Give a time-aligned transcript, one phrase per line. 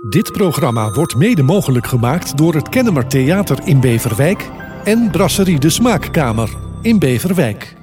[0.00, 4.50] Dit programma wordt mede mogelijk gemaakt door het Kennemer Theater in Beverwijk
[4.84, 6.48] en Brasserie de Smaakkamer
[6.82, 7.74] in Beverwijk.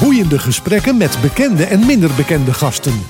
[0.00, 3.02] Boeiende gesprekken met bekende en minder bekende gasten.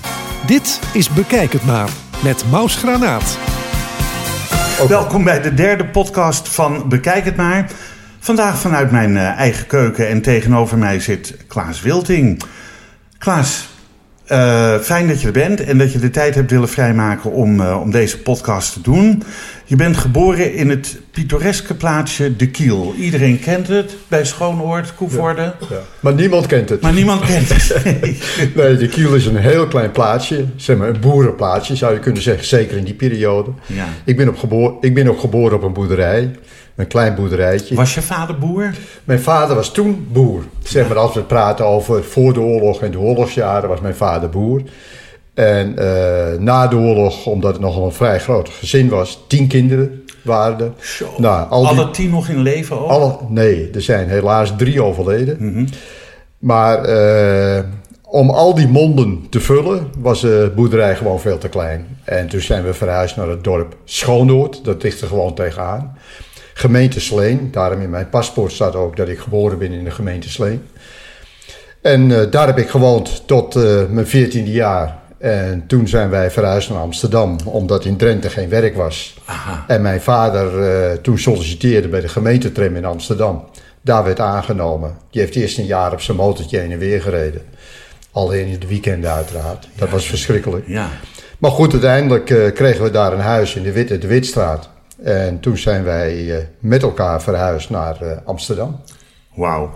[0.46, 1.88] Dit is Bekijk het maar
[2.22, 3.38] met Maus Granaat.
[4.88, 7.70] Welkom bij de derde podcast van Bekijk het maar.
[8.18, 12.42] Vandaag vanuit mijn eh, eigen keuken en tegenover mij zit Klaas Wilting.
[13.18, 13.68] Klaas,
[14.26, 17.60] eh, fijn dat je er bent en dat je de tijd hebt willen vrijmaken om,
[17.60, 19.22] eh, om deze podcast te doen.
[19.64, 22.94] Je bent geboren in het pittoreske plaatsje De Kiel.
[22.98, 25.54] Iedereen kent het bij Schoonoord, Koevoorde.
[25.70, 25.76] Ja.
[26.00, 26.80] Maar niemand kent het.
[26.80, 27.84] Maar niemand kent het.
[27.84, 28.18] Nee.
[28.54, 30.44] Nee, De Kiel is een heel klein plaatsje.
[30.56, 32.46] Zeg maar een boerenplaatsje zou je kunnen zeggen.
[32.46, 33.50] Zeker in die periode.
[33.66, 33.88] Ja.
[34.04, 36.30] Ik, ben op geboor, ik ben ook geboren op een boerderij.
[36.76, 37.74] Een klein boerderijtje.
[37.74, 38.74] Was je vader boer?
[39.04, 40.42] Mijn vader was toen boer.
[40.62, 44.28] Zeg maar als we praten over voor de oorlog en de oorlogsjaren was mijn vader
[44.30, 44.62] boer.
[45.34, 50.04] En eh, na de oorlog, omdat het nogal een vrij groot gezin was, tien kinderen
[50.22, 50.72] waren er.
[50.80, 51.06] Zo.
[51.16, 52.88] Nou, al die- Alle tien nog in leven ook?
[52.90, 55.68] Alle, nee, er zijn helaas drie overleden.
[56.38, 57.62] Maar eh,
[58.02, 61.86] om al die monden te vullen, was de boerderij gewoon veel te klein.
[62.04, 64.64] En toen zijn we verhuisd naar het dorp Schoonoord.
[64.64, 65.96] Dat ligt er gewoon tegenaan.
[66.58, 67.48] Gemeente Sleen.
[67.50, 70.66] Daarom in mijn paspoort staat ook dat ik geboren ben in de gemeente Sleen.
[71.82, 74.98] En eh, daar heb ik gewoond tot eh, mijn veertiende jaar.
[75.18, 79.18] En toen zijn wij verhuisd naar Amsterdam, omdat in Drenthe geen werk was.
[79.24, 79.64] Aha.
[79.66, 83.44] En mijn vader eh, toen solliciteerde bij de gemeentetram in Amsterdam.
[83.80, 84.96] Daar werd aangenomen.
[85.10, 87.42] Die heeft eerst een jaar op zijn motortje heen en weer gereden.
[88.12, 89.68] Alleen in de weekenden uiteraard.
[89.74, 90.64] Dat was verschrikkelijk.
[90.66, 90.88] Ja.
[91.38, 94.74] Maar goed, uiteindelijk kregen we daar een huis in de, Witte, de Witstraat.
[95.02, 98.80] En toen zijn wij eh, met elkaar verhuisd naar eh, Amsterdam.
[99.34, 99.72] Wauw.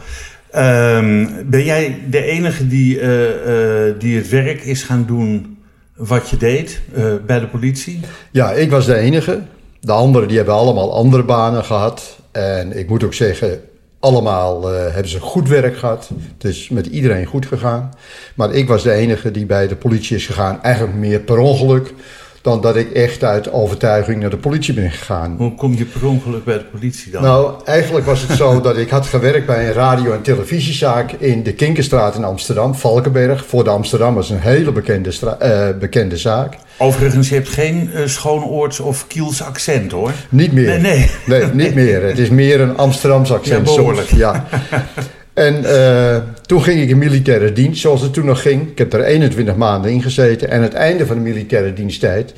[0.50, 5.58] Ehm, ben jij de enige die, eh, die het werk is gaan doen
[5.96, 6.80] wat je deed
[7.26, 8.00] bij de politie?
[8.30, 9.40] Ja, ik was de enige.
[9.80, 12.18] De anderen die hebben allemaal andere banen gehad.
[12.32, 13.60] En ik moet ook zeggen,
[13.98, 16.10] allemaal hebben ze goed werk gehad.
[16.32, 17.90] Het is met iedereen goed gegaan.
[18.34, 20.62] Maar ik was de enige die bij de politie is gegaan.
[20.62, 21.94] Eigenlijk meer per ongeluk
[22.42, 25.34] dan dat ik echt uit overtuiging naar de politie ben gegaan.
[25.38, 27.22] Hoe kom je per ongeluk bij de politie dan?
[27.22, 31.42] Nou, eigenlijk was het zo dat ik had gewerkt bij een radio- en televisiezaak in
[31.42, 33.46] de Kinkerstraat in Amsterdam, Valkenberg.
[33.46, 36.56] Voor de Amsterdammers een hele bekende, eh, bekende zaak.
[36.78, 40.12] Overigens, je hebt geen eh, Schoonoords of Kiels accent hoor.
[40.28, 40.66] Niet meer.
[40.66, 41.10] Nee, nee.
[41.26, 42.02] Nee, niet meer.
[42.02, 43.68] Het is meer een Amsterdams accent.
[43.68, 44.08] Ja, behoorlijk.
[44.08, 44.20] soms.
[44.20, 44.44] Ja.
[45.40, 48.70] En eh, toen ging ik in militaire dienst, zoals het toen nog ging.
[48.70, 50.50] Ik heb er 21 maanden in gezeten.
[50.50, 52.34] En het einde van de militaire diensttijd,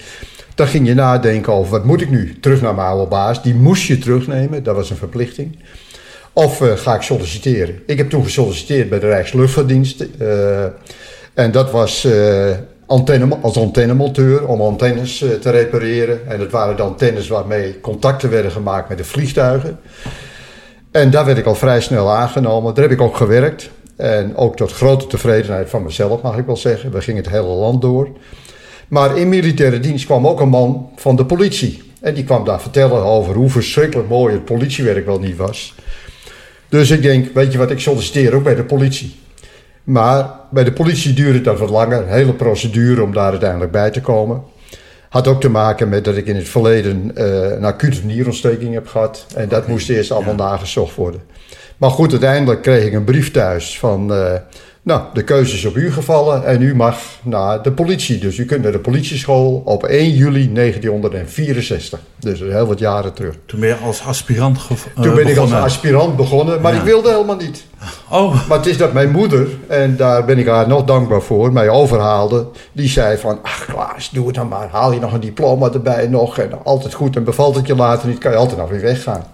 [0.55, 2.39] dan ging je nadenken over wat moet ik nu?
[2.41, 3.43] Terug naar mijn oude baas.
[3.43, 5.59] Die moest je terugnemen, dat was een verplichting.
[6.33, 7.83] Of eh, ga ik solliciteren?
[7.87, 10.07] Ik heb toen gesolliciteerd bij de Rijksluchtvaartdienst.
[10.19, 10.65] eh,
[11.35, 12.09] en dat was
[12.87, 16.29] antenne, als antennemonteur om antennes te repareren.
[16.29, 19.79] En dat waren de antennes waarmee contacten werden gemaakt met de vliegtuigen.
[20.93, 22.75] En daar werd ik al vrij snel aangenomen.
[22.75, 23.71] Daar heb ik ook gewerkt.
[23.97, 26.93] En ook tot grote tevredenheid van mezelf, mag ik wel zeggen.
[26.93, 28.09] We gingen het hele land door.
[28.89, 31.83] Maar in militaire dienst kwam ook een man van de politie.
[32.01, 35.75] En die kwam daar vertellen over hoe verschrikkelijk mooi het politiewerk wel niet was.
[36.69, 39.15] Dus ik denk, weet je wat, ik solliciteer ook bij de politie.
[39.85, 42.07] Maar bij de politie duurde dat wat langer.
[42.07, 44.43] Hele procedure om daar uiteindelijk bij te komen.
[45.13, 48.87] Had ook te maken met dat ik in het verleden eh, een acute nierontsteking heb
[48.87, 49.27] gehad.
[49.35, 51.21] En dat moest eerst allemaal nagezocht worden.
[51.77, 54.13] Maar goed, uiteindelijk kreeg ik een brief thuis van...
[54.83, 58.19] nou, de keuze is op u gevallen en u mag naar de politie.
[58.19, 62.01] Dus u kunt naar de politieschool op 1 juli 1964.
[62.19, 63.35] Dus heel wat jaren terug.
[63.47, 65.61] Toen ben je als aspirant ge- eh, Toen ben ik als begonnen.
[65.63, 66.79] aspirant begonnen, maar Ja.
[66.79, 67.65] ik wilde helemaal niet.
[68.11, 71.53] Oh, Maar het is dat mijn moeder, en daar ben ik haar nog dankbaar voor,
[71.53, 72.47] mij overhaalde.
[72.73, 74.69] Die zei van, ach Klaas, doe het dan maar.
[74.71, 76.39] Haal je nog een diploma erbij nog.
[76.39, 79.25] En altijd goed, en bevalt het je later niet, kan je altijd nog weer weggaan.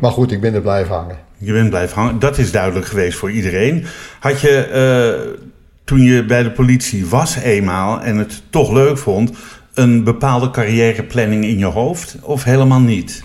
[0.00, 1.16] Maar goed, ik ben er blijven hangen.
[1.42, 2.18] Je bent blijven hangen.
[2.18, 3.84] Dat is duidelijk geweest voor iedereen.
[4.20, 5.42] Had je, eh,
[5.84, 9.30] toen je bij de politie was eenmaal en het toch leuk vond...
[9.74, 13.22] een bepaalde carrièreplanning in je hoofd of helemaal niet?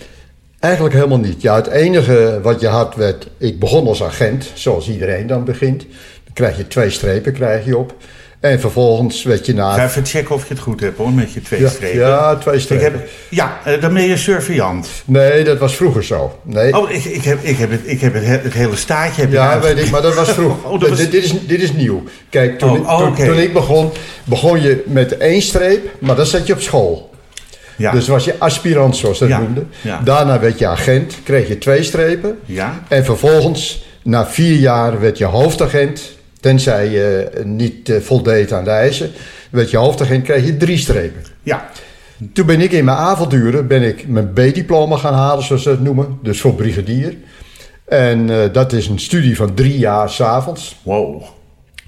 [0.58, 1.42] Eigenlijk helemaal niet.
[1.42, 5.80] Ja, het enige wat je had werd, ik begon als agent, zoals iedereen dan begint.
[6.24, 7.96] Dan krijg je twee strepen krijg je op.
[8.40, 9.84] En vervolgens werd je Ga na...
[9.84, 11.98] even checken of je het goed hebt hoor, met je twee Ja, strepen.
[11.98, 12.84] ja, twee Ik strepen.
[12.92, 14.88] heb, ja, eh, dan ben je surveillant.
[15.04, 16.38] Nee, dat was vroeger zo.
[16.42, 16.76] Nee.
[16.78, 19.20] Oh, ik, ik, heb, ik heb, het, ik heb het, he- het hele staartje.
[19.20, 20.64] Heb ik Ja, weet ik, maar dat was vroeg.
[20.64, 22.02] Oh, was- dit, dit is, dit is nieuw.
[22.30, 23.90] Kijk, toen, Oh, ik- toen ik begon,
[24.24, 27.10] begon je met één streep, maar dat zat je op school.
[27.76, 27.90] Ja.
[27.92, 29.64] Dus was je aspirant, zoals dat Ja, noemde.
[29.80, 30.00] ja.
[30.04, 32.38] Daarna werd je agent, kreeg je twee strepen.
[32.44, 32.82] Ja.
[32.88, 36.16] En vervolgens, na vier jaar, werd je hoofdagent.
[36.40, 39.10] Tenzij je niet eh, voldeed aan de eisen.
[39.50, 41.22] Werd je hoofdagent, kreeg je drie strepen.
[41.42, 41.70] ja.
[42.32, 45.82] Toen ben ik in mijn avonduren ben ik mijn B-diploma gaan halen, zoals ze het
[45.82, 46.18] noemen.
[46.22, 47.16] Dus voor brigadier.
[47.84, 50.76] En eh, dat is een studie van drie jaar s'avonds.
[50.82, 51.22] Wow.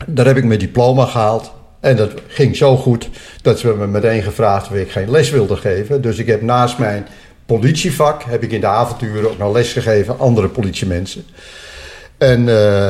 [0.06, 1.53] Daar heb ik mijn diploma gehaald.
[1.81, 3.08] En dat ging zo goed
[3.43, 6.03] dat ze me meteen gevraagd of ik geen les wilde geven.
[6.03, 7.06] Dus ik heb naast mijn
[7.46, 11.25] politievak, heb ik in de avonturen ook nog les gegeven aan andere politiemensen.
[12.19, 12.88] En uh,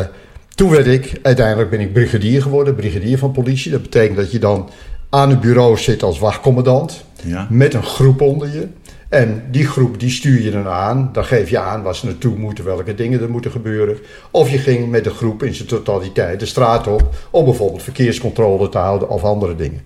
[0.60, 3.70] toen werd ik, uiteindelijk ben ik brigadier geworden, brigadier van politie.
[3.70, 4.68] Dat betekent dat je dan
[5.10, 7.04] aan het bureau zit als wachtcommandant.
[7.24, 7.46] Ja.
[7.50, 8.68] Met een groep onder je.
[9.08, 11.10] En die groep die stuur je dan aan.
[11.12, 13.98] Dan geef je aan waar ze naartoe moeten, welke dingen er moeten gebeuren.
[14.30, 18.68] Of je ging met de groep in zijn totaliteit de straat op om bijvoorbeeld verkeerscontrole
[18.68, 19.80] te houden of andere dingen.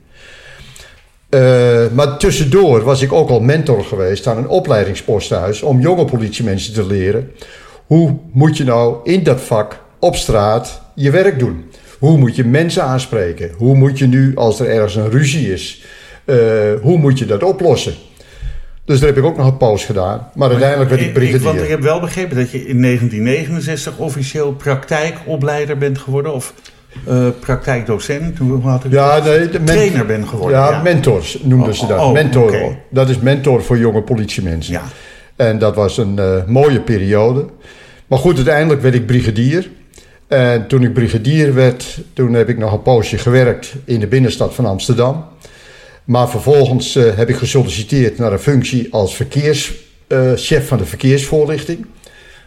[1.30, 6.74] Uh, maar tussendoor was ik ook al mentor geweest aan een opleidingsposthuis om jonge politiemensen
[6.74, 7.30] te leren.
[7.86, 11.64] Hoe moet je nou in dat vak op straat je werk doen?
[11.98, 13.50] Hoe moet je mensen aanspreken?
[13.56, 15.84] Hoe moet je nu, als er ergens een ruzie is,
[16.24, 16.36] uh,
[16.82, 17.94] hoe moet je dat oplossen?
[18.84, 20.28] Dus daar heb ik ook nog een pauze gedaan.
[20.34, 21.40] Maar uiteindelijk werd ik brigadier.
[21.40, 26.34] Ik, want ik heb wel begrepen dat je in 1969 officieel praktijkopleider bent geworden.
[26.34, 26.54] Of
[27.08, 28.38] uh, praktijkdocent.
[28.38, 30.58] Hoe had ik ja, nee, de trainer ben geworden.
[30.58, 30.82] Ja, ja.
[30.82, 32.00] mentors noemden oh, ze dat.
[32.00, 32.48] oh, mentor.
[32.48, 32.78] okay.
[32.90, 34.72] Dat is mentor voor jonge politiemensen.
[34.72, 34.82] Ja.
[35.36, 37.46] En dat was een uh, mooie periode.
[38.06, 39.70] Maar goed, uiteindelijk werd ik brigadier.
[40.34, 44.54] En toen ik brigadier werd, toen heb ik nog een poosje gewerkt in de binnenstad
[44.54, 45.24] van Amsterdam.
[46.04, 51.86] Maar vervolgens uh, heb ik gesolliciteerd naar een functie als verkeerschef uh, van de verkeersvoorlichting.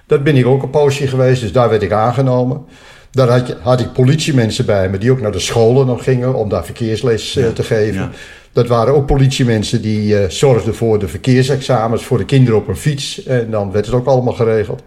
[0.07, 2.65] Dat ben ik ook een poosje geweest, dus daar werd ik aangenomen.
[3.11, 6.35] Daar had, je, had ik politiemensen bij me die ook naar de scholen nog gingen
[6.35, 8.01] om daar verkeersles uh, Ja, te geven.
[8.01, 8.11] ja.
[8.51, 12.75] Dat waren ook politiemensen die eh, zorgden voor de verkeersexamens voor de kinderen op een
[12.75, 13.23] fiets.
[13.23, 14.81] En dan werd het ook allemaal geregeld.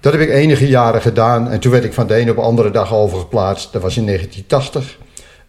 [0.00, 2.42] Dat heb ik enige jaren gedaan en toen werd ik van de ene op de
[2.42, 3.72] andere dag overgeplaatst.
[3.72, 4.98] Dat was in 1980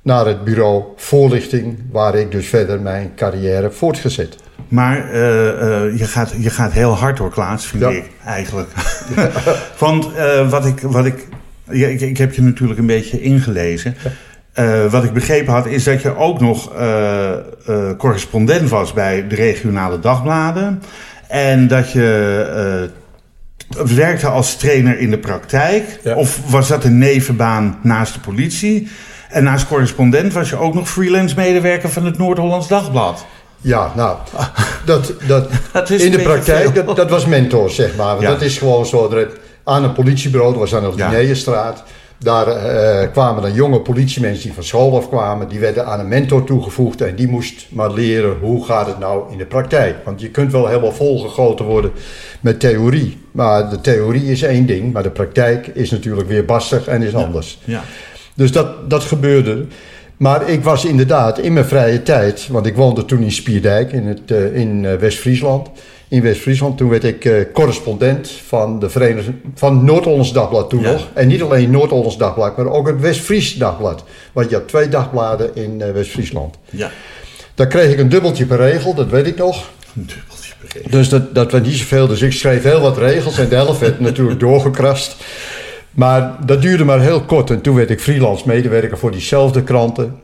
[0.01, 4.36] naar het bureau voorlichting, waar ik dus verder mijn carrière voortgezet.
[4.68, 7.89] Maar eh, eh, je, gaat, je gaat heel hard door, Klaas, vind Ja.
[7.89, 8.69] ik eigenlijk.
[9.77, 10.80] Want eh, wat ik.
[10.80, 11.27] Wat ik,
[11.69, 13.95] ja, ik, ik heb je natuurlijk een beetje ingelezen.
[14.89, 16.71] Wat ik begrepen had, is dat je ook nog
[17.98, 20.83] correspondent was bij de regionale dagbladen.
[21.27, 22.89] En dat je
[23.96, 26.00] werkte als trainer in de praktijk.
[26.04, 26.16] Ja.
[26.16, 28.88] Of was dat een nevenbaan naast de politie?
[29.30, 33.26] En naast correspondent was je ook nog freelance medewerker van het Noord-Hollands Dagblad.
[33.62, 34.18] Ja, nou,
[34.86, 35.50] dat, dat,
[35.90, 38.08] in de praktijk, dat, dat was mentor, zeg maar.
[38.08, 38.30] Want Ja.
[38.30, 39.28] Dat is gewoon zo, dat
[39.64, 41.70] aan een politiebureau, dat was aan de Ja.
[42.24, 45.48] Daar eh, kwamen dan jonge politiemensen die van school afkwamen.
[45.48, 49.32] Die werden aan een mentor toegevoegd en die moest maar leren hoe gaat het nou
[49.32, 49.96] in de praktijk.
[50.06, 51.92] Want je kunt wel helemaal volgegoten worden
[52.42, 53.18] met theorie.
[53.32, 57.16] Maar de theorie is één ding, maar de praktijk is natuurlijk weer bassig en is
[57.16, 57.60] anders.
[57.64, 57.84] Ja.
[58.34, 59.66] Dus dat, dat gebeurde.
[60.18, 64.08] Maar ik was inderdaad in mijn vrije tijd, want ik woonde toen in Spierdijk in,
[64.08, 65.70] het, eh, in eh, West-Friesland.
[66.12, 70.92] In West-Friesland, toen werd ik eh, correspondent van, de Verenigde, van Noord-Hollands Dagblad toen Ja.
[70.92, 71.08] nog.
[71.13, 74.04] En niet alleen Noord-Hollands Dagblad, maar ook het West-Fries Dagblad.
[74.34, 76.56] Want je had twee dagbladen in eh, West-Friesland.
[76.69, 76.92] Ja.
[77.56, 79.69] Daar kreeg ik een dubbeltje per regel, dat weet ik nog.
[79.96, 80.92] Een dubbeltje begrepen.
[80.92, 82.08] Dus dat, dat was niet zoveel.
[82.08, 85.16] Dus ik schreef heel wat regels en de helft werd natuurlijk doorgekrast.
[85.92, 87.50] Maar dat duurde maar heel kort.
[87.50, 90.19] En toen werd ik freelance medewerker voor diezelfde kranten.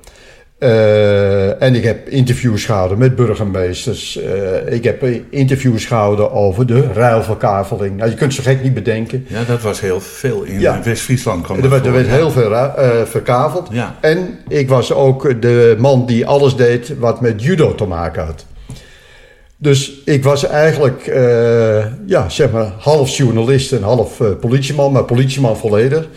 [0.57, 4.17] Eh, en ik heb interviews gehouden met burgemeesters.
[4.17, 7.97] Eh, ik heb interviews gehouden over de ruilverkaveling.
[7.97, 9.25] Nou, je kunt zo gek niet bedenken.
[9.27, 10.81] Ja, dat was heel veel in Ja.
[10.83, 11.49] West-Friesland.
[11.49, 13.67] Er werd, er werd heel veel eh, verkaveld.
[13.71, 13.95] Ja.
[14.01, 18.45] En ik was ook de man die alles deed wat met judo te maken had.
[19.59, 25.03] Dus ik was eigenlijk, eh, ja, zeg maar, half journalist en half eh, politieman, maar
[25.03, 26.07] politieman volledig.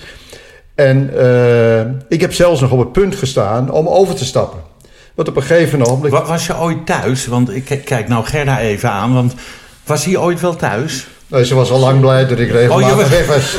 [0.89, 4.59] En eh, ik heb zelfs nog op het punt gestaan om over te stappen.
[5.15, 6.13] Want op een gegeven moment...
[6.13, 7.27] Wa- Was je ooit thuis?
[7.27, 9.15] Want ik kijk nou Gerda even aan.
[9.15, 9.35] Want
[9.85, 11.07] was hij ooit wel thuis?
[11.27, 13.57] Nee, ze was al lang blij dat ik regelmatig Oh, was- weg was.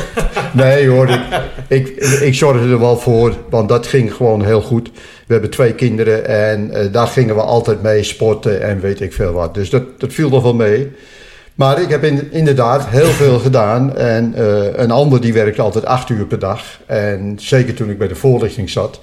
[0.54, 1.20] Nee hoor, ik,
[1.68, 1.88] ik,
[2.22, 4.92] ik zorgde er wel voor, want dat ging gewoon heel goed.
[5.28, 9.14] We hebben twee kinderen en eh, daar gingen we altijd mee sporten en weet ik
[9.14, 9.54] veel wat.
[9.54, 10.92] Dus dat, dat viel nog wel mee.
[11.62, 13.96] Maar ik heb in- inderdaad heel veel gedaan.
[13.98, 16.80] En eh, een ander die werkte altijd acht uur per dag.
[16.86, 19.00] En zeker toen ik bij de voorlichting zat,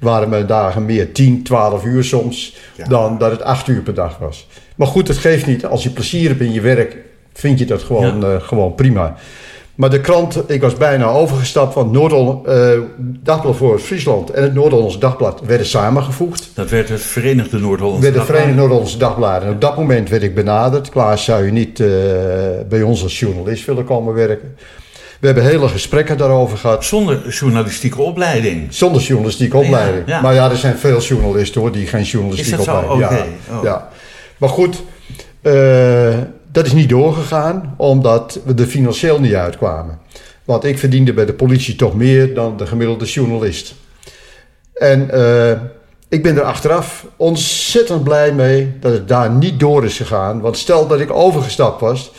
[0.00, 2.84] waren mijn dagen meer 10, 12 uur soms, Ja.
[2.88, 4.46] dan dat het acht uur per dag was.
[4.74, 5.66] Maar goed, het geeft niet.
[5.66, 6.96] Als je plezier hebt in je werk,
[7.32, 9.14] vind je dat gewoon, eh, gewoon prima.
[9.78, 12.70] Maar de krant, ik was bijna overgestapt van Noord eh
[13.22, 16.50] Dagblad voor Friesland en het Noord-Hollands Dagblad werden samengevoegd.
[16.54, 18.36] Dat werd het Verenigde Noord-Hollands Werd de Dagblad.
[18.36, 19.48] Verenigde Noord-Hollandse Dagbladen.
[19.48, 20.88] En op dat moment werd ik benaderd.
[20.88, 21.88] Klaas, zou je niet eh,
[22.68, 24.54] bij ons als journalist willen komen werken?
[25.20, 26.84] We hebben hele gesprekken daarover gehad.
[26.84, 28.66] Zonder journalistieke opleiding.
[28.74, 30.02] Zonder journalistieke opleiding.
[30.06, 30.20] Ja, ja.
[30.22, 32.92] Maar ja, er zijn veel journalisten hoor die geen journalistieke Is dat zo?
[32.92, 33.50] opleiding Oké.
[33.50, 33.62] Ja, Oh.
[33.64, 33.88] ja.
[34.38, 34.82] Maar goed,
[35.42, 35.52] eh,
[36.58, 39.98] dat is niet doorgegaan omdat we er financieel niet uitkwamen.
[40.44, 43.74] Want ik verdiende bij de politie toch meer dan de gemiddelde journalist.
[44.74, 45.58] En eh,
[46.08, 50.40] ik ben er achteraf ontzettend blij mee dat het daar niet door is gegaan.
[50.40, 52.12] Want stel dat ik overgestapt was.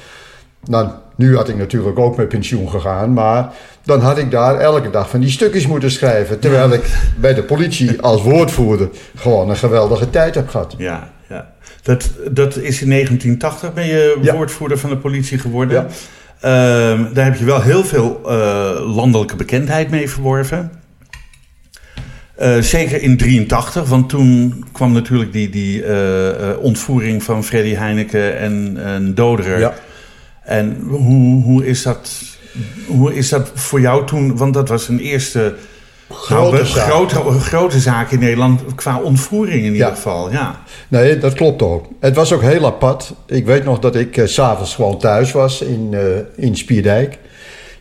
[0.66, 3.14] Nou, nu had ik natuurlijk ook met pensioen gegaan.
[3.14, 3.54] Maar
[3.84, 6.40] dan had ik daar elke dag van die stukjes moeten schrijven.
[6.40, 10.74] Terwijl ik bij de politie als woordvoerder gewoon een geweldige tijd heb gehad.
[10.78, 11.18] Ja, ja.
[11.82, 14.36] Dat, dat is in 1980 ben je Ja.
[14.36, 15.76] woordvoerder van de politie geworden.
[15.78, 15.88] Ja.
[16.42, 20.72] Ehm, daar heb je wel heel veel eh, landelijke bekendheid mee verworven.
[22.36, 28.38] Eh, zeker in 83, want toen kwam natuurlijk die, die eh, ontvoering van Freddy Heineken
[28.38, 29.60] en, en Doderer.
[29.60, 29.74] Ja.
[30.44, 32.12] En hoe, hoe, is dat,
[32.88, 34.38] hoe is dat voor jou toen?
[34.38, 35.56] Want dat was een eerste
[36.12, 36.90] Grote nou, zaak.
[36.90, 39.94] grote, grote zaak in Nederland qua ontvoering in ieder Ja.
[39.96, 40.32] geval.
[40.32, 40.62] Ja.
[40.88, 41.86] Nee, dat klopt ook.
[42.00, 43.14] Het was ook heel apart.
[43.28, 47.14] Ik weet nog dat ik s s'avonds gewoon thuis was in, eh, in Spierdijk.
[47.14, 47.20] Ik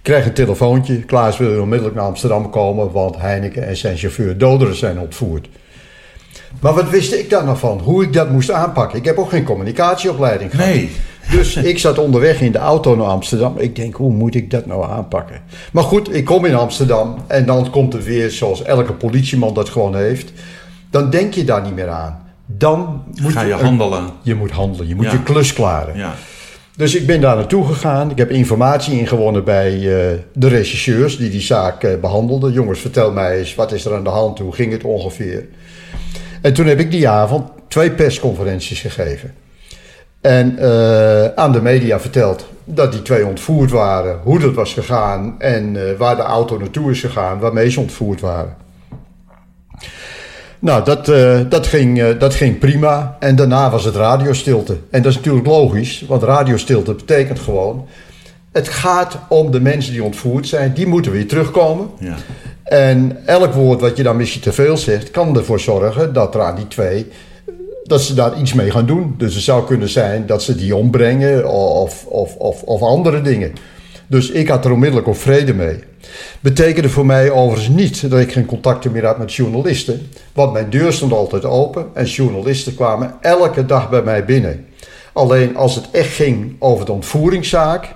[0.03, 0.97] kreeg een telefoontje.
[0.97, 5.49] Klaas wil onmiddellijk naar Amsterdam komen, want Heineken en zijn chauffeur Doderen zijn ontvoerd.
[6.61, 7.79] Maar wat wist ik daar nog van?
[7.85, 8.99] Hoe ik dat moest aanpakken?
[8.99, 10.67] Ik heb ook geen communicatieopleiding gehad.
[10.67, 10.91] Nee.
[11.31, 13.55] Dus ik zat onderweg in de auto naar Amsterdam.
[13.59, 15.41] Ik denk, hoe moet ik dat nou aanpakken?
[15.73, 19.69] Maar goed, ik kom in Amsterdam en dan komt er weer, zoals elke politieman dat
[19.69, 20.33] gewoon heeft.
[20.91, 22.21] Dan denk je daar niet meer aan.
[22.47, 24.05] Dan moet Ga je handelen.
[24.23, 25.13] je moet handelen, je moet Ja.
[25.13, 25.97] je klus klaren.
[25.97, 26.15] Ja.
[26.77, 28.11] Dus ik ben daar naartoe gegaan.
[28.11, 32.53] Ik heb informatie ingewonnen bij eh, de regisseurs die die zaak eh, behandelden.
[32.53, 34.39] Jongens, vertel mij eens, wat is er aan de hand?
[34.39, 35.47] Hoe ging het ongeveer?
[36.43, 39.35] En toen heb ik die avond twee persconferenties gegeven.
[40.21, 45.35] En eh, aan de media verteld dat die twee ontvoerd waren, hoe dat was gegaan
[45.39, 48.57] en eh, waar de auto naartoe is gegaan, waarmee ze ontvoerd waren.
[50.59, 53.17] Nou, dat, eh, dat, ging, dat ging prima.
[53.19, 54.77] En daarna was het radiostilte.
[54.91, 57.87] En dat is natuurlijk logisch, want radiostilte betekent gewoon...
[58.53, 61.91] Het gaat om de mensen die ontvoerd zijn, die moeten weer terugkomen.
[61.99, 62.15] Ja.
[62.63, 66.43] En elk woord wat je dan misschien te veel zegt, kan ervoor zorgen dat er
[66.43, 67.07] aan die twee
[67.89, 69.15] dat ze daar iets mee gaan doen.
[69.19, 73.53] Dus het zou kunnen zijn dat ze die ombrengen of, of, of, of andere dingen.
[74.07, 75.79] Dus ik had er onmiddellijk op vrede mee.
[76.41, 80.09] Betekende voor mij overigens niet dat ik geen contacten meer had met journalisten.
[80.33, 84.67] Want mijn deur stond altijd open en journalisten kwamen elke dag bij mij binnen.
[85.13, 87.95] Alleen als het echt ging over de ontvoeringszaak,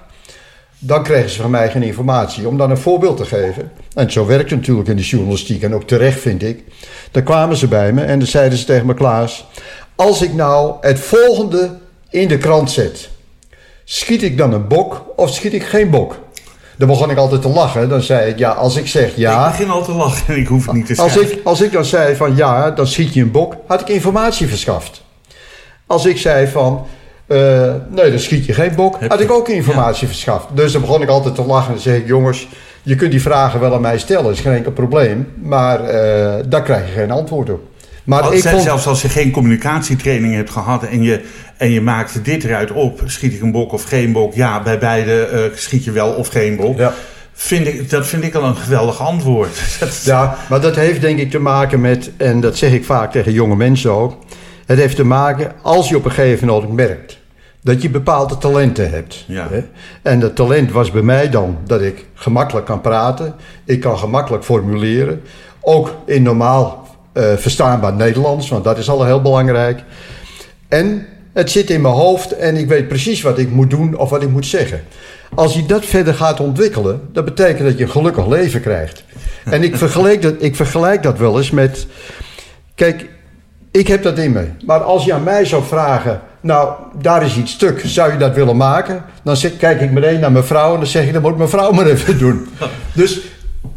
[0.79, 2.49] dan kregen ze van mij geen informatie.
[2.49, 5.75] Om dan een voorbeeld te geven, en zo werkt het natuurlijk in de journalistiek en
[5.75, 6.65] ook terecht vind ik.
[7.11, 9.47] Dan kwamen ze bij me en dan zeiden ze tegen me, Klaas,
[9.95, 11.71] als ik nou het volgende
[12.11, 13.11] in de krant zet,
[13.85, 16.17] schiet ik dan een bok of schiet ik geen bok?
[16.77, 17.89] Dan begon ik altijd te lachen.
[17.89, 20.47] Dan zei ik, ja, als ik zeg ja, Ik begin al te lachen en ik
[20.47, 21.39] hoef het niet te als schrijven.
[21.39, 24.47] ik, als ik dan zei van ja, dan schiet je een bok, had ik informatie
[24.47, 25.03] verschaft.
[25.87, 26.87] Als ik zei van
[27.27, 30.47] eh, nee, dan schiet je geen bok, had ik ook informatie verschaft.
[30.55, 32.49] Dus dan begon ik altijd te lachen en dan zei ik jongens,
[32.83, 35.33] je kunt die vragen wel aan mij stellen, is geen enkel probleem.
[35.43, 37.61] Maar eh, daar krijg je geen antwoord op.
[38.05, 41.21] Maar ik zelfs- vond, Zelfs als je geen communicatietraining hebt gehad en je,
[41.57, 44.35] en je maakt dit eruit op, schiet ik een bok of geen bok?
[44.35, 46.79] Ja, bij beide eh, schiet je wel of geen bok.
[46.79, 46.95] Ja.
[47.33, 49.57] Vind ik, dat vind ik al een geweldig antwoord.
[50.05, 53.33] Ja, maar dat heeft denk ik te maken met, en dat zeg ik vaak tegen
[53.33, 54.17] jonge mensen ook.
[54.67, 57.19] Het heeft te maken als je op een gegeven moment merkt
[57.63, 59.25] dat je bepaalde talenten hebt.
[59.27, 59.49] Ja.
[59.51, 59.65] Hè?
[60.03, 64.45] En dat talent was bij mij dan dat ik gemakkelijk kan praten, ik kan gemakkelijk
[64.45, 65.23] formuleren,
[65.61, 66.82] ook in normaal
[67.13, 69.83] eh, verstaanbaar Nederlands, want dat is al heel belangrijk.
[70.69, 74.11] En het zit in mijn hoofd en ik weet precies wat ik moet doen of
[74.11, 74.83] wat ik moet zeggen.
[75.35, 79.05] Als je dat verder gaat ontwikkelen, dat betekent dat je een gelukkig leven krijgt.
[79.45, 81.87] En ik vergelijk dat, ik vergelijk dat wel eens met.
[82.75, 83.09] Kijk,
[83.71, 84.47] ik heb dat in me.
[84.67, 86.21] Maar als je aan mij zou vragen.
[86.41, 87.83] Nou, daar is iets stuk.
[87.85, 89.05] Zou je dat willen maken?
[89.23, 91.49] Dan zeg, kijk ik meteen naar mijn vrouw en dan zeg ik: dat moet mijn
[91.49, 92.49] vrouw maar even doen.
[92.93, 93.21] Dus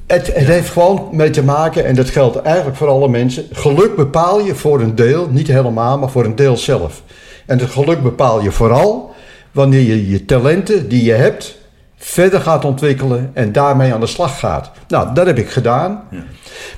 [0.07, 3.45] het, het heeft gewoon mee te maken, en dat geldt eigenlijk voor alle mensen.
[3.51, 7.03] Geluk bepaal je voor een deel, niet helemaal, maar voor een deel zelf.
[7.45, 9.13] En het geluk bepaal je vooral
[9.51, 11.57] wanneer je je talenten die je hebt
[11.95, 14.71] verder gaat ontwikkelen en daarmee aan de slag gaat.
[14.87, 16.03] Nou, dat heb ik gedaan.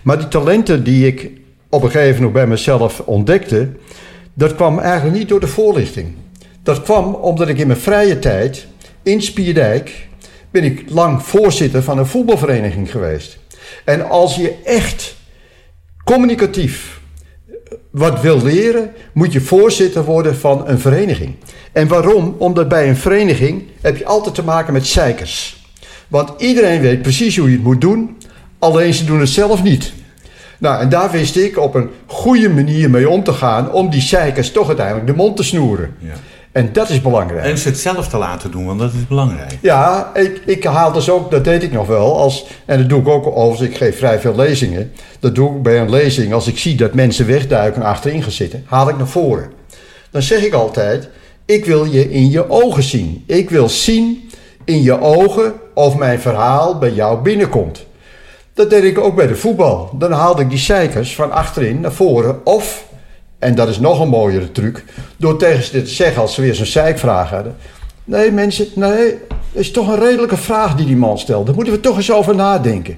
[0.02, 1.32] Maar die talenten die ik
[1.70, 3.70] op een gegeven moment bij mezelf ontdekte,
[4.34, 6.14] dat kwam eigenlijk niet door de voorlichting.
[6.64, 8.68] Dat kwam omdat ik in mijn vrije tijd
[9.04, 10.08] in Spierdijk
[10.52, 13.38] ben ik lang voorzitter van een voetbalvereniging geweest.
[13.86, 15.16] En als je echt
[16.04, 17.00] communicatief
[17.90, 21.36] wat wil leren, moet je voorzitter worden van een vereniging.
[21.72, 22.36] En waarom?
[22.38, 25.66] Omdat bij een vereniging heb je altijd te maken met zeikers.
[26.08, 28.18] Want iedereen weet precies hoe je het moet doen,
[28.60, 29.94] alleen ze doen het zelf niet.
[30.60, 34.02] Nou, en daar wist ik op een goede manier mee om te gaan om die
[34.02, 35.96] zeikers toch uiteindelijk de mond te snoeren.
[36.00, 36.14] Ja.
[36.58, 37.46] En dat is belangrijk.
[37.46, 39.58] En ze het zelf te laten doen, want dat is belangrijk.
[39.62, 43.00] Ja, ik, ik haal dus ook, dat deed ik nog wel, als, en dat doe
[43.00, 44.92] ik ook overigens, ik geef vrij veel lezingen.
[45.20, 48.32] Dat doe ik bij een lezing, als ik zie dat mensen wegduiken en achterin gaan
[48.32, 49.52] zitten, haal ik naar voren.
[50.12, 51.10] Dan zeg ik altijd,
[51.46, 53.24] ik wil je in je ogen zien.
[53.28, 54.30] Ik wil zien
[54.66, 57.86] in je ogen of mijn verhaal bij jou binnenkomt.
[58.54, 59.90] Dat deed ik ook bij de voetbal.
[59.94, 62.86] Dan haalde ik die zeikers van achterin naar voren of
[63.40, 64.84] en dat is nog een mooiere truc.
[65.18, 67.56] Door tegen ze te zeggen als ze weer zo'n zeikvraag hadden.
[68.04, 71.46] Nee mensen, nee, dat is toch een redelijke vraag die die man stelt.
[71.46, 72.98] Daar moeten we toch eens over nadenken.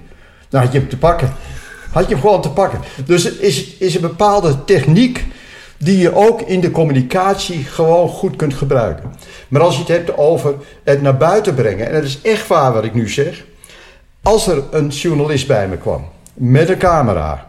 [0.50, 1.34] Dan had je hem te pakken.
[1.91, 2.79] Had je hem gewoon te pakken.
[3.05, 5.25] Dus het is, is een bepaalde techniek
[5.77, 9.13] die je ook in de communicatie gewoon goed kunt gebruiken.
[9.48, 12.74] Maar als je het hebt over het naar buiten brengen, en dat is echt waar
[12.74, 13.46] wat ik nu zeg.
[14.24, 17.49] Als er een journalist bij me kwam met een camera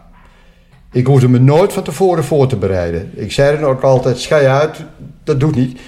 [0.93, 3.11] ik hoefde me nooit van tevoren voor te bereiden.
[3.15, 4.77] Ik zei dan ook altijd, schei uit,
[5.25, 5.81] dat doet niet.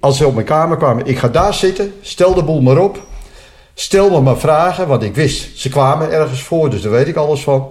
[0.00, 3.00] Als ze op mijn kamer kwamen, ik ga daar zitten, stel de boel maar op.
[3.74, 7.16] Stel me maar vragen, want ik wist, ze kwamen ergens voor, dus daar weet ik
[7.16, 7.70] alles van.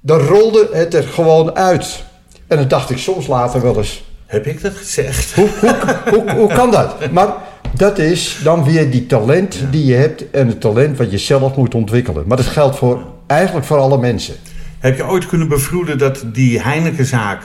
[0.00, 2.04] Dan rolde het er gewoon uit.
[2.46, 4.04] En dan dacht ik soms later wel eens...
[4.26, 5.34] Heb ik dat gezegd?
[5.34, 5.76] Hoe, hoe,
[6.10, 7.10] hoe, hoe kan dat?
[7.10, 7.34] Maar
[7.76, 11.56] dat is dan weer die talent die je hebt en het talent wat je zelf
[11.56, 12.24] moet ontwikkelen.
[12.26, 14.34] Maar dat geldt voor, eigenlijk voor alle mensen.
[14.84, 17.42] Heb je ooit kunnen bevroeden dat die Heinekenzaak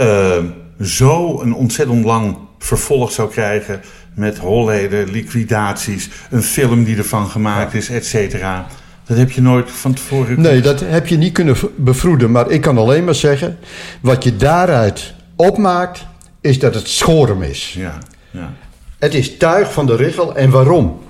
[0.00, 0.36] uh,
[0.80, 3.80] zo een ontzettend lang vervolg zou krijgen
[4.14, 8.66] met holleden, liquidaties, een film die ervan gemaakt is, et cetera?
[9.06, 10.40] Dat heb je nooit van tevoren.
[10.40, 12.30] Nee, dat heb je niet kunnen bevroeden.
[12.30, 13.58] Maar ik kan alleen maar zeggen:
[14.00, 16.06] wat je daaruit opmaakt,
[16.40, 17.74] is dat het schorum is.
[17.78, 17.98] Ja,
[18.30, 18.52] ja.
[18.98, 20.36] Het is tuig van de richel.
[20.36, 21.00] En waarom?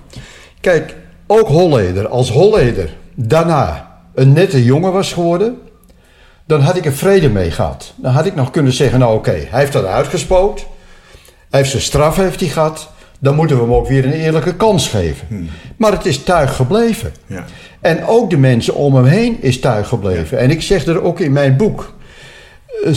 [0.61, 5.59] Kijk, ook Holleder, als Holleder daarna een nette jongen was geworden,
[6.47, 7.93] dan had ik er vrede mee gehad.
[7.97, 10.67] Dan had ik nog kunnen zeggen, nou oké, hij heeft dat uitgespookt.
[11.51, 12.89] Hij heeft zijn straf heeft hij gehad.
[13.21, 15.27] Dan moeten we hem ook weer een eerlijke kans geven.
[15.29, 15.49] Hmm.
[15.77, 17.13] Maar het is tuig gebleven.
[17.27, 17.45] Ja.
[17.81, 20.39] En ook de mensen om hem heen is tuig gebleven.
[20.39, 21.93] En ik zeg er ook in mijn boek,
[22.85, 22.93] uh,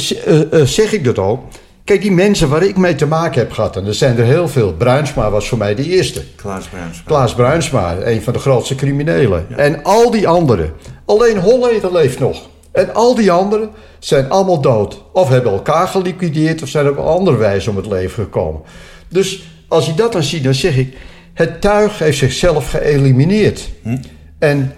[0.51, 1.41] uh, zeg ik dat ook.
[1.83, 4.47] Kijk, die mensen waar ik mee te maken heb gehad, en er zijn er heel
[4.47, 4.73] veel.
[4.73, 6.23] Bruinsma was voor mij de eerste.
[6.35, 7.03] Klaas Bruinsma.
[7.05, 9.45] Klaas Bruinsma, een van de grootste criminelen.
[9.49, 9.55] Ja.
[9.55, 10.73] En al die anderen.
[11.05, 12.49] Alleen Holleder leeft nog.
[12.77, 15.03] En al die anderen zijn allemaal dood.
[15.13, 18.61] Of hebben elkaar geliquideerd of zijn op een andere wijze om het leven gekomen.
[19.09, 20.97] Dus als je dat dan ziet, dan zeg ik...
[21.33, 23.69] Het tuig heeft zichzelf geëlimineerd.
[23.81, 23.97] Hm?
[24.39, 24.73] En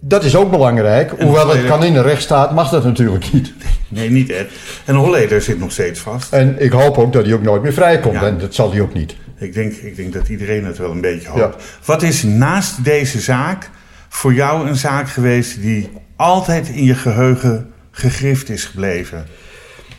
[0.00, 1.10] dat is ook belangrijk.
[1.20, 3.52] Hoewel het kan in een rechtsstaat, mag dat natuurlijk niet.
[3.88, 4.50] Nee, niet Ed.
[4.84, 6.32] En Holleder zit nog steeds vast.
[6.32, 8.22] En ik hoop ook dat hij ook nooit meer vrijkomt.
[8.22, 9.16] En dat zal hij ook niet.
[9.38, 11.62] Ik denk, ik denk dat iedereen het wel een beetje hoopt.
[11.84, 13.70] Wat is naast deze zaak
[14.08, 19.26] voor jou een zaak geweest die altijd in je geheugen gegrift is gebleven?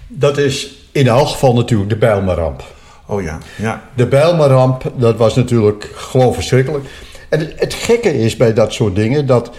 [0.08, 2.64] Dat is in elk geval natuurlijk de Bijlmerramp.
[3.06, 3.90] Oh ja, ja.
[3.96, 6.86] De Bijlmerramp, dat was natuurlijk gewoon verschrikkelijk.
[7.30, 9.52] En het, het gekke is bij dat soort dingen dat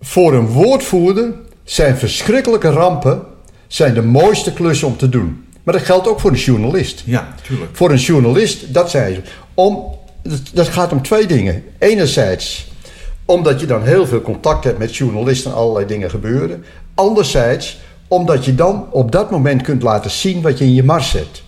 [0.00, 1.32] voor een woordvoerder
[1.64, 3.22] zijn verschrikkelijke rampen
[3.66, 5.44] zijn de mooiste klussen om te doen.
[5.62, 7.02] Maar dat geldt ook voor een journalist.
[7.06, 7.70] Ja, natuurlijk.
[7.76, 9.20] Voor een journalist, dat zijn ze.
[9.54, 9.84] Om,
[10.52, 11.64] dat gaat om twee dingen.
[11.78, 12.67] Enerzijds
[13.30, 16.64] omdat je dan heel veel contact hebt met journalisten en allerlei dingen gebeuren.
[16.94, 21.12] Anderzijds omdat je dan op dat moment kunt laten zien wat je in je mars
[21.12, 21.42] hebt.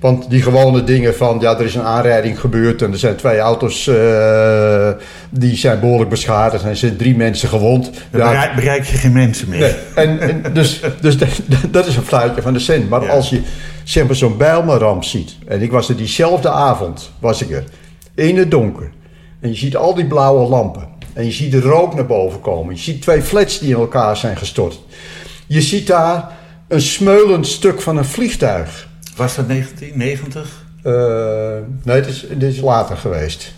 [0.00, 3.38] Want die gewone dingen van, ja, er is een aanrijding gebeurd en er zijn twee
[3.38, 4.90] auto's uh,
[5.30, 7.90] die zijn behoorlijk beschadigd en er zijn drie mensen gewond.
[8.10, 9.58] Dan ja, bereik, je geen mensen meer.
[9.60, 9.74] Nee.
[10.06, 11.28] En, en, dus dus dat,
[11.70, 12.88] dat, is een fluitje van de cent.
[12.88, 13.42] Maar als je
[13.84, 17.64] zeg maar zo'n Bijlmerramp ziet, en ik was er diezelfde avond, was ik er,
[18.14, 18.90] in het donker.
[19.40, 20.88] En je ziet al die blauwe lampen.
[21.16, 22.74] En je ziet de rook naar boven komen.
[22.74, 24.80] Je ziet twee flats die in elkaar zijn gestort.
[25.46, 26.36] Je ziet daar
[26.68, 28.88] een smeulend stuk van een vliegtuig.
[29.16, 30.64] Was dat 1990?
[30.82, 30.92] Uh,
[31.82, 33.52] nee, het is, is later geweest.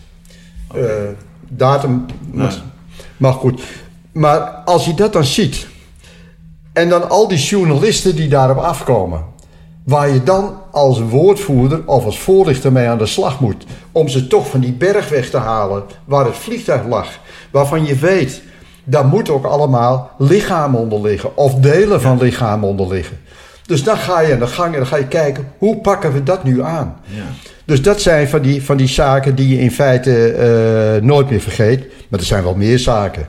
[0.69, 0.83] Okay.
[0.83, 1.09] Uh,
[1.49, 2.07] datum.
[2.31, 2.49] Nee.
[3.17, 3.63] Maar goed.
[4.13, 5.67] Maar als je dat dan ziet.
[6.73, 9.25] En dan al die journalisten die daarop afkomen.
[9.89, 13.65] Waar je dan als woordvoerder of als voorlichter mee aan de slag moet.
[13.93, 17.19] Om ze toch van die berg weg te halen waar het vliegtuig lag
[17.51, 18.43] waarvan je weet,
[18.85, 23.19] daar moet ook allemaal lichaam onder liggen of delen van lichaam onder liggen.
[23.67, 26.23] Dus dan ga je aan de gang en dan ga je kijken, hoe pakken we
[26.23, 27.01] dat nu aan?
[27.05, 27.23] Ja.
[27.65, 30.35] Dus dat zijn van die, van die zaken die je in feite
[31.01, 31.87] uh, nooit meer vergeet.
[32.09, 33.29] Maar er zijn wel meer zaken.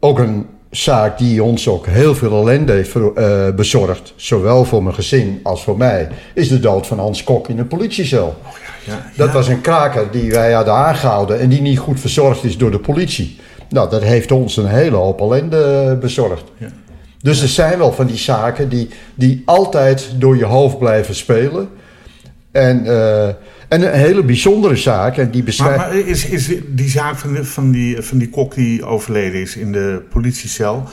[0.00, 4.94] Ook een zaak die ons ook heel veel ellende heeft uh, bezorgd, zowel voor mijn
[4.94, 8.26] gezin als voor mij, is de dood van Hans Kok in een politiecel.
[8.26, 8.52] Oh
[8.84, 12.44] ja, ja, dat was een kraker die wij hadden aangehouden en die niet goed verzorgd
[12.44, 13.38] is door de politie.
[13.68, 16.44] Nou, dat heeft ons een hele hoop ellende bezorgd.
[17.18, 21.68] Dus er zijn wel van die zaken die, die altijd door je hoofd blijven spelen.
[22.50, 23.28] En, uh,
[23.72, 25.16] en een hele bijzondere zaak.
[25.16, 25.76] En die beschrijft...
[25.76, 29.56] maar, maar, is, is die zaak van, van, die, van die kok die overleden is
[29.56, 30.88] in de politiecel...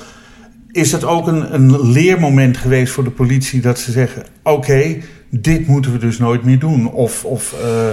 [0.71, 4.23] is dat ook een, een leermoment geweest voor de politie dat ze zeggen...
[4.43, 4.97] oké,
[5.29, 6.91] dit moeten we dus nooit meer doen?
[6.91, 7.25] Of...
[7.25, 7.89] of uh...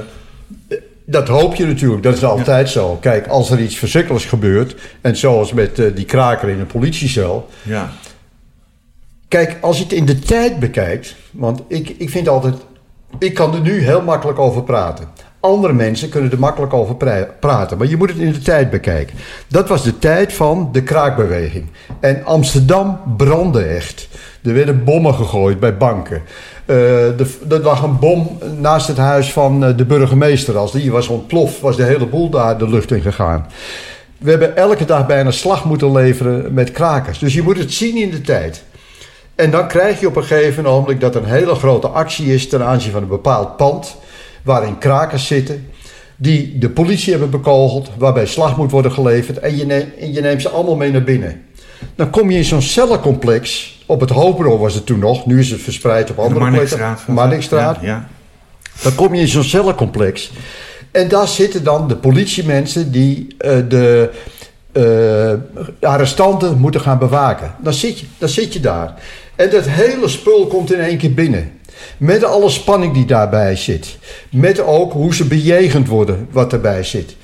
[1.08, 2.96] Dat hoop je natuurlijk, dat is altijd zo.
[2.96, 4.76] Kijk, als er iets verschrikkelijks gebeurt...
[5.00, 7.48] en zoals met uh, die kraker in een politiecel...
[7.62, 7.92] Ja.
[9.28, 11.16] Kijk, als je het in de tijd bekijkt...
[11.30, 12.54] want ik, ik vind altijd
[13.18, 15.08] ik kan er nu heel makkelijk over praten.
[15.40, 16.96] Andere mensen kunnen er makkelijk over
[17.40, 17.78] praten.
[17.78, 19.16] Maar je moet het in de tijd bekijken.
[19.48, 21.66] Dat was de tijd van de kraakbeweging.
[22.00, 24.08] En Amsterdam brandde echt.
[24.42, 26.22] Er werden bommen gegooid bij banken.
[26.66, 30.58] Uh, er lag een bom naast het huis van eh, de burgemeester.
[30.58, 33.46] Als die was ontploft, was de hele boel daar de lucht in gegaan.
[34.18, 37.18] We hebben elke dag bijna slag moeten leveren met krakers.
[37.18, 38.64] Dus je moet het zien in de tijd.
[39.36, 42.48] En dan krijg je op een gegeven moment dat er een hele grote actie is
[42.48, 43.96] ten aanzien van een bepaald pand,
[44.42, 45.68] waarin krakers zitten,
[46.16, 50.42] die de politie hebben bekogeld, waarbij slag moet worden geleverd en je, neemt, je neemt
[50.42, 51.42] ze allemaal mee naar binnen.
[51.94, 55.50] Dan kom je in zo'n cellencomplex, op het Hoofdbureau was het toen nog, nu is
[55.50, 56.96] het verspreid op andere plekken.
[57.06, 57.78] Marnixstraat.
[57.80, 58.08] Ja, ja.
[58.82, 60.30] Dan kom je in zo'n cellencomplex.
[60.90, 64.10] En daar zitten dan de politiemensen die uh, de
[64.76, 65.32] uh,
[65.80, 67.54] arrestanten moeten gaan bewaken.
[67.58, 68.94] Dan zit, je, dan zit je daar.
[69.36, 71.52] En dat hele spul komt in één keer binnen.
[71.96, 73.98] Met alle spanning die daarbij zit.
[74.30, 77.16] Met ook hoe ze bejegend worden, wat erbij zit.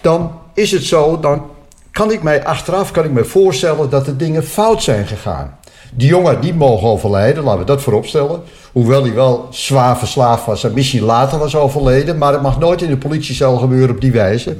[0.00, 1.46] Dan is het zo, dan
[1.90, 5.58] kan ik mij achteraf kan ik me voorstellen dat de dingen fout zijn gegaan.
[5.96, 8.42] Die jongen die mogen overlijden, laten we dat vooropstellen.
[8.72, 12.18] Hoewel hij wel zwaar verslaafd was en misschien later was overleden.
[12.18, 14.56] Maar het mag nooit in de politiecel gebeuren op die wijze.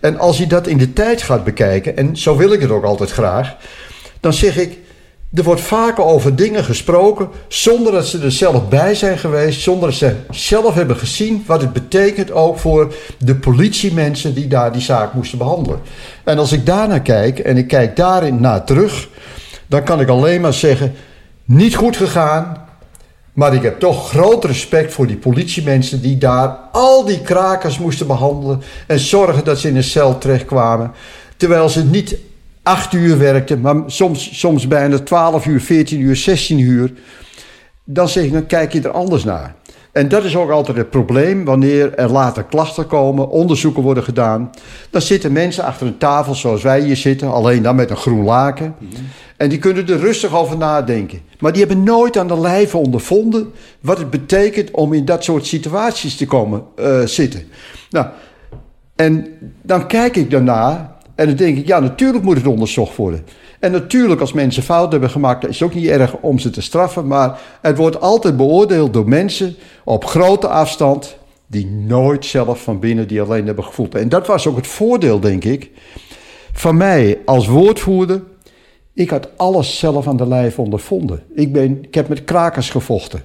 [0.00, 2.84] En als je dat in de tijd gaat bekijken, en zo wil ik het ook
[2.84, 3.56] altijd graag.
[4.20, 4.78] Dan zeg ik,
[5.34, 9.88] er wordt vaker over dingen gesproken zonder dat ze er zelf bij zijn geweest, zonder
[9.88, 14.82] dat ze zelf hebben gezien wat het betekent ook voor de politiemensen die daar die
[14.82, 15.80] zaak moesten behandelen.
[16.24, 19.08] En als ik daarnaar kijk en ik kijk daarin naar terug,
[19.72, 20.92] dan kan ik alleen maar zeggen:
[21.44, 22.70] niet goed gegaan.
[23.32, 28.06] Maar ik heb toch groot respect voor die politiemensen die daar al die krakers moesten
[28.06, 30.92] behandelen en zorgen dat ze in een cel terechtkwamen.
[31.36, 32.16] Terwijl ze niet
[32.62, 36.92] acht uur werkten, maar soms, soms bijna 12 uur, 14 uur, 16 uur.
[37.84, 39.54] Dan zeg ik, dan kijk je er anders naar.
[39.92, 44.50] En dat is ook altijd het probleem wanneer er later klachten komen, onderzoeken worden gedaan.
[44.90, 48.24] Dan zitten mensen achter een tafel zoals wij hier zitten, alleen dan met een groen
[48.24, 48.74] laken.
[49.36, 51.20] En die kunnen er rustig over nadenken.
[51.38, 55.46] Maar die hebben nooit aan de lijve ondervonden wat het betekent om in dat soort
[55.46, 57.42] situaties te komen uh, zitten.
[57.90, 58.06] Nou,
[58.96, 59.26] en
[59.62, 63.24] dan kijk ik daarna en dan denk ik, ja, natuurlijk moet het onderzocht worden.
[63.62, 66.60] En natuurlijk, als mensen fout hebben gemaakt, is het ook niet erg om ze te
[66.60, 67.06] straffen.
[67.06, 73.08] Maar het wordt altijd beoordeeld door mensen op grote afstand, die nooit zelf van binnen
[73.08, 73.94] die alleen hebben gevoeld.
[73.94, 75.70] En dat was ook het voordeel, denk ik,
[76.52, 78.22] van mij als woordvoerder.
[78.94, 81.22] Ik had alles zelf aan de lijf ondervonden.
[81.34, 83.24] Ik, ben, ik heb met krakers gevochten.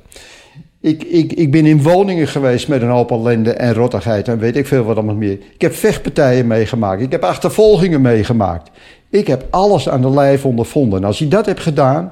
[0.81, 4.55] Ik, ik, ik ben in woningen geweest met een hoop ellende en rottigheid en weet
[4.55, 5.39] ik veel wat allemaal meer.
[5.53, 7.01] Ik heb vechtpartijen meegemaakt.
[7.01, 8.69] Ik heb achtervolgingen meegemaakt.
[9.17, 10.99] Ik heb alles aan de lijf ondervonden.
[10.99, 12.11] En als je dat hebt gedaan,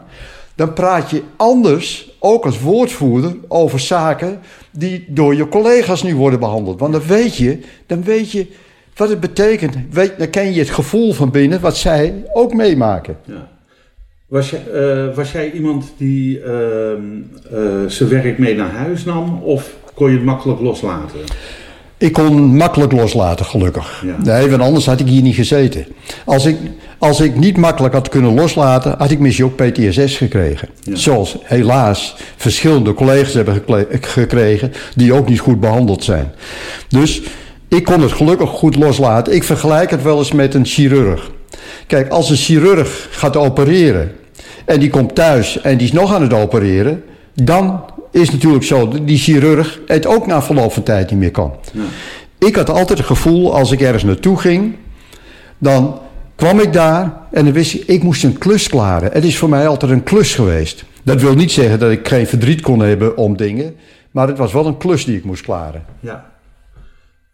[0.56, 4.40] dan praat je anders, ook als woordvoerder, over zaken
[4.72, 6.80] die door je collega's nu worden behandeld.
[6.80, 8.48] Want dan weet je, dan weet je
[8.96, 9.76] wat het betekent.
[9.92, 13.18] Weet, dan ken je het gevoel van binnen wat zij ook meemaken.
[13.26, 13.48] Ja.
[14.28, 16.92] Was, je, uh, was jij iemand die uh,
[17.54, 21.20] uh, zijn werk mee naar huis nam of kon je het makkelijk loslaten?
[21.98, 24.04] Ik kon makkelijk loslaten, gelukkig.
[24.24, 25.86] Nee, want anders had ik hier niet gezeten.
[26.26, 26.58] Als ik,
[26.98, 30.70] als ik niet makkelijk had kunnen loslaten, had ik misschien ook PTSS gekregen.
[30.94, 33.64] Zoals helaas verschillende collega's hebben
[34.02, 36.32] gekregen die ook niet goed behandeld zijn.
[36.88, 37.22] Dus
[37.68, 39.34] ik kon het gelukkig goed loslaten.
[39.34, 41.32] Ik vergelijk het wel eens met een chirurg.
[41.88, 44.12] Kijk, als een chirurg gaat opereren
[44.66, 47.04] en die komt thuis en die is nog aan het opereren,
[47.34, 47.84] dan
[48.16, 51.56] is natuurlijk zo dat die chirurg het ook na verloop van tijd niet meer kan.
[51.72, 51.82] Ja.
[52.38, 54.76] Ik had altijd het gevoel, als ik ergens naartoe ging,
[55.58, 56.00] dan
[56.36, 59.12] kwam ik daar en dan wist ik, ik moest een klus klaren.
[59.12, 60.86] Het is voor mij altijd een klus geweest.
[61.04, 63.76] Dat wil niet zeggen dat ik geen verdriet kon hebben om dingen,
[64.12, 65.86] maar het was wel een klus die ik moest klaren.
[66.00, 66.32] Ja.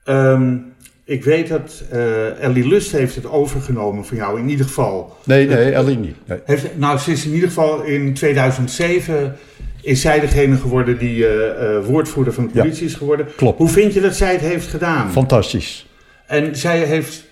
[0.06, 5.18] Um, ik weet dat uh, Ellie Lust heeft het overgenomen van jou in ieder geval.
[5.24, 6.16] Nee, nee, Ellie niet.
[6.26, 6.40] Nee.
[6.46, 9.38] Heeft, nou, ze is in ieder geval in 2007
[9.82, 13.28] is zij degene geworden die uh, uh, woordvoerder van de politie is geworden.
[13.36, 13.58] Klopt.
[13.58, 15.12] Hoe vind je dat zij het heeft gedaan?
[15.12, 15.86] Fantastisch.
[16.28, 17.30] En zij heeft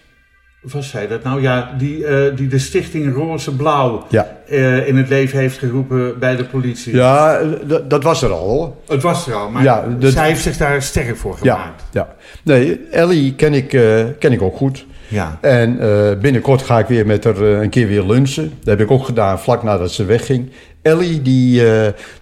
[0.61, 1.41] was zij dat nou?
[1.41, 4.37] Ja, die, uh, die de stichting Roze Blauw ja.
[4.49, 6.95] uh, in het leven heeft geroepen bij de politie.
[6.95, 7.41] Ja,
[7.87, 8.73] dat was er al hoor.
[8.87, 11.83] Het was er al, maar ja, zij heeft zich daar sterk voor gemaakt.
[11.91, 13.67] Ja, nee, Ellie ken ik,
[14.19, 14.85] ken ik ook goed.
[15.07, 15.37] Ja.
[15.41, 15.77] En
[16.21, 18.53] binnenkort ga ik weer met haar een keer weer lunchen.
[18.59, 20.49] Dat heb ik ook gedaan vlak nadat ze wegging.
[20.81, 21.63] Ellie die,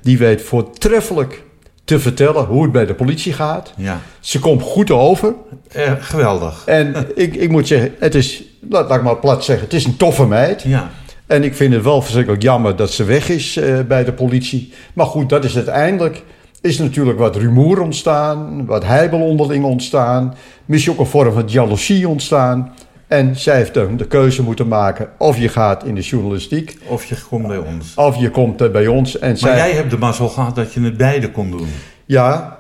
[0.02, 1.44] die weet voortreffelijk
[1.88, 3.74] te vertellen hoe het bij de politie gaat.
[3.78, 4.02] Ja.
[4.20, 5.34] Ze komt goed over.
[5.72, 6.64] Eh, geweldig.
[6.66, 9.86] En ik, ik moet zeggen, het is, laat, laat ik maar plat zeggen, het is
[9.86, 10.62] een toffe meid.
[10.62, 10.90] Ja.
[11.28, 14.74] En ik vind het wel verschrikkelijk jammer dat ze weg is uh, bij de politie.
[14.94, 16.24] Maar goed, dat is uiteindelijk.
[16.62, 20.36] Is natuurlijk wat rumoer ontstaan, wat heibel onderling ontstaan.
[20.66, 22.74] Misschien ook een vorm van jaloezie ontstaan.
[23.08, 26.78] En zij heeft dan de keuze moeten maken of je gaat in de journalistiek.
[26.88, 27.94] Of je komt bij ons.
[27.96, 29.20] Of je komt bij ons.
[29.20, 29.56] En maar zij...
[29.56, 31.68] jij hebt de mazzel gehad dat je het beide kon doen.
[32.06, 32.58] Ja,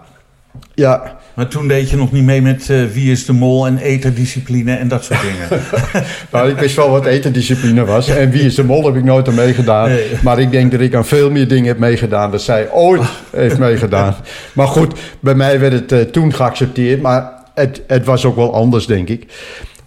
[0.73, 1.17] ja.
[1.33, 4.75] Maar toen deed je nog niet mee met uh, wie is de mol en eterdiscipline
[4.75, 5.61] en dat soort dingen.
[6.31, 8.07] nou, ik wist wel wat eterdiscipline was.
[8.07, 9.89] En wie is de mol heb ik nooit aan meegedaan.
[9.89, 10.07] Nee.
[10.23, 13.57] Maar ik denk dat ik aan veel meer dingen heb meegedaan dan zij ooit heeft
[13.57, 14.15] meegedaan.
[14.53, 17.01] Maar goed, bij mij werd het uh, toen geaccepteerd.
[17.01, 19.25] Maar het, het was ook wel anders, denk ik.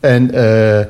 [0.01, 0.81] En, uh,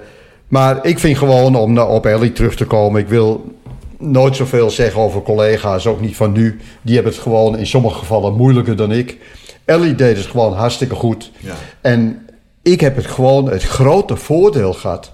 [0.48, 3.54] maar ik vind gewoon, om op Ellie terug te komen, ik wil
[3.98, 6.60] nooit zoveel zeggen over collega's, ook niet van nu.
[6.82, 9.18] Die hebben het gewoon in sommige gevallen moeilijker dan ik.
[9.64, 11.30] Ellie deed het gewoon hartstikke goed.
[11.38, 11.54] Ja.
[11.80, 12.26] En
[12.62, 15.12] ik heb het gewoon het grote voordeel gehad.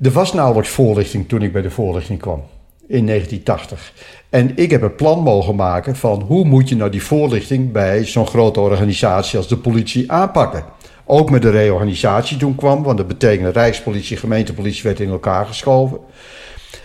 [0.00, 2.42] Er was nauwelijks voorlichting toen ik bij de voorlichting kwam.
[2.86, 3.92] In 1980.
[4.30, 8.04] En ik heb een plan mogen maken van hoe moet je nou die voorlichting bij
[8.04, 10.64] zo'n grote organisatie als de politie aanpakken.
[11.04, 15.98] Ook met de reorganisatie toen kwam, want dat betekende Rijkspolitie, gemeentepolitie werd in elkaar geschoven.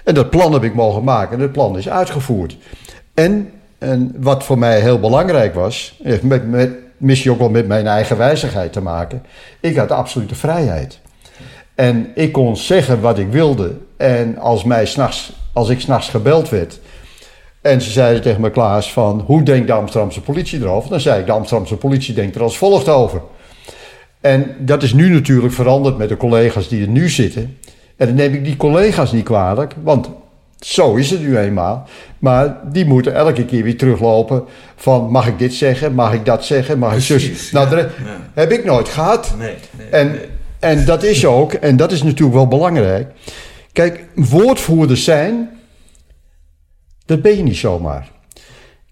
[0.04, 2.58] En dat plan heb ik mogen maken en het plan is uitgevoerd.
[3.14, 7.68] En, en wat voor mij heel belangrijk was, heeft met, met, misschien ook wel met
[7.68, 9.24] mijn eigen wijzigheid te maken,
[9.60, 11.00] ik had absolute vrijheid.
[11.76, 13.78] En ik kon zeggen wat ik wilde.
[13.98, 16.80] En als, mij s'nachts, als ik s'nachts gebeld werd
[17.62, 20.90] en ze zeiden tegen me, Klaas, van hoe denkt de Amsterdamse politie erover?
[20.90, 23.22] Dan zei ik, de Amsterdamse politie denkt er als volgt over.
[24.22, 27.58] En dat is nu natuurlijk veranderd met de collega's die er nu zitten.
[27.96, 30.10] En dan neem ik die collega's niet kwalijk, want
[30.60, 31.88] zo is het nu eenmaal.
[32.20, 34.44] Maar die moeten elke keer weer teruglopen
[34.76, 37.52] van mag ik dit zeggen, mag ik dat zeggen, mag ik zus.
[37.52, 37.90] Nou, dat
[38.34, 39.34] heb ik nooit gehad.
[39.38, 40.22] Nee, nee, En, nee.
[40.60, 43.12] en dat is ook, en dat is natuurlijk wel belangrijk.
[43.74, 45.50] Kijk, woordvoerders zijn,
[47.06, 48.12] dat ben je niet zomaar.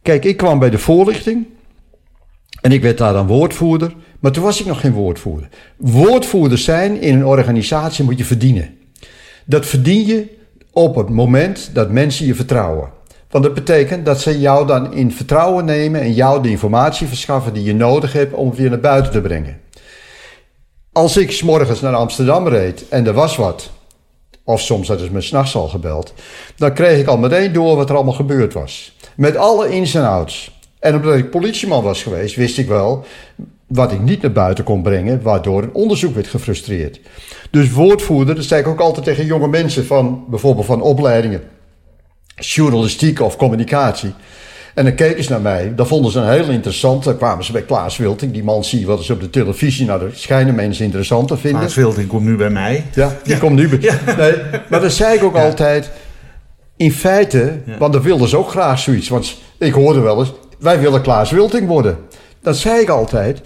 [0.02, 1.48] Kijk, ik kwam bij de voorlichting
[2.62, 5.49] en ik werd daar dan woordvoerder, maar toen was ik nog geen woordvoerder.
[5.77, 8.77] Woordvoerders zijn in een organisatie moet je verdienen.
[9.45, 10.36] Dat verdien je
[10.71, 12.89] op het moment dat mensen je vertrouwen.
[13.30, 17.53] Want dat betekent dat ze jou dan in vertrouwen nemen en jou de informatie verschaffen
[17.53, 19.62] die je nodig hebt om weer naar buiten te brengen.
[20.91, 23.69] Als ik 's morgens naar Amsterdam reed en er was wat,
[24.43, 26.13] of soms hadden ze me s'nachts al gebeld,
[26.56, 28.95] dan kreeg ik al meteen door wat er allemaal gebeurd was.
[29.15, 30.60] Met alle ins en outs.
[30.80, 33.06] En omdat ik politieman was geweest, wist ik wel
[33.67, 36.99] wat ik niet naar buiten kon brengen, waardoor een onderzoek werd gefrustreerd.
[37.51, 41.41] Dus woordvoerder, dat zei ik ook altijd tegen jonge mensen van bijvoorbeeld van opleidingen,
[42.36, 44.13] journalistiek of communicatie.
[44.73, 47.03] En dan keken ze naar mij, dat vonden ze een heel interessant.
[47.03, 49.86] Dan kwamen ze bij Klaas Wilting, die man zie je wel eens op de televisie.
[49.86, 51.60] Nou, dat schijnen mensen interessant te vinden.
[51.60, 52.86] Klaas Wilding komt nu bij mij.
[52.93, 53.99] Ja, die komt nu bij.
[54.17, 54.34] Nee,
[54.69, 55.91] maar dat zei ik ook altijd.
[56.75, 59.10] In feite, want dan wilden ze ook graag zoiets.
[59.10, 61.97] Want ik hoorde wel eens, wij willen Klaas Wilting worden.
[62.41, 63.41] Dat zei ik altijd.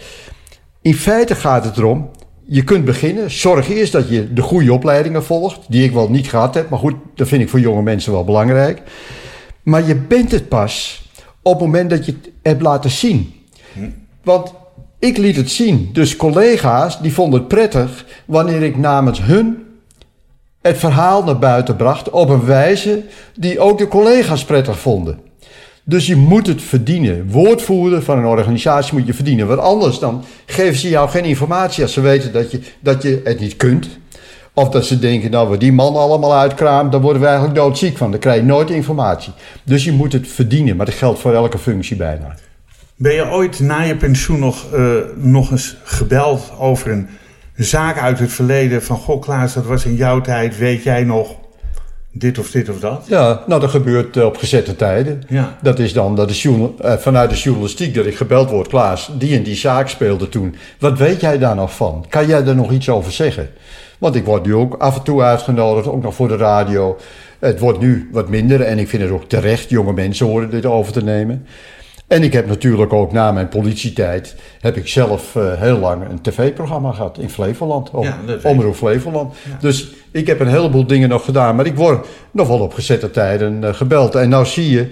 [0.81, 2.09] In feite gaat het erom,
[2.43, 3.31] je kunt beginnen.
[3.31, 5.59] Zorg eerst dat je de goede opleidingen volgt.
[5.67, 6.69] Die ik wel niet gehad heb.
[6.69, 8.81] Maar goed, dat vind ik voor jonge mensen wel belangrijk.
[9.63, 11.05] Maar je bent het pas
[11.41, 13.33] op het moment dat je het hebt laten zien.
[14.23, 14.53] Want
[14.99, 15.89] ik liet het zien.
[15.93, 19.65] Dus collega's die vonden het prettig wanneer ik namens hun
[20.61, 23.03] het verhaal naar buiten bracht op een wijze
[23.35, 25.19] die ook de collega's prettig vonden.
[25.91, 27.29] Dus je moet het verdienen.
[27.29, 29.47] Woordvoerder van een organisatie moet je verdienen.
[29.47, 33.21] Want anders dan geven ze jou geen informatie als ze weten dat je, dat je
[33.23, 33.99] het niet kunt.
[34.53, 37.97] Of dat ze denken, nou, wat die man allemaal uitkraamt, dan worden we eigenlijk doodziek
[37.97, 38.11] van.
[38.11, 39.33] Dan krijg je nooit informatie.
[39.63, 40.75] Dus je moet het verdienen.
[40.75, 42.35] Maar dat geldt voor elke functie bijna.
[42.95, 47.07] Ben je ooit na je pensioen nog, eh, nog eens gebeld over een
[47.55, 48.83] zaak uit het verleden?
[48.83, 51.35] Van, goh Klaas, dat was in jouw tijd, weet jij nog?
[52.11, 53.05] Dit of dit of dat?
[53.07, 55.23] Ja, nou dat gebeurt eh, op gezette tijden.
[55.27, 55.57] Ja.
[55.61, 58.67] Dat is dan dat de eh, vanuit de journalistiek dat ik gebeld word.
[58.67, 60.55] Klaas, die en die zaak speelde toen.
[60.79, 62.05] Wat weet jij daar nog van?
[62.09, 63.49] Kan jij er nog iets over zeggen?
[63.97, 66.97] Want ik word nu ook af en toe uitgenodigd, ook nog voor de radio.
[67.39, 69.69] Het wordt nu wat minder en ik vind het ook terecht.
[69.69, 71.45] Jonge mensen horen dit over te nemen.
[72.07, 74.35] En ik heb natuurlijk ook na mijn politietijd...
[74.61, 77.89] heb ik zelf eh, heel lang een tv-programma gehad in Flevoland.
[78.01, 79.35] Ja, weet Omroep Flevoland.
[79.59, 81.55] Dus ik heb een heleboel dingen nog gedaan.
[81.55, 84.15] Maar ik word nog wel op gezette tijden eh, gebeld.
[84.15, 84.87] En nou zie je,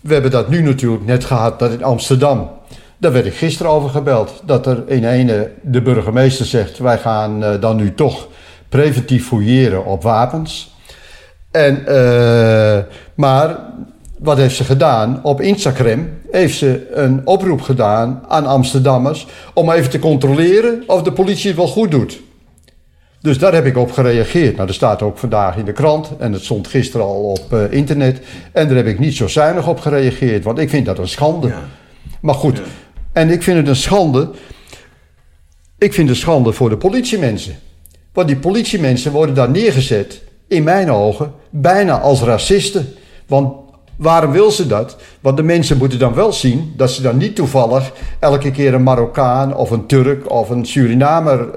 [0.00, 1.58] we hebben dat nu natuurlijk net gehad...
[1.58, 2.50] dat in Amsterdam,
[2.98, 4.42] daar werd ik gisteren over gebeld...
[4.44, 6.78] dat er in ene de burgemeester zegt...
[6.78, 8.28] wij gaan eh, dan nu toch
[8.68, 10.76] preventief fouilleren op wapens...
[11.50, 12.78] En, eh,
[13.14, 13.58] maar
[14.18, 15.20] wat heeft ze gedaan?
[15.22, 21.12] Op Instagram heeft ze een oproep gedaan aan Amsterdammers om even te controleren of de
[21.12, 22.20] politie het wel goed doet.
[23.20, 24.54] Dus daar heb ik op gereageerd.
[24.54, 27.72] Nou, dat staat ook vandaag in de krant en het stond gisteren al op eh,
[27.72, 28.20] internet.
[28.52, 31.46] En daar heb ik niet zo zuinig op gereageerd, want ik vind dat een schande.
[31.48, 31.62] Ja.
[32.20, 32.62] Maar goed, Ja.
[33.12, 34.30] en ik vind het een schande.
[35.78, 37.56] Ik vind het schande voor de politiemensen.
[38.12, 42.86] Want die politiemensen worden daar neergezet, in mijn ogen, bijna als racisten.
[43.26, 43.52] Want
[43.96, 44.96] waarom wil ze dat?
[45.20, 48.82] Want de mensen moeten dan wel zien dat ze dan niet toevallig elke keer een
[48.82, 51.48] Marokkaan of een Turk of een Surinamer.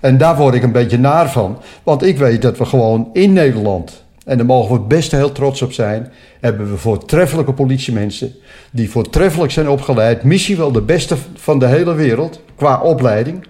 [0.00, 1.58] En daar word ik een beetje naar van.
[1.82, 5.62] Want ik weet dat we gewoon in Nederland, en daar mogen we best heel trots
[5.62, 8.34] op zijn, hebben we voortreffelijke politiemensen
[8.70, 10.22] die voortreffelijk zijn opgeleid.
[10.22, 13.46] Misschien wel de beste van de hele wereld qua opleiding.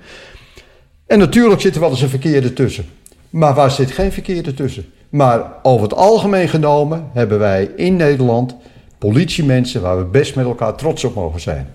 [1.06, 2.84] En natuurlijk zit er wel eens een verkeerde tussen.
[3.30, 4.84] Maar waar zit geen verkeerde tussen?
[5.08, 8.56] Maar over het algemeen genomen hebben wij in Nederland
[8.98, 11.68] politiemensen waar we best met elkaar trots op mogen zijn.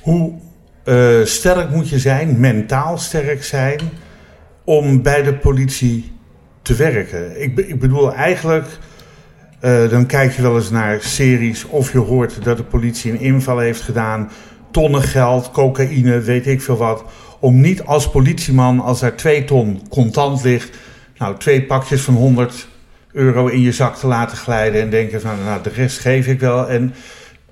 [0.00, 0.32] Hoe
[0.86, 3.80] eh, sterk moet je zijn, mentaal sterk zijn,
[4.64, 6.12] om bij de politie
[6.62, 7.42] te werken?
[7.42, 8.66] Ik, ik bedoel eigenlijk,
[9.60, 13.20] eh, dan kijk je wel eens naar series of je hoort dat de politie een
[13.20, 14.30] inval heeft gedaan,
[14.70, 17.04] tonnen geld, cocaïne, weet ik veel wat,
[17.40, 20.76] om niet als politieman, als er twee ton contant ligt,
[21.18, 22.68] nou twee pakjes van 100
[23.12, 26.40] euro in je zak te laten glijden en denken van, nou de rest geef ik
[26.40, 26.68] wel.
[26.68, 26.94] En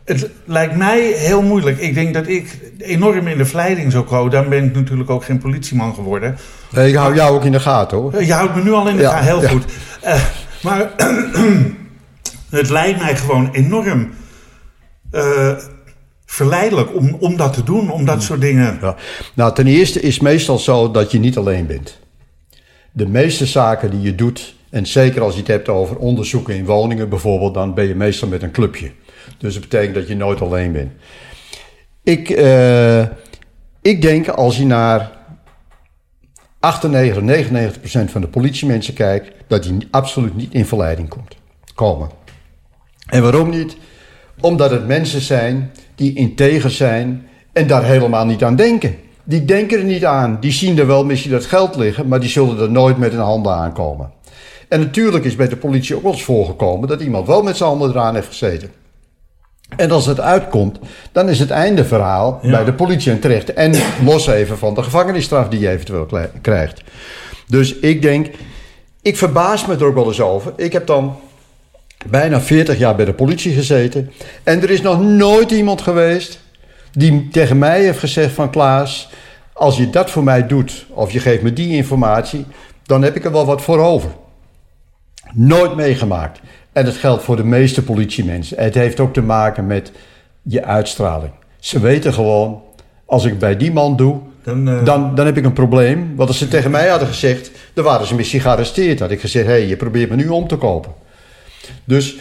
[0.04, 1.78] het lijkt mij heel moeilijk.
[1.78, 4.30] Ik denk dat ik enorm in de verleiding zou komen.
[4.30, 6.36] Dan ben ik natuurlijk ook geen politieman geworden.
[6.70, 8.24] Nee, ik hou jou ook in de gaten hoor.
[8.24, 9.48] Je houdt me nu al in de Ja, gaten, heel ja.
[9.48, 9.64] goed.
[10.00, 10.22] Eh,
[10.62, 10.90] maar
[12.50, 14.10] het lijkt mij gewoon enorm
[15.10, 15.52] eh,
[16.26, 18.78] verleidelijk om, om dat te doen, om dat soort dingen.
[18.80, 18.96] Ja.
[19.34, 21.98] Nou, ten eerste is meestal zo dat je niet alleen bent.
[22.92, 26.64] De meeste zaken die je doet, en zeker als je het hebt over onderzoeken in
[26.64, 28.90] woningen bijvoorbeeld, dan ben je meestal met een clubje.
[29.38, 30.92] Dus dat betekent dat je nooit alleen bent.
[32.02, 33.00] Ik, eh,
[33.82, 35.10] ik denk als je naar
[36.60, 41.36] 98, 99 procent van de politiemensen kijkt, dat die absoluut niet in verleiding komt,
[41.74, 42.08] komen.
[43.06, 43.76] En waarom niet?
[44.40, 48.96] Omdat het mensen zijn die integer zijn en daar helemaal niet aan denken.
[49.24, 50.36] Die denken er niet aan.
[50.40, 53.20] Die zien er wel misschien dat geld liggen, maar die zullen er nooit met hun
[53.20, 54.12] handen aankomen.
[54.68, 57.68] En natuurlijk is bij de politie ook wel eens voorgekomen dat iemand wel met zijn
[57.68, 58.70] handen eraan heeft gezeten.
[59.76, 60.78] En als het uitkomt,
[61.12, 62.50] dan is het einde verhaal Ja.
[62.50, 63.52] bij de politie en terecht.
[63.52, 63.72] En
[64.04, 66.08] los even van de gevangenisstraf die je eventueel
[66.42, 66.82] krijgt.
[67.46, 68.26] Dus ik denk,
[69.02, 70.52] ik verbaas me er ook wel eens over.
[70.56, 71.16] Ik heb dan
[72.06, 74.12] bijna 40 jaar bij de politie gezeten.
[74.42, 76.40] En er is nog nooit iemand geweest
[76.92, 79.08] die tegen mij heeft gezegd van Klaas,
[79.52, 82.46] als je dat voor mij doet of je geeft me die informatie,
[82.82, 84.10] dan heb ik er wel wat voor over.
[85.32, 86.40] Nooit meegemaakt.
[86.74, 88.62] En dat geldt voor de meeste politiemensen.
[88.62, 89.92] Het heeft ook te maken met
[90.42, 91.32] je uitstraling.
[91.58, 92.62] Ze weten gewoon,
[93.04, 96.12] als ik bij die man doe, Dan, eh, dan, dan heb ik een probleem.
[96.16, 99.00] Want als ze tegen mij hadden gezegd, dan waren ze misschien gearresteerd.
[99.00, 100.92] Had ik gezegd, hé, hey, je probeert me nu om te kopen.
[101.84, 102.16] Dus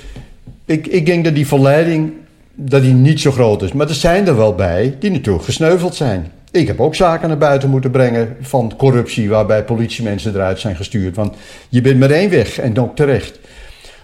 [0.66, 2.14] ik, ik denk dat die verleiding
[2.56, 3.74] dat die niet zo groot is.
[3.74, 6.32] Maar er zijn er wel bij die natuurlijk gesneuveld zijn.
[6.52, 9.30] Ik heb ook zaken naar buiten moeten brengen van corruptie...
[9.30, 11.16] waarbij politiemensen eruit zijn gestuurd.
[11.16, 11.36] Want
[11.70, 13.40] je bent met één weg en ook terecht.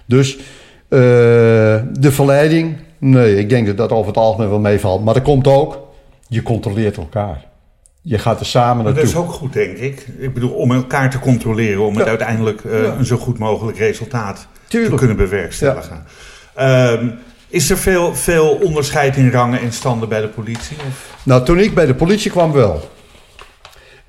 [0.09, 0.41] Dus eh,
[1.93, 2.77] de verleiding...
[2.97, 5.03] Nee, ik denk dat dat over het algemeen wel meevalt.
[5.03, 5.79] Maar dat komt ook,
[6.27, 7.45] je controleert elkaar.
[8.01, 9.11] Je gaat er samen Maar dat naartoe.
[9.21, 10.07] is ook goed, denk ik.
[10.17, 12.95] Ik bedoel, om elkaar te controleren, om het uiteindelijk eh, Ja.
[12.97, 14.91] een zo goed mogelijk resultaat Tuurlijk.
[14.91, 16.03] te kunnen bewerkstelligen.
[16.55, 17.07] Ehm,
[17.47, 20.77] is er veel, veel onderscheid in rangen en standen bij de politie?
[20.87, 21.15] Of?
[21.23, 22.89] Nou, toen ik bij de politie kwam wel.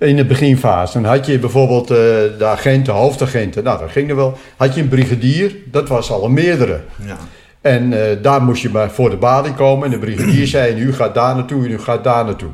[0.01, 1.01] In de beginfase.
[1.01, 1.97] Dan had je bijvoorbeeld eh,
[2.39, 3.65] de agenten, hoofdagenten.
[3.65, 4.39] Nou, dat ging er wel.
[4.57, 6.81] Had je een brigadier, dat was al een meerdere.
[7.07, 7.17] Ja.
[7.61, 9.85] En eh, daar moest je maar voor de balie komen.
[9.85, 12.51] En de brigadier zei, en u gaat daar naartoe en u gaat daar naartoe.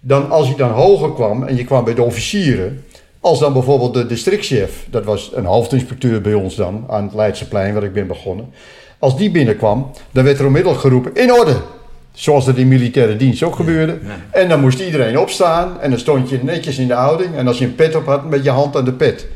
[0.00, 2.84] Dan, als je dan hoger kwam en je kwam bij de officieren...
[3.24, 7.74] Als dan bijvoorbeeld de districtchef, dat was een hoofdinspecteur bij ons dan, aan het Leidseplein
[7.74, 8.52] waar ik ben begonnen.
[8.98, 11.56] Als die binnenkwam, dan werd er onmiddellijk geroepen, in orde!
[12.14, 13.98] Zoals dat in militaire dienst ook gebeurde.
[14.30, 17.36] En dan moest iedereen opstaan en dan stond je netjes in de houding.
[17.36, 19.26] En als je een pet op had, met je hand aan de pet.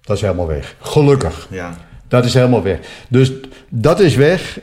[0.00, 0.76] Dat is helemaal weg.
[0.80, 1.48] Gelukkig.
[1.50, 1.76] Ja.
[2.08, 2.78] Dat is helemaal weg.
[3.08, 3.32] Dus
[3.68, 4.60] dat is weg.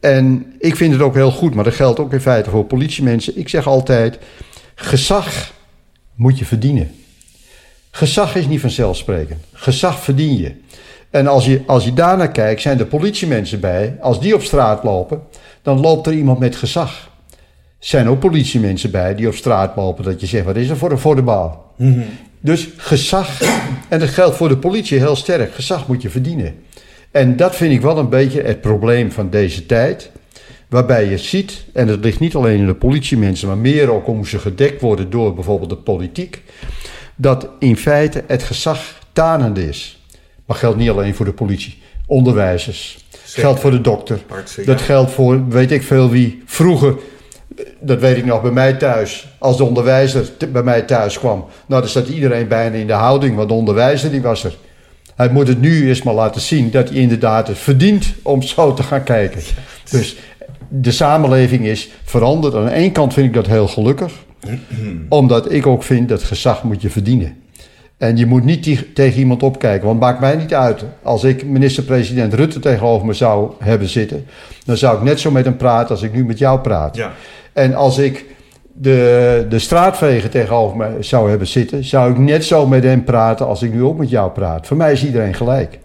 [0.00, 3.38] En ik vind het ook heel goed, maar dat geldt ook in feite voor politiemensen.
[3.38, 4.18] Ik zeg altijd:
[4.74, 5.52] gezag
[6.14, 6.90] moet je verdienen.
[7.90, 9.44] Gezag is niet vanzelfsprekend.
[9.52, 10.54] Gezag verdien je.
[11.10, 13.96] En als je, als je daarnaar kijkt, zijn er politiemensen bij.
[14.00, 15.22] Als die op straat lopen,
[15.62, 17.10] dan loopt er iemand met gezag.
[17.82, 20.04] Er zijn ook politiemensen bij die op straat lopen.
[20.04, 21.74] Dat je zegt: wat is er voor een voor de baal?
[22.40, 23.40] Dus gezag,
[23.88, 26.54] en dat geldt voor de politie heel sterk: gezag moet je verdienen.
[27.10, 30.10] En dat vind ik wel een beetje het probleem van deze tijd.
[30.68, 34.28] Waarbij je ziet, en het ligt niet alleen in de politiemensen, maar meer ook hoe
[34.28, 36.42] ze gedekt worden door bijvoorbeeld de politiek.
[37.16, 40.02] Dat in feite het gezag tanende is.
[40.46, 41.78] Maar geldt niet alleen voor de politie.
[42.06, 43.01] Onderwijzers.
[43.40, 44.18] Geldt voor de dokter.
[44.28, 44.84] Artsen, dat ja.
[44.84, 46.42] geldt voor weet ik veel wie.
[46.46, 46.94] Vroeger,
[47.80, 49.28] dat weet ik nog bij mij thuis.
[49.38, 51.44] Als de onderwijzer bij mij thuis kwam.
[51.66, 54.56] Nou, dan zat iedereen bijna in de houding, want de onderwijzer die was er.
[55.14, 58.74] Hij moet het nu eens maar laten zien dat hij inderdaad het verdient om zo
[58.74, 59.40] te gaan kijken.
[59.90, 60.16] Dus
[60.68, 62.54] de samenleving is veranderd.
[62.54, 64.12] Aan de ene kant vind ik dat heel gelukkig.
[65.08, 67.41] Omdat ik ook vind dat gezag moet je verdienen.
[68.02, 70.84] En je moet niet tegen iemand opkijken, want het maakt mij niet uit.
[71.02, 74.26] Als ik minister-president Rutte tegenover me zou hebben zitten,
[74.64, 76.96] dan zou ik net zo met hem praten als ik nu met jou praat.
[76.96, 77.12] Ja.
[77.52, 78.24] En als ik
[78.72, 83.46] de, de straatveger tegenover me zou hebben zitten, zou ik net zo met hem praten
[83.46, 84.66] als ik nu ook met jou praat.
[84.66, 85.78] Voor mij is iedereen gelijk.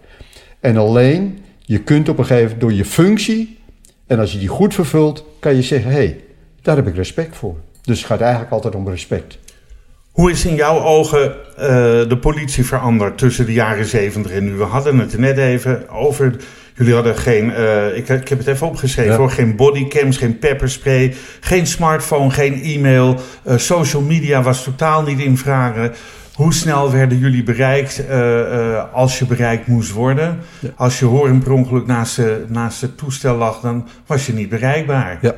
[0.60, 3.58] En alleen, je kunt op een gegeven moment door je functie,
[4.06, 6.20] en als je die goed vervult, kan je zeggen, hé, hey,
[6.62, 7.56] daar heb ik respect voor.
[7.82, 9.38] Dus het gaat eigenlijk altijd om respect.
[10.18, 11.66] Hoe is in jouw ogen eh,
[12.08, 14.52] de politie veranderd tussen de jaren 70 en nu?
[14.54, 16.36] We hadden het net even over.
[16.74, 19.18] Jullie hadden geen, eh, ik, ik heb het even opgeschreven Ja.
[19.18, 23.20] hoor, geen bodycams, geen pepperspray, geen smartphone, geen e-mail.
[23.44, 25.92] Eh, social media was totaal niet in vragen.
[26.34, 28.02] Hoe snel werden jullie bereikt
[28.92, 30.38] als je bereikt moest worden?
[30.76, 34.48] Als je horen per ongeluk naast, de- naast het toestel lag, dan was je niet
[34.48, 35.18] bereikbaar.
[35.20, 35.34] Ja.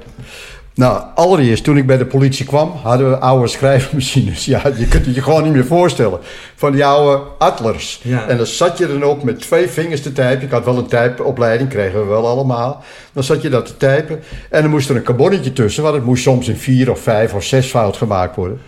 [0.75, 4.45] Nou, allereerst toen ik bij de politie kwam, hadden we oude schrijfmachines.
[4.51, 6.19] Ja, je kunt het je gewoon niet meer voorstellen.
[6.55, 8.01] Van die oude Atlers.
[8.03, 8.29] Ja.
[8.29, 10.43] En dan zat je dan ook met twee vingers te typen.
[10.43, 12.83] Ik had wel een typeopleiding, kregen we wel allemaal.
[13.13, 14.21] Dan zat je dat te typen.
[14.51, 17.35] En dan moest er een carbonnetje tussen, want het moest soms in vier of vijf
[17.35, 18.61] of zes fout gemaakt worden.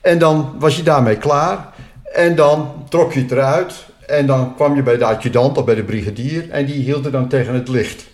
[0.00, 1.68] En dan was je daarmee klaar.
[2.12, 3.74] En dan trok je het eruit.
[4.06, 6.50] En dan kwam je bij de adjudant of bij de brigadier.
[6.50, 8.06] En die hield er dan tegen het licht.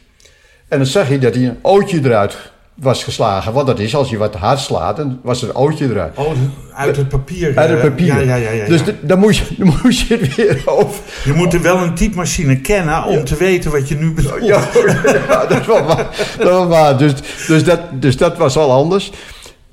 [0.68, 3.52] En dan zag je dat hij een ootje eruit was geslagen.
[3.52, 6.16] Want dat is als je wat hard slaat, dan was er een ootje eruit.
[6.18, 6.30] Oh,
[6.74, 7.56] uit het papier.
[7.58, 8.24] Uit het papier.
[8.24, 8.66] Ja, ja, ja.
[8.66, 11.00] Dus d- dan, moest je, dan je het weer over.
[11.24, 14.44] Je moet er wel een typemachine kennen om te weten wat je nu bedoelt.
[14.44, 14.60] Ja,
[15.48, 16.34] dat is wel waar.
[16.38, 16.98] Dat was waar.
[16.98, 17.12] Dus,
[17.46, 19.12] dus, dat, dus dat was al anders.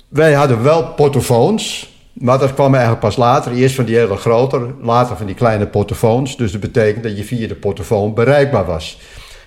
[0.08, 1.90] Wij hadden wel portofoons.
[2.12, 3.52] Maar dat kwam eigenlijk pas later.
[3.52, 6.36] Eerst van die hele grote, later van die kleine portofoons.
[6.36, 8.98] Dus dat betekent dat je via de portofoon bereikbaar was.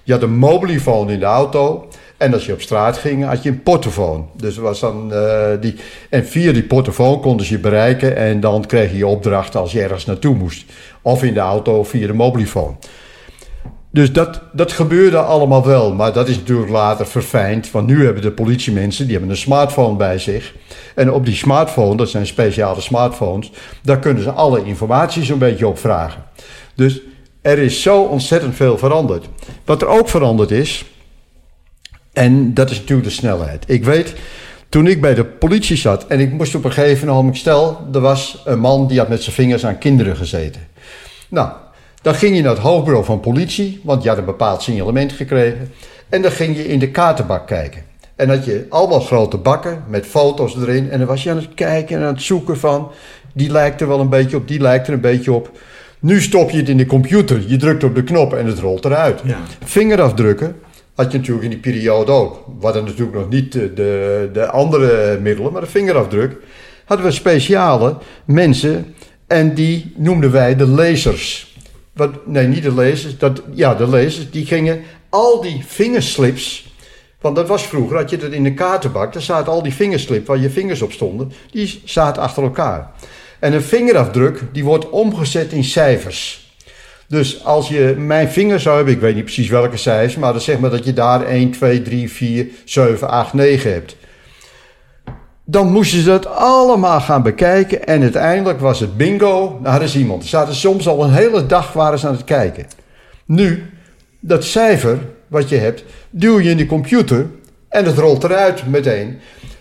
[0.04, 1.88] Je had een mobielefoon in de auto.
[2.18, 4.30] En als je op straat ging, had je een portofoon.
[4.38, 5.76] Dus was dan, eh, die,
[6.10, 8.16] en via die portofoon konden ze je bereiken.
[8.16, 10.66] En dan kreeg je opdrachten als je ergens naartoe moest.
[11.02, 12.78] Of in de auto via de mobielefoon.
[13.92, 15.94] Dus dat, dat gebeurde allemaal wel.
[15.94, 17.72] Maar dat is natuurlijk later verfijnd.
[17.72, 20.54] Want nu hebben de politiemensen die hebben een smartphone bij zich.
[20.96, 23.52] En op die smartphone, dat zijn speciale smartphones,
[23.84, 26.24] daar kunnen ze alle informatie zo'n beetje op vragen.
[26.76, 27.02] Dus
[27.42, 29.26] er is zo ontzettend veel veranderd.
[29.66, 30.86] Wat er ook veranderd is,
[32.16, 33.64] en dat is natuurlijk de snelheid.
[33.68, 34.14] Ik weet,
[34.70, 38.00] toen ik bij de politie zat en ik moest op een gegeven moment, stel, er
[38.00, 40.62] was een man die had met zijn vingers aan kinderen gezeten.
[41.30, 41.50] Nou,
[42.02, 45.72] dan ging je naar het hoofdbureau van politie, want je had een bepaald signalement gekregen.
[46.10, 47.82] En dan ging je in de kaartenbak kijken.
[48.16, 50.92] En had je allemaal grote bakken met foto's erin.
[50.92, 52.92] En dan was je aan het kijken en aan het zoeken van...
[53.34, 55.52] die lijkt er wel een beetje op, die lijkt er een beetje op.
[56.00, 58.86] Nu stop je het in de computer, je drukt op de knop en het rolt
[58.86, 59.22] eruit.
[59.24, 59.38] Ja.
[59.64, 60.56] Vingerafdrukken
[60.96, 62.46] had je natuurlijk in die periode ook.
[62.60, 66.38] We natuurlijk nog niet de, de, de andere middelen, maar de vingerafdruk
[66.86, 68.96] hadden we speciale mensen
[69.28, 71.56] en die noemden wij de lezers.
[71.94, 76.74] Wat, nee, niet de lezers, dat, ja, de lezers, die gingen al die vingerslips,
[77.22, 80.28] want dat was vroeger, had je dat in de kaartenbak, daar zaten al die vingerslips
[80.28, 82.92] waar je vingers op stonden, die zaten achter elkaar.
[83.40, 86.45] En een vingerafdruk, die wordt omgezet in cijfers.
[87.16, 90.42] Dus als je mijn vinger zou hebben, ik weet niet precies welke cijfers, maar dan
[90.42, 93.96] zeg maar dat je daar 1, 2, 3, 4, 7, 8, 9 hebt.
[95.46, 99.60] Dan moesten ze dat allemaal gaan bekijken en uiteindelijk was het bingo.
[99.64, 100.24] Daar is iemand.
[100.24, 102.66] Ze zaten soms al een hele dag waren ze aan het kijken.
[103.26, 103.70] Nu,
[104.20, 107.28] dat cijfer wat je hebt, duw je in de computer
[107.70, 109.20] en het rolt eruit meteen.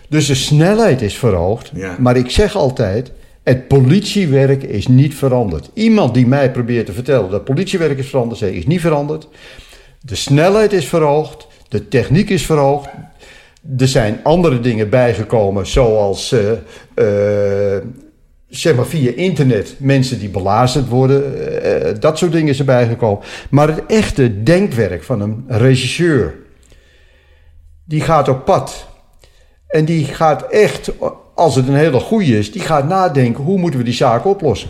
[0.09, 1.71] Dus de snelheid is verhoogd.
[1.73, 1.95] Ja.
[1.99, 3.11] Maar ik zeg altijd,
[3.45, 5.69] het politiewerk is niet veranderd.
[5.73, 9.27] Iemand die mij probeert te vertellen dat politiewerk is veranderd, is niet veranderd.
[10.01, 12.89] De snelheid is verhoogd, de techniek is verhoogd.
[13.77, 16.51] Er zijn andere dingen bijgekomen, zoals eh,
[17.75, 17.83] eh,
[18.49, 21.23] zeg maar via internet mensen die belazerd worden.
[21.61, 23.23] eh, dat soort dingen is erbij gekomen.
[23.49, 26.35] Maar het echte denkwerk van een regisseur,
[27.83, 28.87] die gaat op pad.
[29.67, 30.91] En die gaat echt,
[31.35, 34.69] als het een hele goeie is, die gaat nadenken hoe moeten we die zaak oplossen.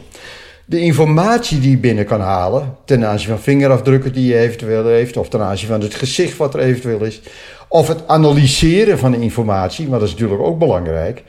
[0.65, 5.17] De informatie die je binnen kan halen, ten aanzien van vingerafdrukken die je eventueel heeft,
[5.17, 7.21] of ten aanzien van het gezicht wat er eventueel is,
[7.67, 11.23] of het analyseren van de informatie, want dat is natuurlijk ook belangrijk,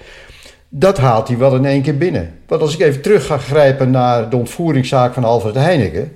[0.68, 2.34] dat haalt hij wel in één keer binnen.
[2.46, 6.12] Want als ik even terug ga grijpen naar de ontvoeringszaak van Alfred Heineken,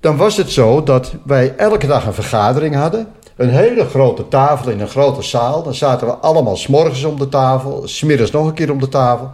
[0.00, 3.06] dan was het zo dat wij elke dag een vergadering hadden.
[3.36, 5.62] Een hele grote tafel in een grote zaal.
[5.62, 9.30] Dan zaten we allemaal s'morgens om de tafel, smiddags nog een keer om de tafel.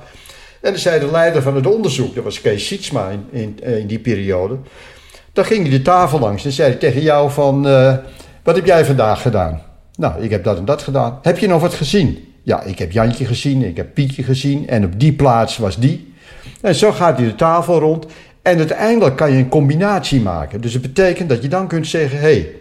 [0.61, 3.87] En dan zei de leider van het onderzoek, dat was Kees Sietsma in, in, in
[3.87, 4.57] die periode.
[5.33, 7.95] Dan ging hij de tafel langs en zei hij tegen jou van, eh,
[8.43, 9.63] wat heb jij vandaag gedaan?
[9.97, 11.19] Nou, ik heb dat en dat gedaan.
[11.23, 12.35] Heb je nog wat gezien?
[12.43, 16.15] Ja, ik heb Jantje gezien, ik heb Pietje gezien en op die plaats was die.
[16.61, 18.07] En zo gaat hij de tafel rond
[18.43, 20.61] en uiteindelijk kan je een combinatie maken.
[20.61, 22.53] Dus het betekent dat je dan kunt zeggen, hé, hey,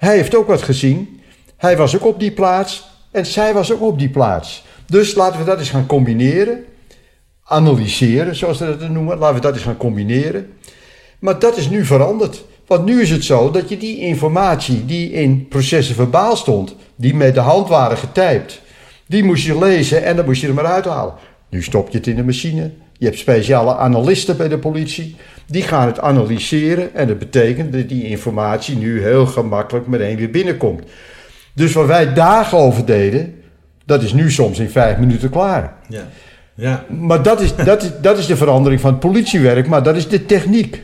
[0.00, 1.20] hij heeft ook wat gezien.
[1.56, 4.64] Hij was ook op die plaats en zij was ook op die plaats.
[4.86, 6.64] Dus laten we dat eens gaan combineren.
[7.44, 9.18] Analyseren, zoals ze dat noemen.
[9.18, 10.52] Laten we dat eens gaan combineren.
[11.18, 12.44] Maar dat is nu veranderd.
[12.66, 17.14] Want nu is het zo dat je die informatie die in processen verbaal stond, die
[17.14, 18.62] met de hand waren getypt,
[19.06, 21.14] die moest je lezen en dan moest je er maar uithalen.
[21.48, 22.70] Nu stop je het in de machine.
[23.00, 25.16] Je hebt speciale analisten bij de politie.
[25.46, 30.30] Die gaan het analyseren en dat betekent dat die informatie nu heel gemakkelijk meteen weer
[30.30, 30.82] binnenkomt.
[31.52, 33.42] Dus waar wij dagen over deden,
[33.84, 35.74] dat is nu soms in vijf minuten klaar.
[35.88, 36.08] Ja.
[36.54, 36.84] ja.
[36.88, 40.08] Maar dat is, dat, is, dat is de verandering van het politiewerk, maar dat is
[40.08, 40.82] de techniek.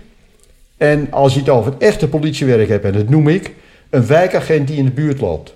[0.76, 3.54] En als je het over het echte politiewerk hebt, en dat noem ik
[3.90, 5.54] een wijkagent die in de buurt loopt.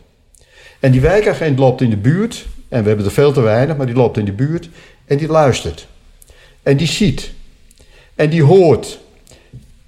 [0.81, 3.87] En die wijkagent loopt in de buurt, en we hebben er veel te weinig, maar
[3.87, 4.69] die loopt in de buurt
[5.07, 5.89] en die luistert.
[6.63, 7.33] En die ziet.
[8.15, 9.01] En die hoort.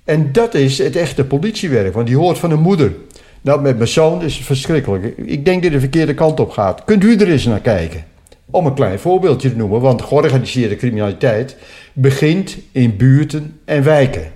[0.04, 2.92] En dat is het echte politiewerk, want die hoort van een moeder.
[3.40, 5.16] Nou, met mijn zoon is het verschrikkelijk.
[5.16, 6.84] Ik denk dat de verkeerde kant op gaat.
[6.84, 8.04] Kunt u er eens naar kijken?
[8.50, 11.56] Om een klein voorbeeldje te noemen, want georganiseerde criminaliteit
[11.92, 14.32] begint in buurten en wijken.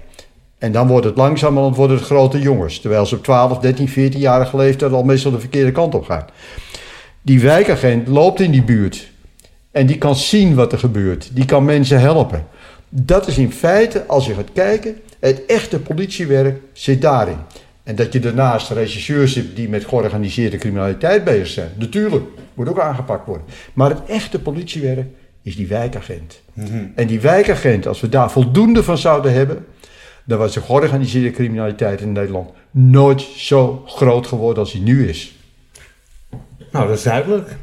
[0.59, 4.57] En dan wordt het langzamerhand worden het grote jongens, terwijl ze op 12, 13, 14-jarige
[4.57, 6.25] leeftijd al meestal de verkeerde kant op gaan.
[7.23, 9.11] Die wijkagent loopt in die buurt
[9.77, 11.31] en die kan zien wat er gebeurt.
[11.33, 12.47] Die kan mensen helpen.
[12.89, 17.37] Dat is in feite, als je gaat kijken, het echte politiewerk zit daarin.
[17.83, 21.71] En dat je daarnaast regisseurs hebt die met georganiseerde criminaliteit bezig zijn.
[21.75, 22.25] Natuurlijk,
[22.55, 23.47] moet ook aangepakt worden.
[23.73, 25.07] Maar het echte politiewerk
[25.43, 26.41] is die wijkagent.
[26.95, 29.67] En die wijkagent, als we daar voldoende van zouden hebben,
[30.25, 35.37] dan was de georganiseerde criminaliteit in Nederland nooit zo groot geworden als die nu is.
[36.73, 37.57] Nou, dat is duidelijk.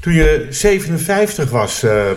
[0.00, 2.10] Toen je 57 was, uh, uh,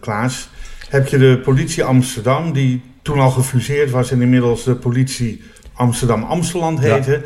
[0.00, 0.48] Klaas,
[0.88, 6.80] heb je de politie Amsterdam, die toen al gefuseerd was en inmiddels de politie Amsterdam-Amsteland
[6.80, 7.22] heette,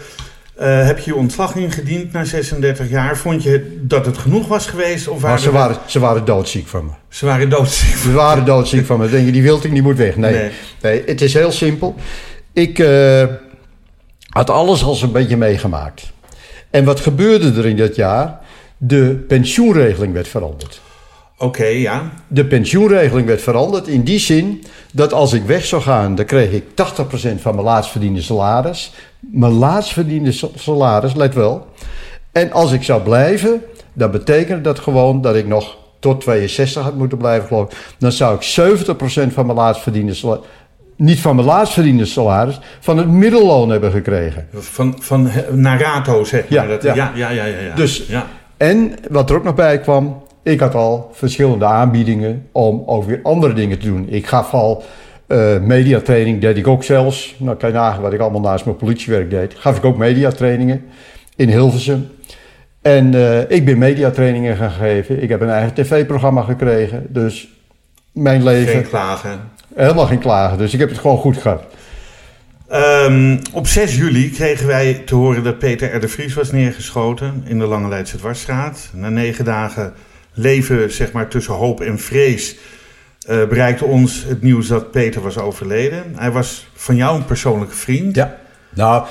[0.59, 0.81] ja.
[0.81, 3.17] uh, heb je je ontslag ingediend na 36 jaar.
[3.17, 5.09] Vond je dat het genoeg was geweest?
[5.09, 6.91] Of waren ze, waren, ze waren doodziek van me.
[7.09, 9.09] Ze waren doodziek Ze waren doodziek van me.
[9.09, 10.17] Denk je, die Wilting die moet weg.
[10.17, 10.51] Nee, nee.
[10.83, 11.95] nee het is heel simpel.
[12.53, 13.25] Ik uh,
[14.29, 16.13] had alles al een beetje meegemaakt.
[16.71, 18.41] En wat gebeurde er in dat jaar?
[18.85, 20.81] De pensioenregeling werd veranderd.
[21.37, 22.13] Oké, okay, ja.
[22.29, 26.51] De pensioenregeling werd veranderd in die zin dat als ik weg zou gaan, dan kreeg
[26.53, 26.73] ik 80%
[27.41, 28.93] van mijn laatst verdiende salaris.
[29.21, 31.67] Mijn laatst verdiende salaris, let wel.
[32.33, 33.63] En als ik zou blijven,
[33.93, 37.95] dan betekende dat gewoon dat ik nog tot 62 had moeten blijven, geloof ik.
[37.99, 38.43] Dan zou ik
[38.87, 40.45] 70% van mijn laatst verdiende salaris
[40.97, 44.49] niet van mijn laatst verdiende salaris, van het middelloon hebben gekregen.
[44.53, 46.63] Van, van Narato, zeg maar.
[46.63, 46.95] Ja, dat, ja.
[46.95, 47.75] ja, ja, ja, ja, ja.
[47.75, 48.27] Dus, ja.
[48.63, 53.21] En wat er ook nog bij kwam, ik had al verschillende aanbiedingen om ook weer
[53.23, 54.07] andere dingen te doen.
[54.09, 54.83] Ik gaf al
[55.29, 57.35] uh, mediatraining, deed ik ook zelfs.
[57.39, 59.55] Nou kan je nagaan wat ik allemaal naast mijn politiewerk deed.
[59.55, 60.85] Gaf ik ook mediatrainingen
[61.37, 62.09] in Hilversum.
[62.83, 65.23] En uh, ik ben mediatrainingen gaan geven.
[65.23, 67.07] Ik heb een eigen tv-programma gekregen.
[67.09, 67.49] Dus
[68.13, 68.73] mijn leven...
[68.73, 69.41] Geen klagen.
[69.75, 71.63] Helemaal geen klagen, dus ik heb het gewoon goed gehad.
[72.75, 76.01] Um, op 6 juli kregen wij te horen dat Peter R.
[76.01, 78.91] de Vries was neergeschoten in de Lange Dwarsstraat.
[78.93, 79.93] Na negen dagen
[80.33, 82.57] leven zeg maar, tussen hoop en vrees
[83.29, 86.13] uh, bereikte ons het nieuws dat Peter was overleden.
[86.17, 88.17] Hij was van jou een persoonlijke vriend.
[88.17, 88.39] Ja,
[88.71, 89.07] nou...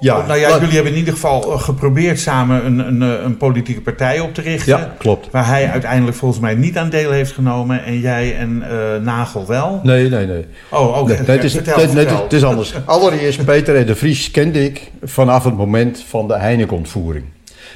[0.00, 3.36] Ja, nou ja, jullie hebben in ieder geval eh, geprobeerd samen een, een, eh, een,
[3.36, 4.78] politieke partij op te richten.
[4.78, 5.30] Ja, klopt.
[5.30, 9.46] Waar hij uiteindelijk volgens mij niet aan deel heeft genomen en jij en uh, Nagel
[9.46, 9.80] wel.
[9.82, 10.46] Nee, nee, nee.
[10.70, 11.12] Oh, oké.
[11.12, 11.54] Nee, het, is,
[11.92, 12.74] nee, het is anders.
[12.84, 17.24] Allereerst, Peter en de Vries kende ik vanaf het moment van de Heineken-ontvoering.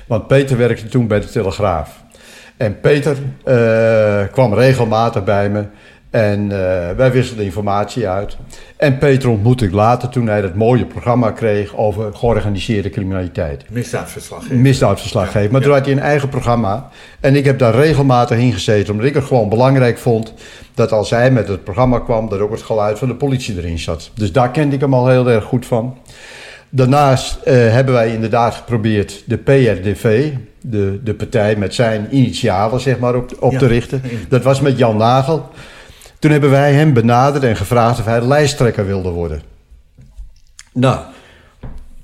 [0.07, 2.03] Want Peter werkte toen bij de Telegraaf.
[2.57, 5.65] En Peter uh, kwam regelmatig bij me
[6.13, 6.51] en uh,
[6.97, 8.37] wij wisselden informatie uit.
[8.77, 13.65] En Peter ontmoette ik later toen hij dat mooie programma kreeg over georganiseerde criminaliteit.
[13.69, 14.57] Misdaadverslaggever.
[14.57, 15.53] Misdaadverslaggever.
[15.53, 16.89] Maar toen had hij een eigen programma.
[17.21, 20.35] En ik heb daar regelmatig in gezeten, omdat ik het gewoon belangrijk vond
[20.75, 23.79] dat als hij met het programma kwam, dat ook het geluid van de politie erin
[23.79, 24.11] zat.
[24.15, 25.99] Dus daar kende ik hem al heel erg goed van.
[26.69, 32.99] Daarnaast uh, hebben wij inderdaad geprobeerd de PRDV, de, de partij met zijn initialen, zeg
[32.99, 34.03] maar, op, op te richten.
[34.29, 35.51] Dat was met Jan Nagel.
[36.23, 39.43] Toen hebben wij hem benaderd en gevraagd of hij lijsttrekker wilde worden.
[40.73, 41.01] Nou,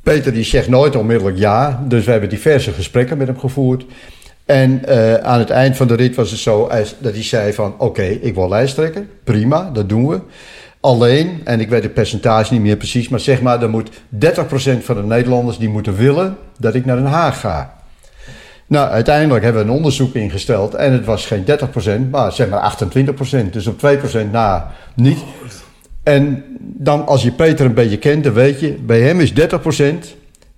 [0.02, 3.84] Peter die zegt nooit onmiddellijk ja, dus we hebben diverse gesprekken met hem gevoerd.
[4.44, 7.74] En uh, aan het eind van de rit was het zo dat hij zei van...
[7.78, 10.20] oké, ik wil lijsttrekker, prima, dat doen we.
[10.80, 13.08] Alleen, en ik weet het percentage niet meer precies...
[13.08, 13.98] maar zeg maar, er moet 30%
[14.80, 17.77] van de Nederlanders die moeten willen dat ik naar Den Haag ga.
[18.68, 21.44] Nou, uiteindelijk hebben we een onderzoek ingesteld en het was geen
[22.06, 22.76] 30%, maar zeg maar
[23.46, 23.50] 28%.
[23.50, 23.80] Dus op
[24.26, 25.18] 2% na niet.
[26.02, 29.34] En dan als je Peter een beetje kent, dan weet je, bij hem is 30%,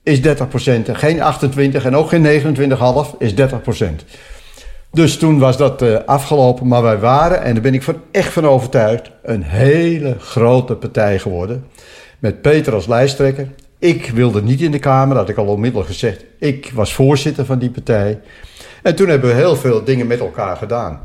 [0.02, 0.30] is 30%.
[0.92, 2.56] Geen 28 en ook geen
[3.14, 3.44] 29,5 is 30%.
[4.92, 8.46] Dus toen was dat uh, afgelopen, maar wij waren, en daar ben ik echt van
[8.46, 11.64] overtuigd, een hele grote partij geworden.
[12.18, 13.48] Met Peter als lijsttrekker
[13.80, 16.24] ik wilde niet in de Kamer, dat had ik al onmiddellijk gezegd.
[16.38, 18.20] Ik was voorzitter van die partij.
[18.82, 21.00] En toen hebben we heel veel dingen met elkaar gedaan.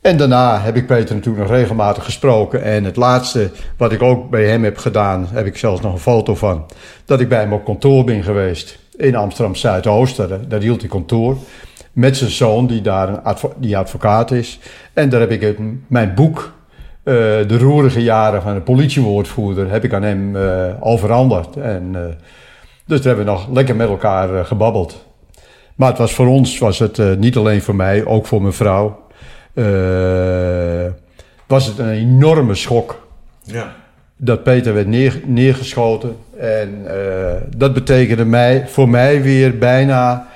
[0.00, 2.62] En daarna heb ik Peter natuurlijk nog regelmatig gesproken.
[2.62, 5.98] En het laatste wat ik ook bij hem heb gedaan, heb ik zelfs nog een
[5.98, 6.66] foto van.
[7.04, 10.16] Dat ik bij hem op kantoor ben geweest in Amsterdam Zuidoost.
[10.16, 11.36] Daar, daar hield hij kantoor.
[11.92, 14.58] Met zijn zoon, die daar een die advocaat is.
[14.92, 16.52] En daar heb ik mijn boek
[17.04, 17.14] uh,
[17.48, 21.56] de roerige jaren van de politiewoordvoerder heb ik aan hem uh, overhandigd.
[21.56, 22.00] En, uh,
[22.86, 25.06] dus daar hebben we nog lekker met elkaar gebabbeld.
[25.74, 29.00] Maar het was voor ons, was het niet alleen voor mij, ook voor mijn vrouw,
[31.46, 33.06] was het een enorme schok.
[33.42, 33.74] Ja.
[34.16, 36.16] Dat Peter werd neer, neergeschoten.
[36.38, 36.86] En
[37.56, 40.26] dat betekende mij, voor mij weer bijna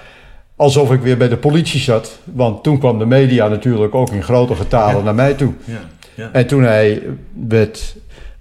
[0.57, 2.19] alsof ik weer bij de politie zat.
[2.25, 5.53] Want toen kwam de media natuurlijk ook in grote getalen naar mij toe.
[5.64, 5.81] Ja.
[6.33, 7.03] En toen hij,
[7.47, 7.97] werd,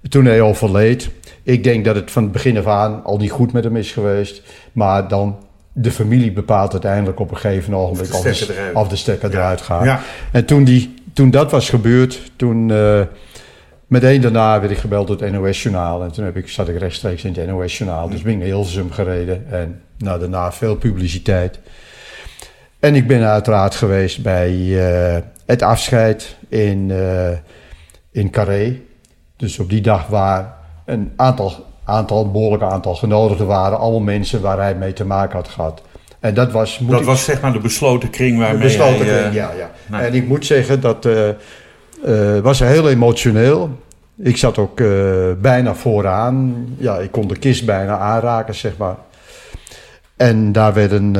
[0.08, 1.10] toen hij overleed,
[1.42, 3.92] ik denk dat het van het begin af aan al niet goed met hem is
[3.92, 4.42] geweest.
[4.72, 5.36] Maar dan
[5.72, 9.30] de familie bepaalt uiteindelijk op een gegeven ogenblik of de stekker eruit, of de stekker
[9.30, 9.84] eruit gaat.
[9.84, 10.00] Ja.
[10.32, 13.00] En toen, die, toen dat was gebeurd, toen uh,
[13.86, 16.02] meteen daarna werd ik gebeld door het NOS-journaal.
[16.02, 18.08] En toen heb ik, zat ik rechtstreeks in het NOS-journaal.
[18.08, 21.58] Dus ben ik naar Hilversum gereden en nou, daarna veel publiciteit.
[22.80, 25.16] En ik ben uiteraard geweest bij uh,
[25.46, 26.88] het afscheid in...
[26.88, 27.28] Uh,
[28.16, 28.80] in Carré.
[29.36, 33.78] Dus op die dag waar een aantal, aantal, een behoorlijk aantal genodigden waren.
[33.78, 35.82] Allemaal mensen waar hij mee te maken had gehad.
[36.20, 36.80] En dat was...
[36.82, 39.50] dat was zeg maar de besloten kring waarmee de besloten hij, kring, ja.
[39.90, 40.00] ja.
[40.00, 41.28] En ik moet zeggen dat uh,
[42.06, 43.70] uh, was heel emotioneel.
[44.18, 44.76] Ik zat ook
[45.40, 46.66] bijna vooraan.
[46.78, 48.96] Ja, ik kon de kist bijna aanraken, zeg maar.
[50.16, 51.12] En daar werden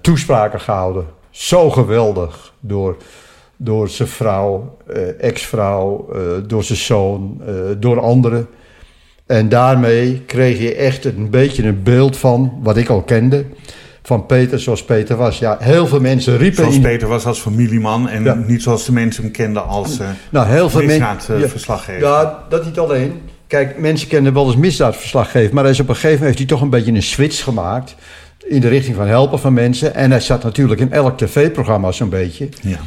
[0.00, 1.04] toespraken gehouden.
[1.30, 2.96] Zo geweldig door
[3.62, 8.46] door zijn vrouw, uh, ex-vrouw, uh, door zijn zoon, uh, door anderen.
[9.26, 13.44] En daarmee kreeg je echt een beetje een beeld van wat ik al kende.
[14.02, 15.38] Van Peter zoals Peter was.
[15.38, 16.56] Ja, heel veel mensen riepen.
[16.56, 18.34] Zoals Peter was als familieman en ja.
[18.34, 19.98] niet zoals de mensen hem kenden als
[20.30, 22.00] nou, heel veel misdaadverslaggever.
[22.00, 23.20] Ja, ja, dat niet alleen.
[23.46, 26.58] Kijk, mensen kennen wel eens misdaadverslaggever, maar hij is op een gegeven moment heeft hij
[26.58, 27.94] toch een beetje een switch gemaakt
[28.46, 29.94] in de richting van helpen van mensen.
[29.94, 32.48] En hij zat natuurlijk in elk tv-programma zo'n beetje.
[32.62, 32.78] Ja.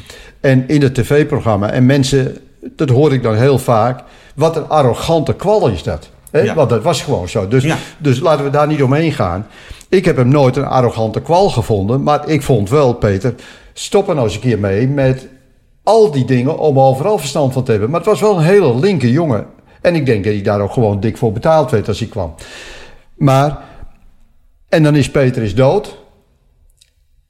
[0.44, 1.72] En in het tv-programma.
[1.72, 2.38] En mensen,
[2.76, 4.04] dat hoor ik dan heel vaak.
[4.36, 6.10] Wat een arrogante kwal is dat.
[6.32, 6.40] Hè?
[6.40, 6.54] Ja.
[6.54, 7.48] Want dat was gewoon zo.
[7.48, 7.78] Dus, ja.
[7.98, 9.48] dus laten we daar niet omheen gaan.
[9.90, 12.04] Ik heb hem nooit een arrogante kwal gevonden.
[12.04, 13.36] Maar ik vond wel, Peter,
[13.74, 15.28] stop er nou eens een keer mee met
[15.84, 17.90] al die dingen om overal verstand van te hebben.
[17.90, 19.46] Maar het was wel een hele linker jongen.
[19.82, 22.36] En ik denk dat hij daar ook gewoon dik voor betaald werd als hij kwam.
[23.16, 23.58] Maar,
[24.70, 25.98] en dan is Peter is dood.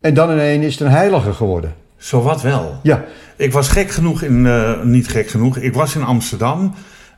[0.01, 1.81] En dan ineens is het een heilige geworden.
[2.03, 2.79] Zo wat wel.
[2.83, 3.05] Ja.
[3.35, 6.73] Ik was gek genoeg in, uh, niet gek genoeg, ik was in Amsterdam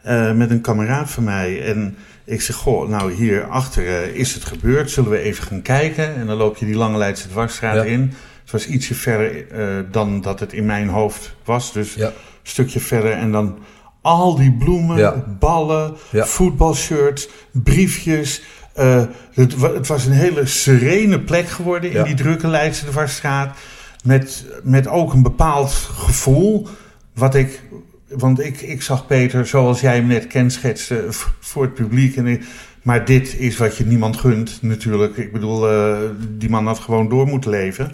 [0.07, 1.63] uh, met een kameraad van mij.
[1.65, 5.61] En ik zeg, goh, nou hier achter uh, is het gebeurd, zullen we even gaan
[5.61, 6.15] kijken?
[6.15, 7.83] En dan loop je die lange Leidse dwarsstraat ja.
[7.83, 8.13] in.
[8.41, 11.73] Het was ietsje verder eh, dan dat het in mijn hoofd was.
[11.73, 12.05] Dus Ja.
[12.07, 12.13] een
[12.43, 13.11] stukje verder.
[13.11, 13.57] En dan
[14.01, 15.23] al die bloemen, Ja.
[15.39, 18.41] ballen, voetbalshirts, briefjes.
[18.73, 19.01] Eh,
[19.33, 23.57] het, wa- het was een hele serene plek geworden in die drukke Leidse Dwarsstraat.
[24.05, 26.67] Met, met ook een bepaald gevoel.
[27.13, 27.61] Wat ik,
[28.09, 31.05] want ik, ik zag Peter, zoals jij hem net kenschetste,
[31.39, 32.15] voor het publiek.
[32.15, 32.43] En ik-
[32.81, 35.17] maar dit is wat je niemand gunt, natuurlijk.
[35.17, 35.97] Ik bedoel, eh,
[36.29, 37.91] die man had gewoon door moeten leven.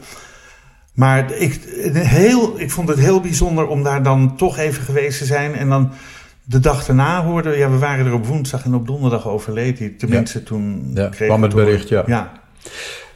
[0.93, 1.59] Maar ik,
[1.93, 5.55] heel, ik vond het heel bijzonder om daar dan toch even geweest te zijn.
[5.55, 5.91] En dan
[6.43, 9.79] de dag daarna hoorden we, ja, we waren er op woensdag en op donderdag overleed
[9.79, 9.89] hij.
[9.97, 11.67] Tenminste, toen Ja, kregen kwam het horen.
[11.67, 12.03] bericht, ja.
[12.07, 12.31] ja.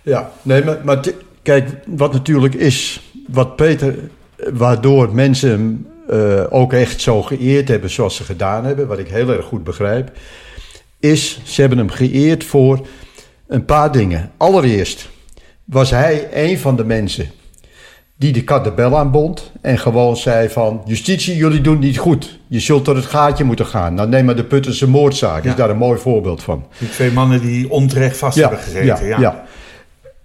[0.01, 0.99] Ja, nee, maar, maar
[1.45, 3.95] kijk, wat natuurlijk is, wat Peter,
[4.53, 9.07] waardoor mensen hem eh, ook echt zo geëerd hebben zoals ze gedaan hebben, wat ik
[9.07, 10.11] heel erg goed begrijp,
[10.99, 12.87] is, ze hebben hem geëerd voor
[13.47, 14.31] een paar dingen.
[14.37, 15.09] Allereerst
[15.65, 17.27] was hij een van de mensen
[18.17, 22.39] die de kat de bel aanbond en gewoon zei van, justitie, jullie doen niet goed.
[22.47, 23.93] Je zult door het gaatje moeten gaan.
[23.93, 25.49] Nou, neem maar de Puttense moordzaak, Ja.
[25.49, 26.65] is daar een mooi voorbeeld van.
[26.79, 29.07] Die twee mannen die onterecht vast hebben gezeten.
[29.07, 29.45] Ja, ja.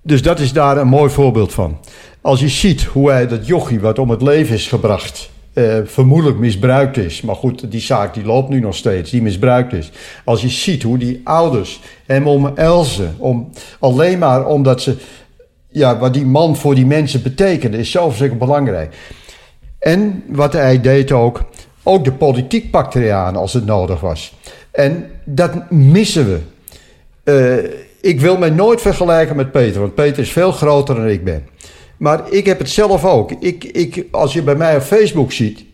[0.03, 1.79] Dus dat is daar een mooi voorbeeld van.
[2.21, 6.39] Als je ziet hoe hij dat jochie wat om het leven is gebracht, eh, vermoedelijk
[6.39, 7.21] misbruikt is.
[7.21, 9.91] Maar goed, die zaak die loopt nu nog steeds, die misbruikt is.
[10.25, 14.97] Als je ziet hoe die ouders hem omelzen, om, alleen maar omdat ze,
[15.69, 18.95] ja, wat die man voor die mensen betekende, is zo verschrikkelijk belangrijk.
[19.79, 21.45] En wat hij deed ook,
[21.83, 24.35] ook de politiek pakte hij aan als het nodig was.
[24.71, 26.41] En dat missen we.
[27.23, 27.71] Eh,
[28.01, 31.47] ik wil mij nooit vergelijken met Peter, want Peter is veel groter dan ik ben.
[31.97, 33.33] Maar ik heb het zelf ook.
[33.33, 35.65] Ik, ik, als je bij mij op Facebook ziet,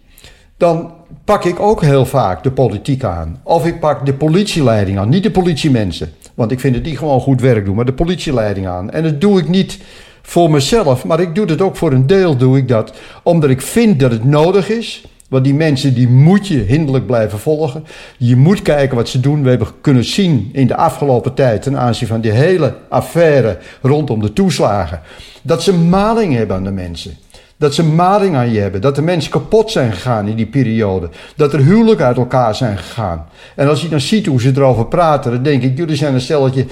[0.56, 0.92] dan
[1.24, 3.40] pak ik ook heel vaak de politiek aan.
[3.42, 6.12] Of ik pak de politieleiding aan, niet de politiemensen.
[6.34, 8.90] Want ik vind dat die gewoon goed werk doen, maar de politieleiding aan.
[8.90, 9.78] En dat doe ik niet
[10.22, 12.92] voor mezelf, maar ik doe het ook voor een deel doe ik dat.
[13.22, 15.04] Omdat ik vind dat het nodig is.
[15.28, 17.84] Want die mensen die moet je hinderlijk blijven volgen.
[18.16, 19.42] Je moet kijken wat ze doen.
[19.42, 24.20] We hebben kunnen zien in de afgelopen tijd ten aanzien van die hele affaire rondom
[24.20, 25.00] de toeslagen.
[25.42, 27.16] Dat ze maling hebben aan de mensen.
[27.56, 28.80] Dat ze maling aan je hebben.
[28.80, 31.08] Dat de mensen kapot zijn gegaan in die periode.
[31.36, 33.26] Dat er huwelijken uit elkaar zijn gegaan.
[33.56, 36.20] En als je dan ziet hoe ze erover praten, dan denk ik, jullie zijn een
[36.20, 36.66] stelletje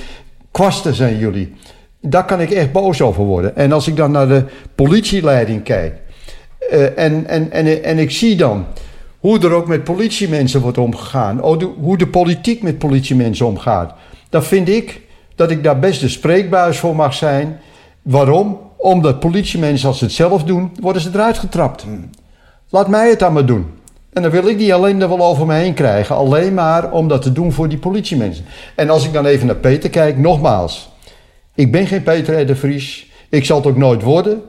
[0.51, 1.53] kwasten zijn jullie.
[2.01, 3.57] Daar kan ik echt boos over worden.
[3.57, 4.45] En als ik dan naar de
[4.75, 6.03] politieleiding kijk.
[6.71, 8.67] Eh, en, en, en, en ik zie dan
[9.19, 11.43] hoe er ook met politiemensen wordt omgegaan.
[11.43, 13.95] Oh, hoe de politiek met politiemensen omgaat.
[14.29, 15.01] Dan vind ik
[15.35, 17.61] dat ik daar best de spreekbuis voor mag zijn.
[18.03, 18.59] Waarom?
[18.77, 21.85] Omdat politiemensen, als ze het zelf doen, worden ze eruit getrapt.
[22.71, 23.67] Laat mij het dan maar doen.
[24.13, 26.17] En dan wil ik die alleen er wel over me heen krijgen.
[26.17, 28.45] Alleen maar om dat te doen voor die politiemensen.
[28.75, 30.93] En als ik dan even naar Peter kijk, nogmaals.
[31.55, 32.47] Ik ben geen Peter R.
[32.47, 33.11] de Vries.
[33.29, 34.43] Ik zal het ook nooit worden.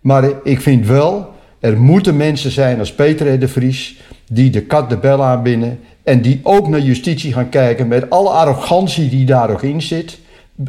[0.00, 1.28] Maar ik vind wel,
[1.60, 4.00] er moeten mensen zijn als Peter de Vries...
[4.26, 5.80] die de kat de bel aanbinden...
[6.02, 7.88] en die ook naar justitie gaan kijken...
[7.88, 10.18] met alle arrogantie die daar ook in zit...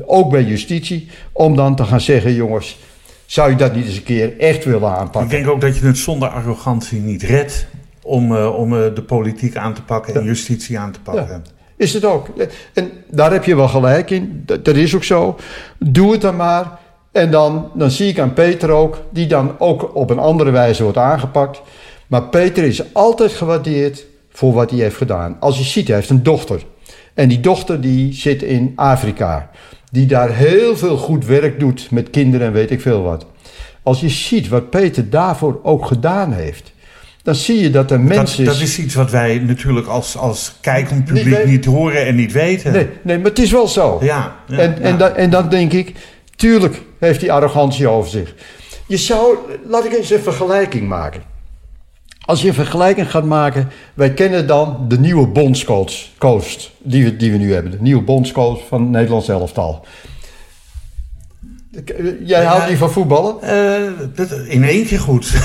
[0.06, 1.08] ook bij justitie...
[1.32, 2.78] om dan te gaan zeggen, jongens...
[3.26, 5.30] zou je dat niet eens een keer echt willen Ik aanpakken?
[5.30, 7.68] denk ook dat je het zonder arrogantie niet redt
[8.04, 11.28] om, eh, om eh, de politiek aan te pakken en justitie aan te pakken.
[11.28, 11.42] Ja.
[11.76, 12.28] Is het ook.
[12.74, 14.42] En daar heb je wel gelijk in.
[14.46, 15.38] Dat, dat is ook zo.
[15.78, 16.79] Doe het dan maar.
[17.12, 20.84] En dan, dan zie ik aan Peter ook, die dan ook op een andere wijze
[20.84, 21.62] wordt aangepakt.
[22.08, 25.38] Maar Peter is altijd gewaardeerd voor wat hij heeft gedaan.
[25.40, 26.62] Als je ziet, hij heeft een dochter.
[27.14, 29.50] En die dochter die zit in Afrika.
[29.92, 33.26] Die daar heel veel goed werk doet met kinderen en weet ik veel wat.
[33.84, 36.72] Als je ziet wat Peter daarvoor ook gedaan heeft.
[37.24, 38.46] Dan zie je dat er mensen...
[38.46, 42.72] dat is iets wat wij natuurlijk als, als kijkend publiek Niet horen en niet weten.
[42.72, 43.98] Nee, nee, maar het is wel zo.
[44.02, 44.82] Ja, ja, en, ja.
[44.82, 45.94] En, dan, en dan denk ik,
[46.40, 48.36] tuurlijk heeft hij arrogantie over zich.
[48.88, 51.22] Je zou, laat ik eens een vergelijking maken.
[52.26, 57.16] Als je een vergelijking gaat maken, wij kennen dan de nieuwe bondscoach coach, die, we,
[57.16, 57.72] die we nu hebben.
[57.72, 59.86] De nieuwe bondscoach van het Nederlands elftal.
[62.24, 63.36] Jij houdt niet van voetballen?
[64.16, 65.32] Dat, in één keer goed.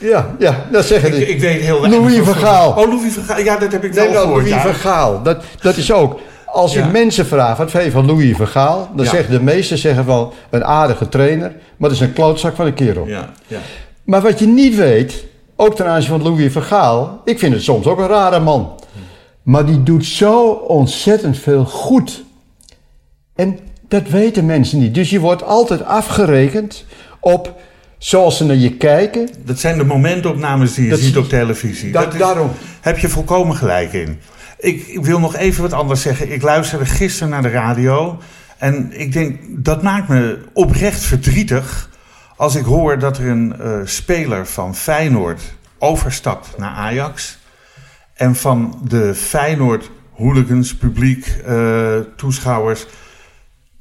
[0.00, 1.26] Ja, ja dat zeggen ik, die.
[1.26, 2.70] ik weet heel weinig Louis van Gaal.
[2.70, 3.40] Oh, Louis van Gaal.
[3.40, 4.42] Ja, dat heb ik wel nou, gehoord.
[4.42, 4.62] Louis ja.
[4.62, 5.22] van Gaal.
[5.22, 6.20] Dat, dat is ook.
[6.52, 6.86] Als je Ja.
[6.86, 8.90] mensen vraagt, wat vind je van Louis van Gaal?
[8.94, 9.10] Dan Ja.
[9.10, 12.74] zeggen de meesten zeggen van een aardige trainer, maar dat is een klootzak van een
[12.74, 13.06] kerel.
[13.06, 13.58] Ja, ja.
[14.04, 15.24] Maar wat je niet weet,
[15.56, 18.72] ook ten aanzien van Louis van Gaal, ik vind het soms ook een rare man.
[19.42, 22.24] Maar die doet zo ontzettend veel goed.
[23.34, 24.94] En dat weten mensen niet.
[24.94, 26.84] Dus je wordt altijd afgerekend
[27.20, 27.54] op
[27.98, 29.28] zoals ze naar je kijken.
[29.44, 31.92] Dat zijn de momentopnames die je Dat ziet zie- op televisie.
[31.92, 32.50] Da- Dat is- daarom.
[32.80, 34.18] Heb je volkomen gelijk in.
[34.60, 36.32] Ik, ik wil nog even wat anders zeggen.
[36.32, 38.18] Ik luisterde gisteren naar de radio.
[38.58, 41.88] En ik denk, dat maakt me oprecht verdrietig.
[42.36, 45.42] als ik hoor dat er een uh, speler van Feyenoord
[45.78, 47.38] overstapt naar Ajax
[48.14, 52.86] en van de Feyenoord hooligans, publiek, uh, toeschouwers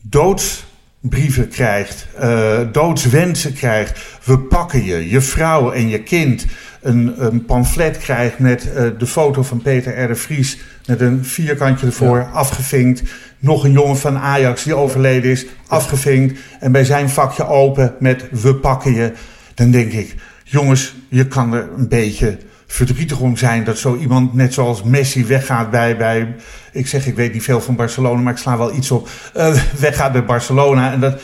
[0.01, 3.99] doodsbrieven krijgt, uh, doodswensen krijgt.
[4.23, 6.45] We pakken je, je vrouw en je kind.
[6.81, 10.07] Een, een pamflet krijgt met uh, de foto van Peter R.
[10.07, 12.29] de Vries met een vierkantje ervoor, ja.
[12.33, 13.03] afgevinkt.
[13.39, 16.39] Nog een jongen van Ajax die overleden is, afgevinkt.
[16.59, 19.13] En bij zijn vakje open met we pakken je.
[19.53, 24.33] Dan denk ik, jongens, je kan er een beetje verdrietig om zijn dat zo iemand,
[24.33, 26.35] net zoals Messi, weggaat bij, bij
[26.71, 29.55] ik zeg, ik weet niet veel van Barcelona, maar ik sla wel iets op, uh,
[29.79, 30.91] weggaat bij Barcelona.
[30.91, 31.21] En dat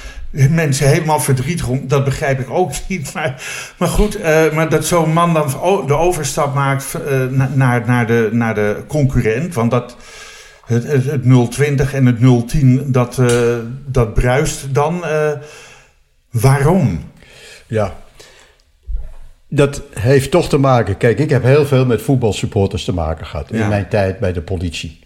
[0.50, 3.14] mensen helemaal verdrietig om, dat begrijp ik ook niet.
[3.14, 3.44] Maar,
[3.78, 5.50] maar goed, uh, maar dat zo'n man dan
[5.88, 9.96] de overstap maakt uh, naar, naar, de, naar de concurrent, want dat.
[10.66, 13.56] Het, het, het 020 en het 010, dat, uh,
[13.86, 15.04] dat bruist dan.
[16.32, 17.00] waarom?
[17.68, 17.96] Ja,
[19.48, 20.98] dat heeft toch te maken.
[20.98, 24.42] Kijk, ik heb heel veel met voetbalsupporters te maken gehad in mijn tijd bij de
[24.42, 25.00] politie.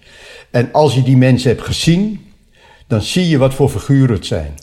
[0.51, 2.31] En als je die mensen hebt gezien,
[2.87, 4.55] dan zie je wat voor figuren het zijn.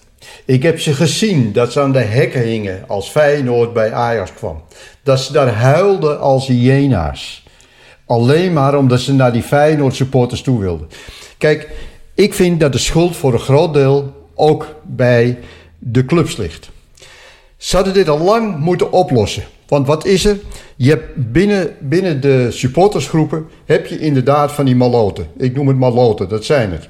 [0.45, 4.63] Ik heb ze gezien dat ze aan de hekken hingen als Feyenoord bij Ajax kwam.
[5.03, 7.45] Dat ze daar huilden als hyena's.
[8.07, 10.89] Alleen maar omdat ze naar die Feyenoord supporters toe wilden.
[11.39, 11.71] Kijk,
[12.15, 15.39] ik vind dat de schuld voor een groot deel ook bij
[15.79, 16.71] de clubs ligt.
[17.57, 19.45] Ze hadden dit al lang moeten oplossen.
[19.69, 20.39] Want wat is er?
[20.77, 25.27] Je hebt binnen, binnen de supportersgroepen heb je inderdaad van die maloten.
[25.37, 26.89] Ik noem het maloten, dat zijn het.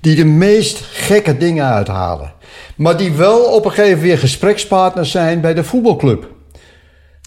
[0.00, 2.32] Die de meest gekke dingen uithalen.
[2.76, 6.28] Maar die wel op een gegeven moment weer gesprekspartners zijn bij de voetbalclub.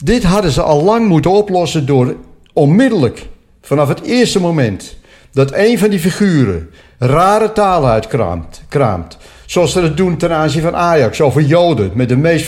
[0.04, 2.16] Dit hadden ze al lang moeten oplossen door
[2.54, 3.28] onmiddellijk,
[3.62, 4.96] vanaf het eerste moment,
[5.32, 9.18] dat een van die figuren rare talen uitkraamt, kraamt,
[9.52, 12.46] Zoals ze het doen ten aanzien van Ajax over Joden met de meest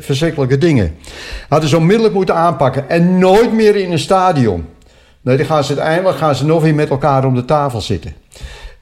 [0.00, 0.96] verschrikkelijke dingen.
[1.48, 4.66] Hadden ze onmiddellijk moeten aanpakken en nooit meer in een stadion.
[5.20, 8.14] Nee, dan gaan ze uiteindelijk gaan ze nog weer met elkaar om de tafel zitten.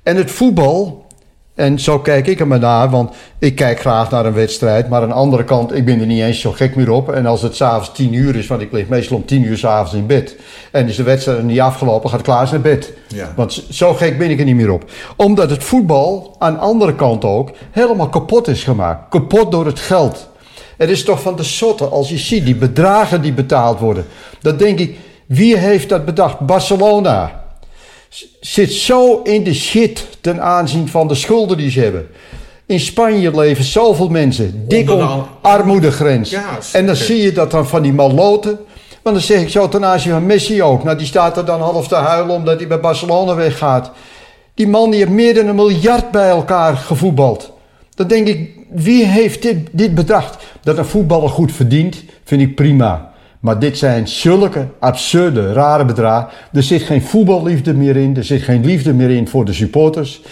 [0.04, 1.06] En het voetbal,
[1.54, 4.88] en zo kijk ik er maar naar, want ik kijk graag naar een wedstrijd.
[4.88, 7.12] Maar aan de andere kant, ik ben er niet eens zo gek meer op.
[7.12, 9.94] En als het s'avonds tien uur is, want ik lig meestal om tien uur s'avonds
[9.94, 10.36] in bed.
[10.70, 12.92] En is de wedstrijd niet afgelopen, gaat Klaas naar bed.
[13.08, 13.32] Ja.
[13.36, 14.90] Want zo gek ben ik er niet meer op.
[15.16, 19.08] Omdat het voetbal aan de andere kant ook helemaal kapot is gemaakt.
[19.08, 20.28] Kapot door het geld.
[20.76, 24.06] Het is toch van de sotte als je ziet die bedragen die betaald worden.
[24.40, 24.96] Dan denk ik,
[25.26, 26.38] wie heeft dat bedacht?
[26.38, 27.43] Barcelona
[28.40, 32.06] zit zo in de shit ten aanzien van de schulden die ze hebben.
[32.66, 36.30] In Spanje leven zoveel mensen dik om armoedegrens.
[36.30, 38.58] Ja, en dan zie je dat dan van die maloten.
[39.02, 40.84] Want dan zeg ik zo ten aanzien van Messi ook.
[40.84, 43.90] Nou, die staat er dan half te huilen omdat hij bij Barcelona weggaat.
[44.54, 47.52] Die man die heeft meer dan een miljard bij elkaar gevoetbald.
[47.94, 50.36] Dan denk ik, wie heeft dit, dit bedacht?
[50.62, 53.13] Dat een voetballer goed verdient, vind ik prima.
[53.44, 56.28] Maar dit zijn zulke absurde, rare bedragen.
[56.52, 58.16] Er zit geen voetballiefde meer in.
[58.16, 60.22] Er zit geen liefde meer in voor de supporters.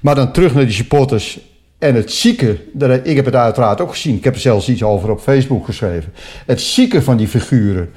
[0.00, 1.40] Maar dan terug naar die supporters.
[1.78, 2.58] En het zieke,
[3.02, 4.16] ik heb het uiteraard ook gezien.
[4.16, 6.12] Ik heb er zelfs iets over op Facebook geschreven.
[6.46, 7.90] Het zieke van die figuren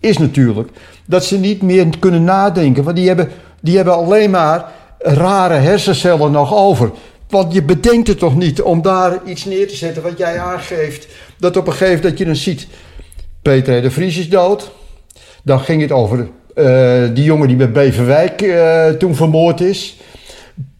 [0.00, 0.70] is natuurlijk
[1.06, 2.84] dat ze niet meer kunnen nadenken.
[2.84, 3.28] Want die hebben,
[3.60, 6.90] die hebben alleen maar rare hersencellen nog over.
[7.28, 11.08] Want je bedenkt het toch niet om daar iets neer te zetten wat jij aangeeft.
[11.38, 12.66] Dat op een gegeven moment dat je dan ziet
[13.42, 14.70] Peter de Vries is dood.
[15.42, 16.24] Dan ging het over uh,
[17.14, 20.00] die jongen die bij Beverwijk uh, toen vermoord is.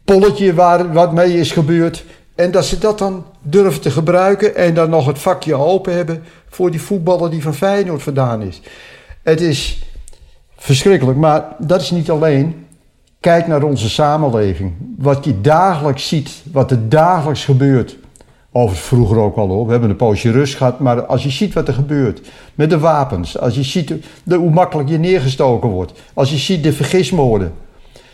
[0.05, 2.05] Polletje waar wat mee is gebeurd.
[2.35, 6.23] En dat ze dat dan durven te gebruiken en dan nog het vakje open hebben
[6.49, 8.61] voor die voetballer die van Feyenoord vandaan is.
[9.23, 9.83] Het is
[10.57, 12.67] verschrikkelijk, maar dat is niet alleen.
[13.21, 14.73] Kijk naar onze samenleving.
[14.99, 17.97] Wat je dagelijks ziet, wat er dagelijks gebeurt.
[18.53, 19.65] Overigens vroeger ook al hoor.
[19.65, 20.79] We hebben een poosje rust gehad.
[20.79, 22.21] Maar als je ziet wat er gebeurt
[22.55, 23.39] met de wapens.
[23.39, 25.93] Als je ziet de, hoe makkelijk je neergestoken wordt.
[26.15, 27.53] Als je ziet de vergismoorden.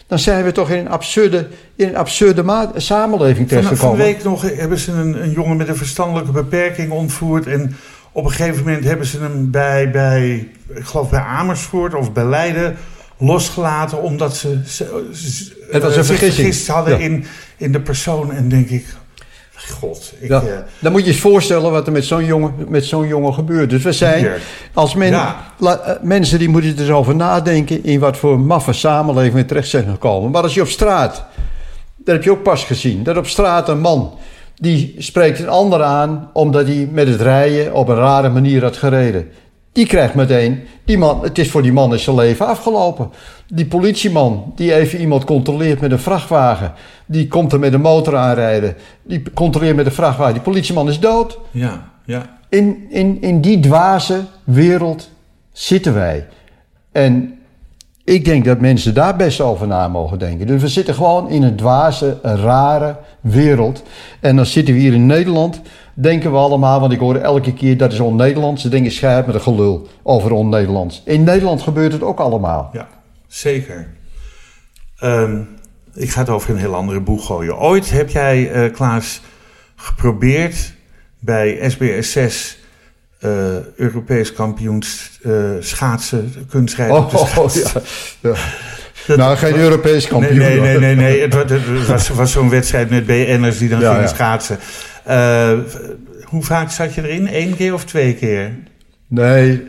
[0.07, 3.97] Dan zijn we toch in een absurde, in een absurde samenleving terechtgekomen.
[3.97, 7.47] Van week nog hebben ze een, een jongen met een verstandelijke beperking ontvoerd.
[7.47, 7.77] En
[8.13, 12.25] op een gegeven moment hebben ze hem bij, bij ik geloof bij Amersfoort of bij
[12.25, 12.77] Leiden
[13.19, 14.03] losgelaten.
[14.03, 14.85] Omdat ze, ze,
[15.71, 17.25] het was een uh, vergist hadden in,
[17.57, 18.33] in de persoon.
[18.33, 18.85] En denk ik,
[19.71, 20.49] God, ik, ja, uh,
[20.79, 23.71] dan moet je je voorstellen wat er met zo'n jongen, met zo'n jongen gebeurt.
[23.71, 24.29] Dus we zijn
[24.73, 28.73] als men, la, uh, mensen die moeten er eens over nadenken in wat voor maffe
[28.73, 30.31] samenleving we terecht zijn gekomen.
[30.31, 31.25] Maar als je op straat,
[31.97, 34.19] dat heb je ook pas gezien, dat op straat een man
[34.55, 38.77] die spreekt een ander aan omdat hij met het rijden op een rare manier had
[38.77, 39.31] gereden.
[39.75, 43.11] Die krijgt meteen, die man, het is voor die man is zijn leven afgelopen.
[43.49, 46.73] Die politieman die even iemand controleert met een vrachtwagen,
[47.07, 48.77] die komt er met een motor aanrijden.
[49.03, 50.35] Die controleert met een vrachtwagen.
[50.35, 51.39] Die politieman is dood.
[51.51, 52.39] Ja, ja.
[52.49, 55.11] In, in, in die dwaze wereld
[55.53, 56.27] zitten wij.
[56.93, 57.39] En
[58.05, 60.47] ik denk dat mensen daar best over na mogen denken.
[60.47, 63.83] Dus we zitten gewoon in een dwaze, rare wereld.
[64.21, 65.61] En dan zitten we hier in Nederland,
[65.95, 68.63] denken we allemaal, want ik hoor elke keer dat is on-Nederlands.
[68.63, 71.03] Ze denken scherp met een gelul over on-Nederlands.
[71.05, 72.71] In Nederland gebeurt het ook allemaal.
[72.73, 72.89] Ja,
[73.29, 73.87] zeker.
[74.99, 75.41] Ehm,
[75.95, 77.59] ik ga het over een heel andere boeg gooien.
[77.59, 79.21] Ooit heb jij, eh Klaas,
[79.77, 80.73] geprobeerd
[81.21, 82.59] bij SBS 6
[83.19, 83.31] eh,
[83.77, 87.83] Europees kampioens eh, schaatsen, kunstrijden te Oh, schaatsen.
[88.21, 88.31] ja.
[88.31, 88.37] ja.
[89.17, 90.39] Nou, geen Europees kampioen.
[90.39, 90.95] Nee, nee, nee, nee.
[91.13, 91.21] nee.
[91.21, 94.15] Het, wa- het was, was zo'n wedstrijd met BN'ers die dan Ja, gingen ja.
[94.15, 94.59] schaatsen.
[95.05, 95.51] Eh,
[96.25, 97.29] hoe vaak zat je erin?
[97.33, 98.53] Eén keer of twee keer?
[99.09, 99.63] Nee,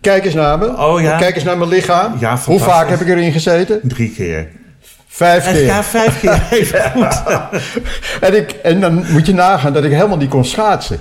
[0.00, 0.76] kijk eens naar me.
[0.76, 1.18] Oh, ja.
[1.18, 2.16] Kijk eens naar mijn lichaam.
[2.18, 3.80] Ja, Hoe vaak heb ik erin gezeten?
[3.82, 4.48] Drie keer.
[5.08, 5.64] Vijf En keer.
[5.64, 7.22] ja, vijf keer even goed.
[8.20, 10.98] En, ik, en dan moet je nagaan dat ik helemaal niet kon schaatsen.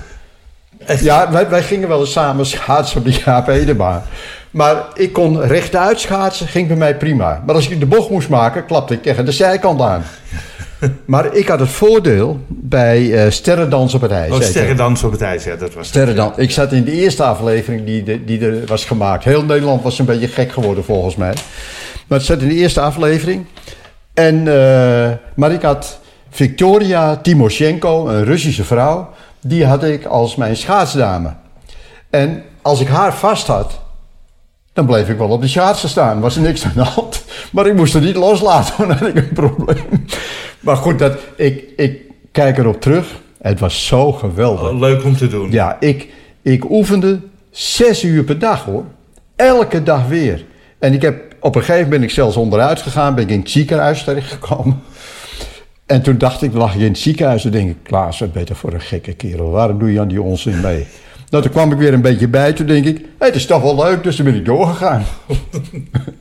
[0.85, 1.03] Echt?
[1.03, 4.03] Ja, wij, wij gingen wel eens samen schaatsen op de Jaap Edebaan.
[4.51, 7.43] Maar ik kon rechtuit schaatsen, ging bij mij prima.
[7.45, 10.03] Maar als ik de bocht moest maken, klapte ik tegen de zijkant aan.
[11.05, 14.31] Maar ik had het voordeel bij eh Sterrendans op het ijs.
[14.31, 15.87] Oh, sterrendans op het ijs, ja, dat was.
[15.87, 16.37] Sterrendans.
[16.37, 19.23] Ik zat in de eerste aflevering die, de- die er was gemaakt.
[19.23, 21.33] Heel Nederland was een beetje gek geworden volgens mij.
[22.07, 23.45] Maar het zat in de eerste aflevering.
[24.13, 25.99] En, eh, maar ik had
[26.29, 29.09] Victoria Timoshenko, een Russische vrouw.
[29.41, 31.33] Die had ik als mijn schaatsdame.
[32.09, 33.79] En als ik haar vast had,
[34.73, 36.19] dan bleef ik wel op de schaatsen staan.
[36.19, 37.18] Was er niks aan de hand.
[37.51, 40.05] Maar ik moest er niet loslaten, want dan had ik een probleem.
[40.59, 43.21] Maar goed, dat, ik, ik kijk erop terug.
[43.41, 44.69] Het was zo geweldig.
[44.69, 45.51] Oh, Leuk om te doen.
[45.51, 46.07] Ja, ik,
[46.41, 47.19] ik oefende
[47.51, 48.85] zes uur per dag hoor.
[49.35, 50.45] Elke dag weer.
[50.79, 53.39] En ik heb, op een gegeven moment ben ik zelfs onderuit gegaan, ben ik in
[53.39, 54.81] het ziekenhuis terechtgekomen.
[55.85, 58.57] En toen dacht ik, lag je in het ziekenhuis, dan denk ik, Klaas, wat toch
[58.57, 59.49] voor een gekke kerel.
[59.49, 60.87] Waarom doe je aan die onzin mee?
[61.29, 63.75] Nou, toen kwam ik weer een beetje bij, toen denk ik, het is toch wel
[63.75, 65.03] leuk, dus toen ben ik doorgegaan.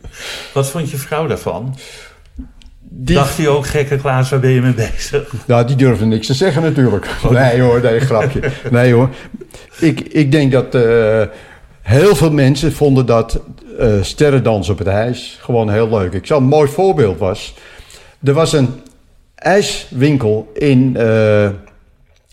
[0.52, 1.76] Wat vond je vrouw daarvan?
[2.90, 5.32] Die, Dacht hij ook, gekke Klaas, waar ben je mee bezig?
[5.46, 7.06] Nou, die durfde niks te zeggen natuurlijk.
[7.30, 8.40] Nee hoor, nee, grapje.
[8.70, 9.08] Nee hoor.
[9.78, 11.22] Ik, ik denk dat eh,
[11.80, 13.40] heel veel mensen vonden dat
[13.78, 16.12] eh sterrendans op het ijs gewoon heel leuk.
[16.12, 17.54] Ik zal een mooi voorbeeld was.
[18.24, 18.80] Er was een
[19.34, 21.48] ijswinkel in, eh,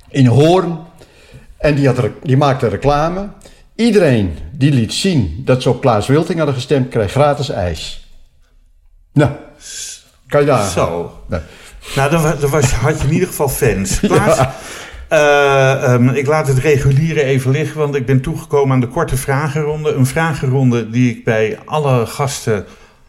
[0.09, 0.77] in Hoorn.
[1.57, 3.27] En die, had, die maakte reclame.
[3.75, 8.09] Iedereen die liet zien dat ze op Klaas Wilting hadden gestemd, kreeg gratis ijs.
[9.13, 9.31] Nou,
[10.27, 10.69] kan je daar.
[10.69, 11.13] Zo.
[11.27, 11.39] Nee.
[11.95, 13.99] Nou, dan, dan was, had je in ieder geval fans.
[13.99, 14.39] Klaas,
[15.07, 19.17] eh, ehm, ik laat het reguliere even liggen, want ik ben toegekomen aan de korte
[19.17, 19.93] vragenronde.
[19.93, 22.65] Een vragenronde die ik bij alle gasten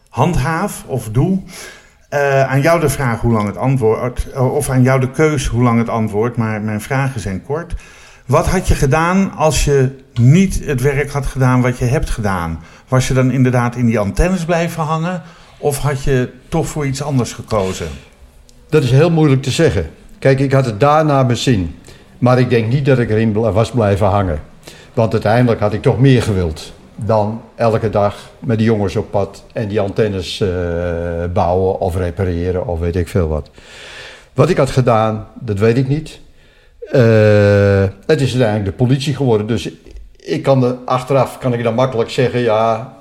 [0.09, 1.41] handhaaf of doe.
[2.09, 5.63] Eh, aan jou de vraag hoe lang het antwoord, of aan jou de keus hoe
[5.63, 7.73] lang het antwoord, maar mijn vragen zijn kort.
[8.27, 12.63] Wat had je gedaan als je niet het werk had gedaan wat je hebt gedaan?
[12.87, 15.21] Was je dan inderdaad in die antennes blijven hangen?
[15.57, 17.87] Of had je toch voor iets anders gekozen?
[18.69, 19.89] Dat is heel moeilijk te zeggen.
[20.19, 21.75] Kijk, ik had het daarna zin.
[22.17, 24.39] Maar ik denk niet dat ik erin was blijven hangen.
[24.93, 29.43] Want uiteindelijk had ik toch meer gewild dan elke dag met die jongens op pad
[29.53, 30.49] en die antennes eh,
[31.33, 33.49] bouwen of repareren of weet ik veel wat.
[34.33, 36.19] Wat ik had gedaan, dat weet ik niet.
[36.91, 39.69] Eh, het is uiteindelijk de politie geworden, dus
[40.15, 42.93] ik kan er, achteraf kan ik dan makkelijk zeggen, ja,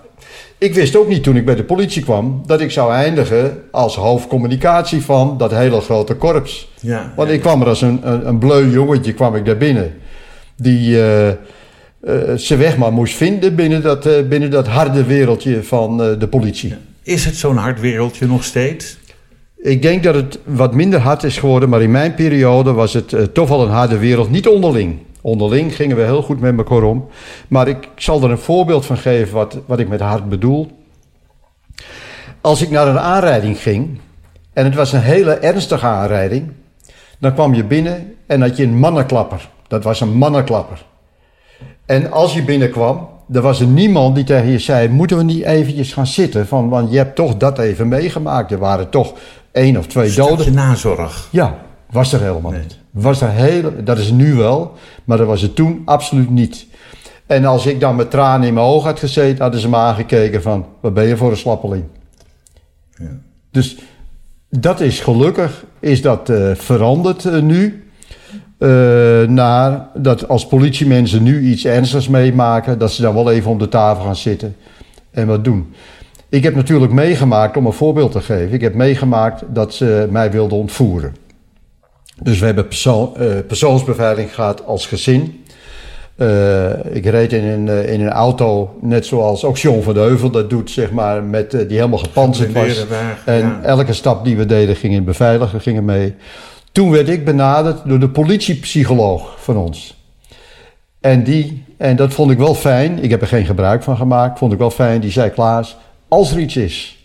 [0.58, 3.96] ik wist ook niet toen ik bij de politie kwam dat ik zou eindigen als
[3.96, 6.72] hoofdcommunicatie van dat hele grote korps.
[6.80, 9.56] Ja, Want ja, ik kwam er als een, een, een bleu jongetje kwam ik daar
[9.56, 9.94] binnen.
[10.56, 11.36] Die eh, eh,
[12.34, 16.74] zijn weg maar moest vinden binnen dat, binnen dat harde wereldje van de politie.
[17.02, 18.98] Is het zo'n hard wereldje nog steeds?
[19.66, 23.12] Ik denk dat het wat minder hard is geworden, maar in mijn periode was het
[23.12, 24.30] eh, toch wel een harde wereld.
[24.30, 24.98] Niet onderling.
[25.20, 27.08] Onderling gingen we heel goed met elkaar om.
[27.48, 30.70] Maar ik zal er een voorbeeld van geven wat, wat ik met hard bedoel.
[32.40, 33.98] Als ik naar een aanrijding ging,
[34.52, 36.52] en het was een hele ernstige aanrijding,
[37.18, 39.48] dan kwam je binnen en had je een mannenklapper.
[39.68, 40.84] Dat was een mannenklapper.
[41.86, 45.44] En als je binnenkwam, er was er niemand die tegen je zei: Moeten we niet
[45.44, 46.46] eventjes gaan zitten?
[46.46, 48.52] Van, want je hebt toch dat even meegemaakt.
[48.52, 49.14] Er waren toch
[49.56, 50.54] één of twee doden.
[50.54, 51.28] nazorg.
[51.30, 51.58] Ja,
[51.90, 52.60] was er helemaal Nee.
[52.60, 52.78] niet.
[52.90, 54.72] Was er heel, dat is nu wel,
[55.04, 56.66] maar dat was het toen absoluut niet.
[57.26, 60.42] En als ik dan met tranen in mijn ogen had gezeten, hadden ze me aangekeken
[60.42, 61.84] van, wat ben je voor een slappeling?
[62.98, 63.08] Ja.
[63.50, 63.76] Dus
[64.50, 67.80] dat is gelukkig, is dat eh, veranderd eh, nu.
[68.58, 68.68] Eh,
[69.28, 73.68] naar dat als politiemensen nu iets ernstigs meemaken, dat ze dan wel even om de
[73.68, 74.56] tafel gaan zitten
[75.10, 75.74] en wat doen.
[76.28, 80.30] Ik heb natuurlijk meegemaakt, om een voorbeeld te geven, ik heb meegemaakt dat ze mij
[80.30, 81.14] wilden ontvoeren.
[82.22, 85.44] Dus we hebben persoon, eh, persoonsbeveiliging gehad als gezin.
[86.16, 90.00] Eh, ik reed in een, eh, in een auto, net zoals ook John van de
[90.00, 92.86] Heuvel dat doet, zeg maar, met, die helemaal gepantserd was.
[93.24, 93.60] En ja.
[93.62, 96.14] elke stap die we deden ging in beveiliger, gingen mee.
[96.72, 99.96] Toen werd ik benaderd door de politiepsycholoog van ons.
[101.00, 104.38] En, die, en dat vond ik wel fijn, ik heb er geen gebruik van gemaakt,
[104.38, 105.00] vond ik wel fijn.
[105.00, 105.76] Die zei, Klaas,
[106.08, 107.04] als er iets is,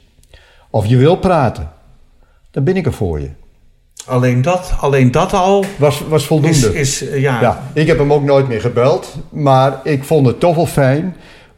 [0.70, 1.70] of je wil praten,
[2.52, 3.30] dan ben ik er voor je.
[4.06, 6.58] Alleen dat, alleen dat al Was, was voldoende.
[6.80, 10.28] is, is eh, ja, Ja, ik heb hem ook nooit meer gebeld, maar ik vond
[10.28, 11.16] het toch wel fijn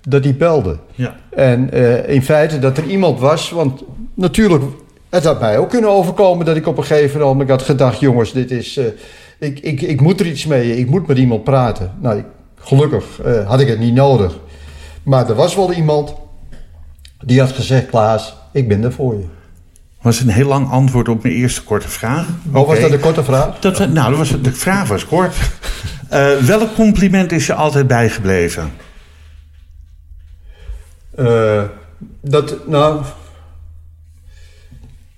[0.07, 0.77] dat hij belde.
[0.95, 1.15] ja.
[1.29, 3.83] En eh, in feite dat er iemand was, want
[4.13, 4.63] natuurlijk,
[5.09, 8.31] het had mij ook kunnen overkomen dat ik op een gegeven moment had gedacht, jongens,
[8.33, 8.85] dit is, eh,
[9.39, 11.91] ik, ik, ik moet er iets mee, ik moet met iemand praten.
[12.01, 12.25] Nou, ik-
[12.59, 13.05] gelukkig
[13.45, 14.37] had ik het niet nodig.
[15.03, 16.13] Maar er was wel iemand
[17.25, 19.25] die had gezegd, Klaas, ik ben er voor je.
[20.01, 22.27] was een heel lang antwoord op mijn eerste korte vraag.
[22.51, 23.59] Oh, was dat een korte vraag?
[23.59, 25.35] Dat, nou, dat was, de vraag was kort.
[26.09, 28.71] Eh, welk compliment is je altijd bijgebleven?
[31.15, 31.63] Eh,
[32.21, 33.03] dat, nou,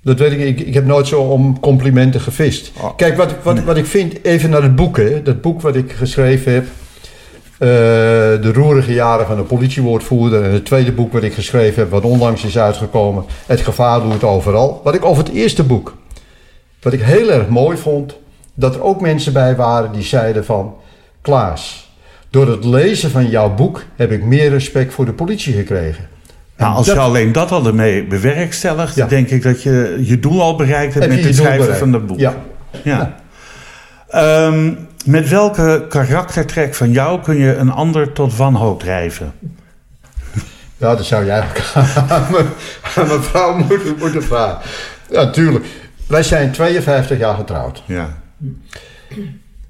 [0.01, 0.39] dat weet ik.
[0.39, 2.71] Ik, ik heb nooit zo om complimenten gevist.
[2.81, 2.97] Oh.
[2.97, 5.91] Kijk, wat, wat, wat ik vind, even naar het boek, hè, dat boek wat ik
[5.91, 6.65] geschreven heb.
[7.57, 7.67] Eh,
[8.41, 10.43] de roerige jaren van de politiewoordvoerder.
[10.43, 13.23] En het tweede boek wat ik geschreven heb, wat onlangs is uitgekomen.
[13.45, 14.81] Het gevaar doet overal.
[14.83, 15.95] Wat ik over het eerste boek,
[16.81, 18.15] wat ik heel erg mooi vond.
[18.53, 20.75] Dat er ook mensen bij waren die zeiden van...
[21.21, 21.91] Klaas,
[22.29, 26.07] door het lezen van jouw boek heb ik meer respect voor de politie gekregen.
[26.57, 29.07] Nou, als dat- je alleen dat al ermee bewerkstelligt, Ja.
[29.07, 31.79] denk ik dat je je doel al bereikt hebt Heb met het schrijven bereikt?
[31.79, 32.19] van dat boek.
[32.19, 32.35] Ja.
[32.83, 33.15] Ja.
[34.09, 34.73] Ehm,
[35.05, 39.33] met welke karaktertrek van jou kun je een ander tot wanhoop drijven?
[40.77, 41.71] Ja, dat zou jij eigenlijk
[42.11, 42.45] aan mijn,
[42.95, 44.69] aan mijn vrouw moeten, moeten vragen.
[45.09, 45.65] Ja, tuurlijk.
[46.07, 47.83] Wij zijn 52 jaar getrouwd.
[47.85, 48.17] Ja.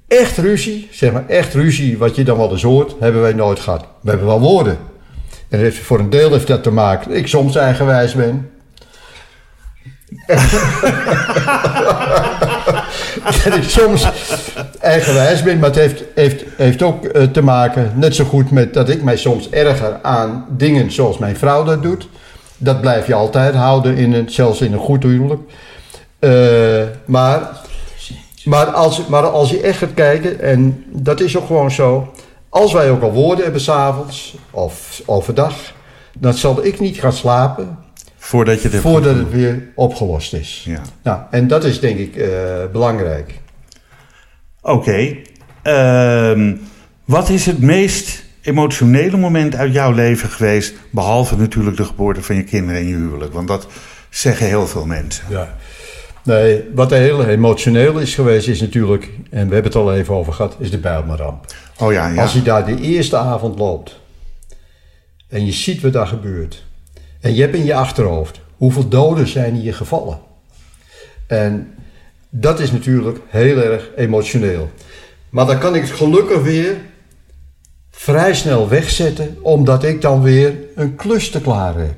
[0.08, 3.60] Echt ruzie, zeg maar echt ruzie, wat je dan wel eens hoort, hebben wij nooit
[3.60, 3.86] gehad.
[4.00, 4.78] We hebben wel woorden.
[5.48, 8.50] En heeft, voor een deel heeft dat te maken dat ik soms eigenwijs ben.
[13.44, 14.08] dat ik soms
[14.80, 18.74] eigenwijs ben, maar het heeft, heeft, heeft ook eh, te maken net zo goed met
[18.74, 22.08] dat ik mij soms erger aan dingen zoals mijn vrouw dat doet.
[22.58, 25.40] Dat blijf je altijd houden, in een, zelfs in een goed huwelijk.
[26.18, 27.64] Eh, maar
[28.46, 32.12] maar als, maar als je echt gaat kijken, en dat is ook gewoon zo.
[32.48, 35.54] Als wij ook al woorden hebben s'avonds of overdag,
[36.18, 37.78] dan zal ik niet gaan slapen
[38.26, 40.62] Voordat je het voordat het weer opgelost is.
[40.64, 40.80] Ja.
[41.02, 42.28] Nou, en dat is denk ik eh,
[42.72, 43.40] belangrijk.
[44.60, 45.16] Oké.
[45.62, 46.54] Ehm,
[47.04, 50.74] wat is het meest emotionele moment uit jouw leven geweest?
[50.90, 53.32] Behalve natuurlijk de geboorte van je kinderen en je huwelijk.
[53.32, 53.66] Want dat
[54.10, 55.24] zeggen heel veel mensen.
[55.28, 55.56] Ja.
[56.22, 60.32] Nee, wat heel emotioneel is geweest is natuurlijk, en we hebben het al even over
[60.32, 61.44] gehad, is de Bijlmerramp.
[61.78, 62.22] Oh ja, ja.
[62.22, 64.00] Als je daar de eerste avond loopt
[65.28, 66.64] en je ziet wat daar gebeurt.
[67.20, 70.18] En je hebt in je achterhoofd hoeveel doden zijn hier gevallen.
[71.26, 71.74] En
[72.30, 74.70] dat is natuurlijk heel erg emotioneel.
[75.30, 76.76] Maar dan kan ik het gelukkig weer
[77.90, 81.94] vrij snel wegzetten, omdat ik dan weer een klus te klaar heb.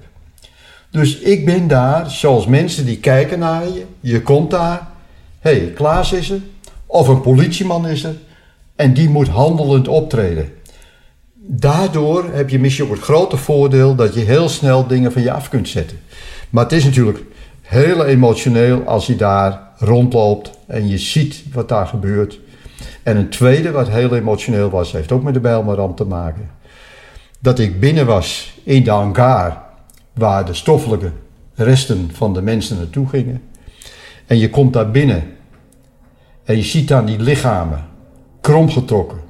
[0.90, 4.88] Dus ik ben daar, zoals mensen die kijken naar je, je komt daar,
[5.38, 6.40] hé, hey, Klaas is er,
[6.86, 8.14] of een politieman is er,
[8.76, 10.52] en die moet handelend optreden.
[11.50, 15.32] Daardoor heb je misschien ook het grote voordeel dat je heel snel dingen van je
[15.32, 15.98] af kunt zetten.
[16.50, 17.22] Maar het is natuurlijk
[17.62, 22.40] heel emotioneel als je daar rondloopt en je ziet wat daar gebeurt.
[23.02, 26.50] En een tweede wat heel emotioneel was, heeft ook met de Bijlmerramp te maken.
[27.38, 29.62] Dat ik binnen was in de hangar
[30.14, 31.10] waar de stoffelijke
[31.54, 33.42] resten van de mensen naartoe gingen.
[34.26, 35.22] En je komt daar binnen
[36.44, 37.84] en je ziet daar die lichamen
[38.40, 39.27] kromgetrokken.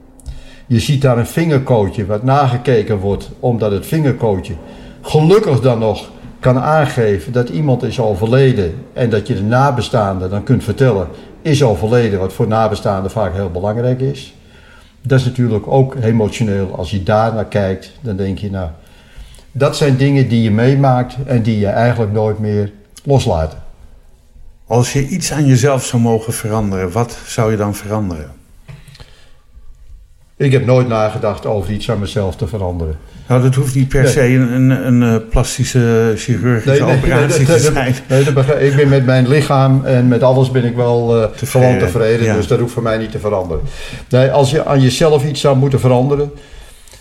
[0.70, 4.54] Je ziet daar een vingerkootje wat nagekeken wordt, omdat het vingerkootje
[5.02, 6.10] gelukkig dan nog
[6.40, 11.08] kan aangeven dat iemand is overleden en dat je de nabestaande dan kunt vertellen
[11.42, 14.34] is overleden, wat voor nabestaanden vaak heel belangrijk is.
[15.02, 16.74] Dat is natuurlijk ook emotioneel.
[16.76, 18.70] Als je daar naar kijkt, dan denk je nou,
[19.52, 22.72] dat zijn dingen die je meemaakt en die je eigenlijk nooit meer
[23.04, 23.56] loslaat.
[24.66, 28.37] Als je iets aan jezelf zou mogen veranderen, wat zou je dan veranderen?
[30.38, 32.96] Ik heb nooit nagedacht over iets aan mezelf te veranderen.
[33.26, 34.12] Nou, dat hoeft niet per Nee.
[34.12, 37.94] se een, een, een eh, plastische chirurgische operatie dat- te zijn.
[38.08, 41.78] nee, ik ben met mijn lichaam en met alles ben ik wel eh Tevreden, gewoon
[41.78, 42.26] tevreden.
[42.26, 42.34] ja.
[42.34, 43.62] Dus dat hoeft voor mij niet te veranderen.
[44.08, 46.30] Nee, als je aan jezelf iets zou moeten veranderen.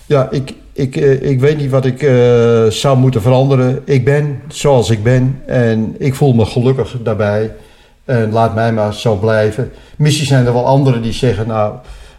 [0.06, 3.80] Ja, ik, ik, eh, ik weet niet wat ik eh, zou moeten veranderen.
[3.86, 7.52] Ik ben zoals ik ben en ik voel me gelukkig daarbij.
[8.06, 9.72] En laat mij maar zo blijven.
[9.98, 11.74] Misschien zijn er wel anderen die zeggen, nou,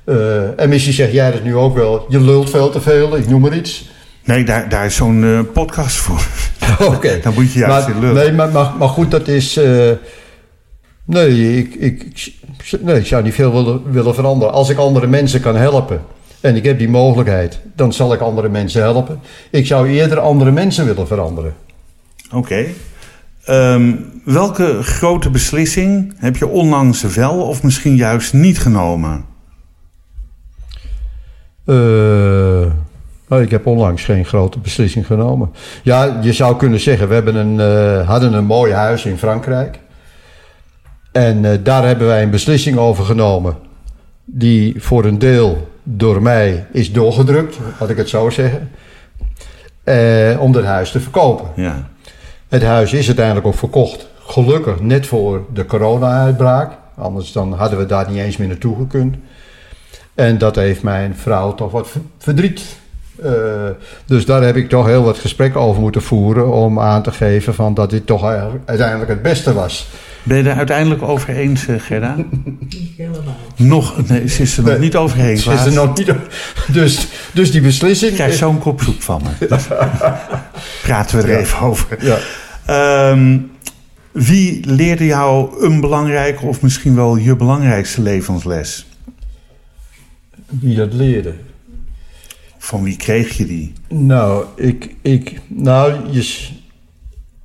[0.08, 2.06] Eh, en misschien zeg jij dat nu ook wel.
[2.08, 3.90] Je lult veel te veel, ik noem maar iets.
[4.24, 6.26] Nee, daar, daar is zo'n eh, podcast voor.
[6.94, 7.20] Oké.
[7.22, 8.14] Dan moet je juist maar, in lullen.
[8.14, 9.56] Nee, maar, maar, maar goed, dat is...
[9.56, 9.90] eh,
[11.04, 12.32] nee, ik, ik,
[12.80, 14.54] nee, ik zou niet veel willen, willen veranderen.
[14.54, 16.00] Als ik andere mensen kan helpen
[16.40, 19.20] en ik heb die mogelijkheid, dan zal ik andere mensen helpen.
[19.50, 21.54] Ik zou eerder andere mensen willen veranderen.
[22.32, 22.66] Oké.
[23.44, 23.92] Ehm,
[24.24, 29.24] welke grote beslissing heb je onlangs wel of misschien juist niet genomen?
[31.68, 32.72] Eh,
[33.28, 35.50] nou, ik heb onlangs geen grote beslissing genomen.
[35.82, 39.78] Ja, je zou kunnen zeggen, we hebben een, eh, hadden een mooi huis in Frankrijk.
[41.12, 43.56] En eh, daar hebben wij een beslissing over genomen.
[44.24, 48.70] Die voor een deel door mij is doorgedrukt, laat ik het zo zeggen.
[49.84, 51.46] Eh, om dat huis te verkopen.
[51.56, 51.88] Ja.
[52.48, 54.08] Het huis is uiteindelijk ook verkocht.
[54.18, 56.72] Gelukkig net voor de corona-uitbraak.
[56.94, 59.16] Anders dan hadden we daar niet eens meer naartoe gekund.
[60.18, 62.62] En dat heeft mijn vrouw toch wat ver- verdriet.
[63.22, 63.32] Eh,
[64.06, 66.52] dus daar heb ik toch heel wat gesprekken over moeten voeren.
[66.52, 69.88] Om aan te geven van dat dit toch eigenlijk uiteindelijk het beste was.
[70.22, 72.14] Ben je er uiteindelijk over eens, eh, Gerda?
[72.60, 73.36] Niet helemaal.
[73.56, 75.38] Nog, nee, ze is er nog Nee, niet overheen.
[75.38, 76.12] Ze is er nog niet,
[76.72, 78.10] dus, dus die beslissing.
[78.10, 79.46] Ik krijg zo'n kop soep van me.
[80.82, 81.38] Praten we er Ja.
[81.38, 81.96] even over.
[82.00, 82.18] Ja.
[82.66, 83.38] Ehm,
[84.12, 88.87] wie leerde jou een belangrijke of misschien wel je belangrijkste levensles?
[90.48, 91.34] Wie dat leerde.
[92.58, 93.72] Van wie kreeg je die?
[93.88, 96.48] Nou, ik, ik, nou je,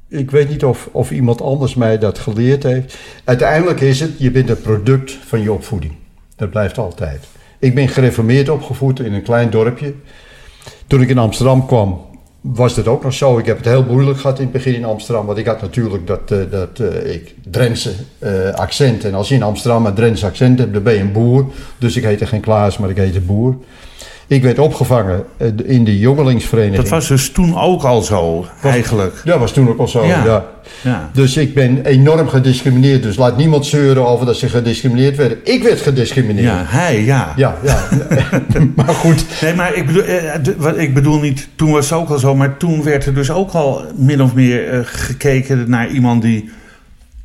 [0.07, 2.97] ik weet niet of, of iemand anders mij dat geleerd heeft.
[3.23, 5.93] Uiteindelijk is het, je bent een product van je opvoeding.
[6.35, 7.25] Dat blijft altijd.
[7.59, 9.93] Ik ben gereformeerd opgevoed in een klein dorpje.
[10.87, 12.05] Toen ik in Amsterdam kwam,
[12.43, 13.37] was dat ook nog zo.
[13.37, 15.25] Ik heb het heel moeilijk gehad in het begin in Amsterdam.
[15.25, 19.05] Want ik had natuurlijk dat, eh, dat eh, ik, Drentse eh, accent.
[19.05, 21.45] En als je in Amsterdam een Drentse accent hebt, dan ben je een boer.
[21.77, 23.55] Dus ik heette geen Klaas, maar ik heette Boer.
[24.33, 26.81] Ik werd opgevangen eh, in de jongelingsvereniging.
[26.81, 29.21] Dat was dus toen ook al zo, eigenlijk.
[29.23, 30.05] Ja, was toen ook al zo.
[30.05, 30.25] Ja.
[30.25, 30.45] Ja.
[30.81, 31.09] Ja.
[31.13, 33.03] Dus ik ben enorm gediscrimineerd.
[33.03, 35.37] Dus laat niemand zeuren over dat ze gediscrimineerd werden.
[35.43, 36.45] Ik werd gediscrimineerd.
[36.45, 37.33] Ja, hij, ja.
[37.35, 37.87] Ja, ja.
[38.75, 39.25] maar goed.
[39.41, 42.57] Nee, maar ik bedoel, eh, ik bedoel niet, toen was het ook al zo, maar
[42.57, 46.49] toen werd er dus ook al min of meer eh, gekeken naar iemand die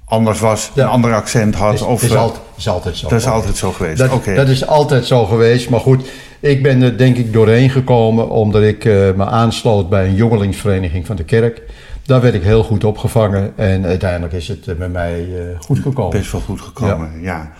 [0.04, 0.82] anders was, Ja.
[0.82, 1.74] een ander accent had.
[1.74, 3.08] Is, of, is, altijd, is altijd zo.
[3.08, 3.98] dat is altijd zo geweest.
[3.98, 4.34] Dat, Oké.
[4.34, 5.70] dat is altijd zo geweest.
[5.70, 6.08] Maar goed,
[6.40, 11.06] ik ben er denk ik doorheen gekomen omdat ik eh, me aansloot bij een jongelingsvereniging
[11.06, 11.62] van de kerk.
[12.02, 15.78] Daar werd ik heel goed opgevangen en uiteindelijk is het eh, met mij eh, goed
[15.78, 16.18] gekomen.
[16.18, 17.52] Best wel goed gekomen, ja.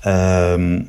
[0.00, 0.82] Ehm,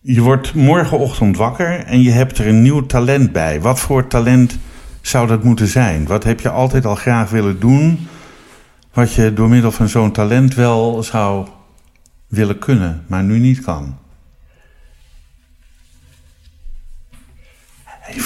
[0.00, 3.60] je wordt morgenochtend wakker en je hebt er een nieuw talent bij.
[3.60, 4.58] Wat voor talent
[5.00, 6.06] zou dat moeten zijn?
[6.06, 8.08] Wat heb je altijd al graag willen doen,
[8.92, 11.46] wat je door middel van zo'n talent wel zou
[12.26, 13.96] willen kunnen, maar nu niet kan?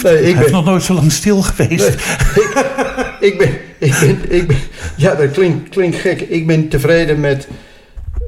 [0.03, 1.89] Nee, ik heeft ben, nog nooit zo lang stil geweest.
[3.21, 4.57] ik ben, ik ben, ik ben,
[4.97, 6.21] ja, dat klinkt, klinkt gek.
[6.21, 7.49] Ik ben tevreden met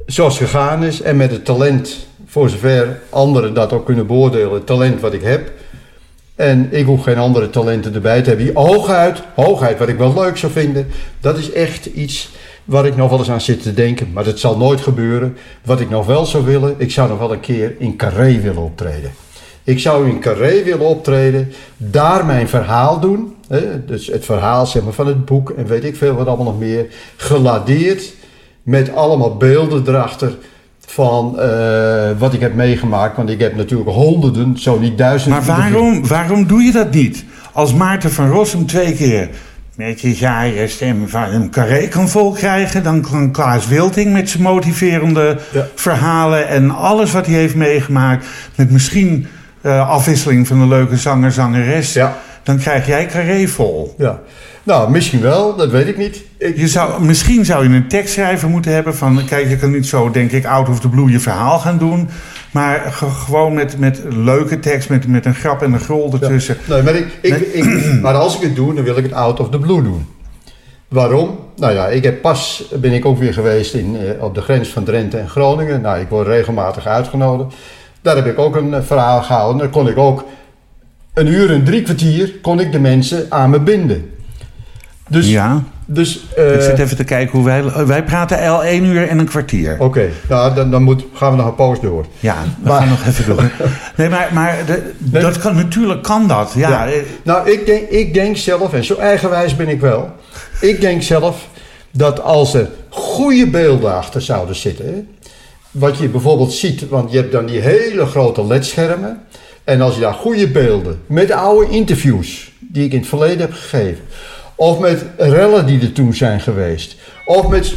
[0.05, 4.53] zoals het gegaan is en met het talent, voor zover anderen dat ook kunnen beoordelen,
[4.53, 5.51] het talent wat ik heb.
[6.35, 8.51] En ik hoef geen andere talenten erbij te hebben.
[8.53, 10.87] Hooguit, hooguit, wat ik wel leuk zou vinden,
[11.21, 12.29] dat is echt iets
[12.65, 14.11] waar ik nog wel eens aan zit te denken.
[14.13, 15.37] Maar dat zal nooit gebeuren.
[15.63, 18.63] Wat ik nog wel zou willen, ik zou nog wel een keer in Carré willen
[18.63, 19.11] optreden.
[19.69, 23.35] Ik zou in Carré willen optreden, daar mijn verhaal doen.
[23.47, 26.45] Hè, dus het verhaal zeg maar, van het boek en weet ik veel wat allemaal
[26.45, 26.85] nog meer.
[27.15, 28.13] Geladeerd
[28.63, 30.37] met allemaal beelden erachter
[30.85, 33.17] van eh, wat ik heb meegemaakt.
[33.17, 35.45] Want ik heb natuurlijk honderden, zo niet duizenden.
[35.45, 37.25] Maar waarom, waarom doe je dat niet?
[37.53, 39.29] Als Maarten van Rossum twee keer
[39.75, 44.29] met die saaie stem van een carré kan vol krijgen, dan kan Klaas Wilting met
[44.29, 45.67] zijn motiverende Ja.
[45.75, 48.25] verhalen en alles wat hij heeft meegemaakt,
[48.55, 49.27] met misschien
[49.61, 52.17] eh, afwisseling van een leuke zanger, zangeres, Ja.
[52.43, 53.95] dan krijg jij carré vol.
[53.97, 54.19] Ja.
[54.63, 56.23] Nou, misschien wel, dat weet ik niet.
[56.37, 59.25] Ik, Je zou, misschien zou je een tekstschrijver moeten hebben van...
[59.25, 62.09] kijk, je kan niet zo, denk ik, out of the blue je verhaal gaan doen...
[62.51, 66.57] maar ge- gewoon met, met leuke tekst, met, met een grap en een grol ertussen.
[66.69, 69.39] Nee, maar, ik, ik, ik, maar als ik het doe, dan wil ik het out
[69.39, 70.05] of the blue doen.
[70.87, 71.39] Waarom?
[71.55, 74.69] Nou ja, ik heb pas ben ik ook weer geweest in, eh, op de grens
[74.69, 75.81] van Drenthe en Groningen.
[75.81, 77.55] Nou, ik word regelmatig uitgenodigd.
[78.01, 79.57] Daar heb ik ook een eh, verhaal gehouden.
[79.57, 80.23] Daar kon ik ook
[81.13, 84.09] een uur en drie kwartier kon ik de mensen aan me binden.
[85.09, 87.85] Dus, Ja, dus eh, ik zit even te kijken hoe wij...
[87.85, 89.75] Wij praten al één uur en een kwartier.
[89.79, 92.05] Oké, nou, dan, dan moet, gaan we nog een poos door.
[92.19, 93.51] Ja, we Maar- gaan nog even door.
[93.97, 96.51] Nee, maar, maar de- dat kan, natuurlijk kan dat.
[96.55, 96.87] Ja, Ja.
[96.87, 96.93] eh,
[97.23, 100.09] Nou, ik denk, ik denk zelf, en zo eigenwijs ben ik wel.
[100.61, 101.47] Ik denk zelf
[101.91, 105.07] dat als er goede beelden achter zouden zitten.
[105.71, 109.21] Wat je bijvoorbeeld ziet, want je hebt dan die hele grote ledschermen.
[109.63, 113.53] En als je daar goede beelden, met oude interviews die ik in het verleden heb
[113.53, 114.03] gegeven.
[114.55, 116.95] Of met rellen die er toen zijn geweest.
[117.25, 117.73] Of met,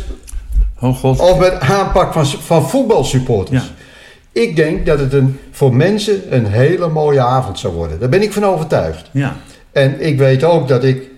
[0.81, 1.21] Oh god.
[1.21, 3.63] of met aanpak van, van voetbalsupporters.
[3.63, 3.71] Ja.
[4.41, 8.01] Ik denk dat het een, voor mensen een hele mooie avond zou worden.
[8.01, 9.09] Daar ben ik van overtuigd.
[9.13, 9.37] Ja.
[9.73, 11.11] En ik weet ook dat ik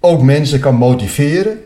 [0.00, 1.58] ook mensen kan motiveren.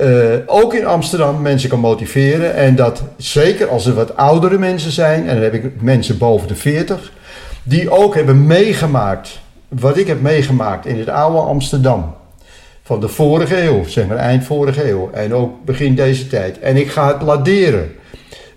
[0.00, 2.54] Eh, ook in Amsterdam mensen kan motiveren.
[2.54, 6.48] En dat zeker als er wat oudere mensen zijn, en dan heb ik mensen boven
[6.48, 7.12] de 40,
[7.62, 12.14] die ook hebben meegemaakt wat ik heb meegemaakt in het oude Amsterdam.
[12.82, 15.10] Van de vorige eeuw, zeg maar eind vorige eeuw.
[15.12, 16.58] En ook begin deze tijd.
[16.58, 17.92] En ik ga het laderen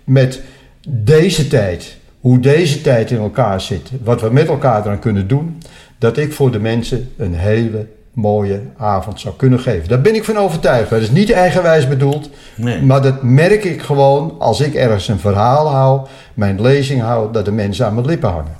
[0.04, 0.40] met
[0.88, 1.96] deze tijd.
[2.20, 3.90] Hoe deze tijd in elkaar zit.
[4.04, 5.62] Wat we met elkaar eraan kunnen doen.
[5.98, 9.88] Dat ik voor de mensen een hele mooie avond zou kunnen geven.
[9.88, 10.90] Daar ben ik van overtuigd.
[10.90, 12.30] Dat is niet eigenwijs bedoeld.
[12.54, 12.82] Nee.
[12.82, 16.06] Maar dat merk ik gewoon als ik ergens een verhaal hou.
[16.34, 17.32] Mijn lezing hou.
[17.32, 18.56] Dat de mensen aan mijn lippen hangen.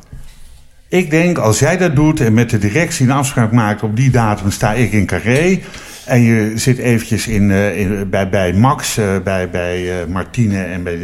[0.88, 4.10] Ik denk, als jij dat doet en met de directie een afspraak maakt op die
[4.10, 5.60] datum, sta ik in Carré.
[6.04, 10.62] En je zit eventjes in, eh, in, bij, bij Max, eh, bij, bij eh, Martine
[10.62, 10.98] en bij,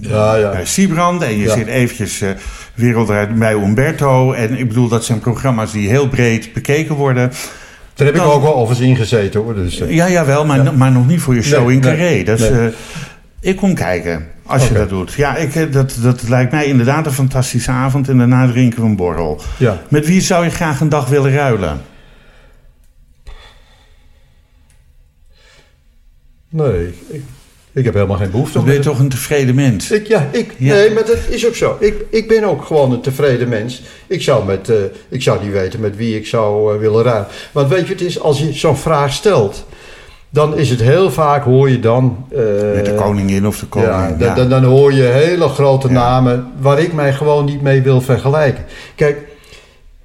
[0.00, 0.50] Ja, ja.
[0.50, 1.22] bij Siebrand.
[1.22, 1.54] En je Ja.
[1.54, 2.22] zit eventjes
[2.74, 4.32] wereldwijd bij Umberto.
[4.32, 7.30] En ik bedoel, dat zijn programma's die heel breed bekeken worden.
[7.98, 9.54] Daar heb ik ook wel over eens ingezeten hoor.
[9.54, 12.22] Dus, eh, Ja, jawel, maar, maar nog niet voor je show Nee, in nee, Carré.
[12.24, 12.66] Dat is, nee.
[12.68, 12.72] eh,
[13.40, 15.12] ik kom kijken, als je dat doet.
[15.12, 18.08] Ja, ik, eh, dat, dat lijkt mij inderdaad een fantastische avond.
[18.08, 19.40] En daarna drinken we een borrel.
[19.56, 19.82] ja.
[19.88, 21.80] Met wie zou je graag een dag willen ruilen?
[26.50, 27.22] Nee, ik,
[27.78, 29.90] ik heb helemaal geen behoefte Dan ben je toch een tevreden mens?
[29.90, 30.74] Ik, ja, ik, Ja.
[30.74, 31.76] nee, maar dat is ook zo.
[31.80, 33.82] Ik, ik ben ook gewoon een tevreden mens.
[34.06, 34.76] Ik zou, met, eh,
[35.08, 37.26] ik zou niet weten met wie ik zou eh, willen ruilen.
[37.52, 39.64] Want weet je, het is als je zo'n vraag stelt,
[40.30, 42.26] dan is het heel vaak hoor je dan.
[42.30, 42.38] eh,
[42.74, 43.90] Met de koningin of de koning?
[43.92, 47.62] Ja, Ja, dan, dan, dan hoor je hele grote namen waar ik mij gewoon niet
[47.62, 48.64] mee wil vergelijken.
[48.94, 49.18] Kijk,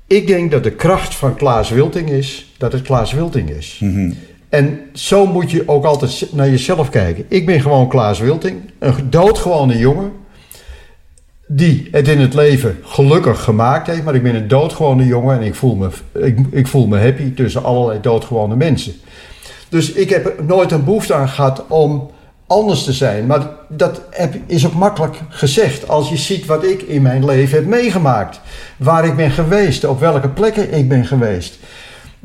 [0.08, 3.78] ik denk dat de kracht van Klaas Wilting is dat het Klaas Wilting is.
[3.82, 4.12] Mhm.
[4.54, 7.26] En zo moet je ook altijd naar jezelf kijken.
[7.28, 10.12] Ik ben gewoon Klaas Wilting, een doodgewone jongen.
[11.48, 14.04] Die het in het leven gelukkig gemaakt heeft.
[14.04, 17.34] Maar ik ben een doodgewone jongen en ik voel me, ik, ik voel me happy
[17.34, 18.94] tussen allerlei doodgewone mensen.
[19.70, 22.10] Dus ik heb nooit een behoefte aan gehad om
[22.48, 23.26] anders te zijn.
[23.26, 27.58] Maar dat heb, is ook makkelijk gezegd als je ziet wat ik in mijn leven
[27.58, 28.40] heb meegemaakt.
[28.78, 31.60] Waar ik ben geweest, op welke plekken ik ben geweest.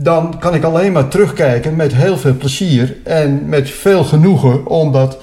[0.00, 4.66] Dan kan ik alleen maar terugkijken met heel veel plezier en met veel genoegen.
[4.66, 5.18] Omdat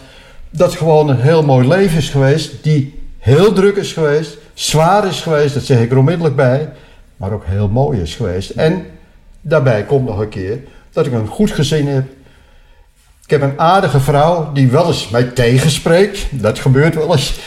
[0.50, 2.64] dat gewoon een heel mooi leven is geweest.
[2.64, 6.70] Die heel druk is geweest, zwaar is geweest, dat zeg ik er onmiddellijk bij.
[7.18, 8.50] Maar ook heel mooi is geweest.
[8.50, 8.86] En
[9.42, 10.60] daarbij komt nog een keer
[10.92, 12.06] dat ik een goed gezin heb.
[13.24, 16.26] Ik heb een aardige vrouw die wel eens mij tegenspreekt.
[16.32, 17.40] Dat gebeurt wel eens.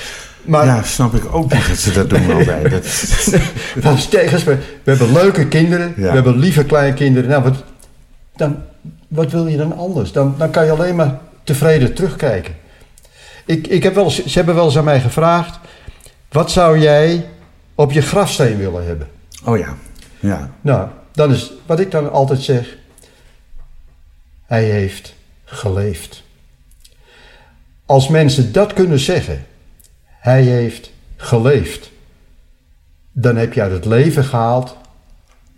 [0.48, 2.70] Maar Ja, snap ik ook niet dat ze dat doen altijd.
[2.70, 2.84] Dat,
[3.92, 4.64] eens tegenspreekt.
[4.82, 5.94] We hebben leuke kinderen.
[5.96, 6.02] Ja.
[6.02, 7.30] We hebben lieve kleinkinderen.
[7.30, 7.64] Nou, wat,
[8.36, 8.62] dan,
[9.08, 10.12] wat wil je dan anders?
[10.12, 12.54] Dan, dan kan je alleen maar tevreden terugkijken.
[13.46, 15.58] Ik, ik heb wel eens, ze hebben wel eens aan mij gevraagd...
[16.28, 17.26] Wat zou jij
[17.74, 19.08] op je grafsteen willen hebben?
[19.44, 19.76] oh ja,
[20.20, 20.50] ja.
[20.60, 22.76] Nou, dan is wat ik dan altijd zeg.
[24.46, 25.14] Hij heeft
[25.44, 26.22] geleefd.
[27.86, 29.46] Als mensen dat kunnen zeggen,
[30.18, 31.90] hij heeft geleefd,
[33.12, 34.76] dan heb je uit het leven gehaald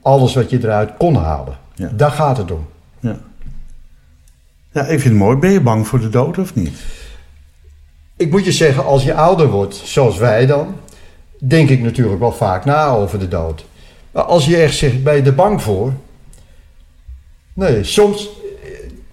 [0.02, 1.58] alles wat je eruit kon halen.
[1.74, 1.90] Ja.
[1.92, 2.66] Daar gaat het om.
[3.00, 3.18] ja.
[4.72, 5.36] Ja, ik vind het mooi.
[5.36, 6.78] Ben je bang voor de dood of niet?
[8.16, 10.74] Ik moet je zeggen, als je ouder wordt, zoals wij dan,
[11.38, 13.64] denk ik natuurlijk wel vaak na over de dood.
[14.10, 15.92] Maar als je echt zegt, ben je er bang voor?
[17.52, 18.28] Nee, soms,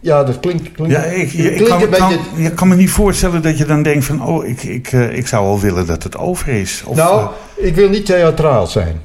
[0.08, 2.20] ja, dat klinkt, klinkt, Ja, ik, je, ik klinkt kan, een beetje...
[2.32, 4.26] kan, je kan me niet voorstellen dat je dan denkt van...
[4.26, 6.84] oh, ik, ik, eh, ik zou wel willen dat het over is.
[6.86, 9.02] Of, nou, eh, ik wil niet theatraal zijn.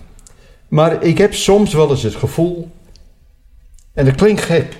[0.69, 2.71] Maar ik heb soms wel eens het gevoel,
[3.95, 4.77] en dat klinkt gek,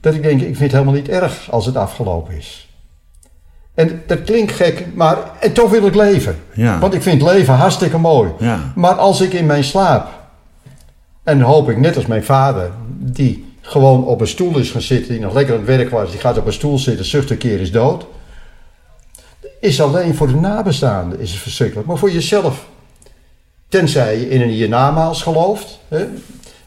[0.00, 2.68] dat ik denk, ik vind het helemaal niet erg als het afgelopen is.
[3.74, 6.36] En dat klinkt gek, maar en toch wil ik leven.
[6.54, 8.30] ja, Want ik vind leven hartstikke mooi.
[8.38, 10.08] ja, Maar als ik in mijn slaap,
[11.22, 15.12] en hoop ik net als mijn vader, die gewoon op een stoel is gaan zitten,
[15.12, 17.38] die nog lekker aan het werk was, die gaat op een stoel zitten, zucht een
[17.38, 18.06] keer is dood.
[19.60, 22.66] Is alleen voor de nabestaanden is het verschrikkelijk, maar voor jezelf,
[23.68, 25.78] tenzij je in een hiernamaals gelooft.
[25.88, 26.06] Hè?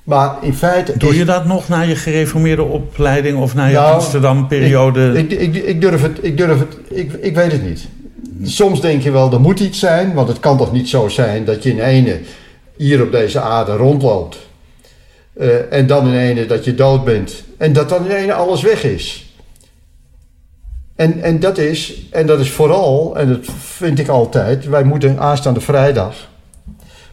[0.04, 0.98] Maar in feite.
[0.98, 5.14] Doe je dat nog na je gereformeerde opleiding of na je Nou, Amsterdam-periode?
[5.18, 7.88] Ik, ik, ik, ik durf het, ik durf het, ik, ik weet het niet.
[8.44, 11.46] Soms denk je wel, er moet iets zijn, want het kan toch niet zo zijn
[11.46, 12.20] dat je in ene
[12.78, 14.49] hier op deze aarde rondloopt.
[15.40, 17.44] Eh, en dan in ene dat je dood bent.
[17.58, 19.34] En dat dan in ene alles weg is.
[20.96, 25.20] En, en, dat is, en dat is vooral, en dat vind ik altijd, wij moeten
[25.20, 26.30] aanstaande vrijdag,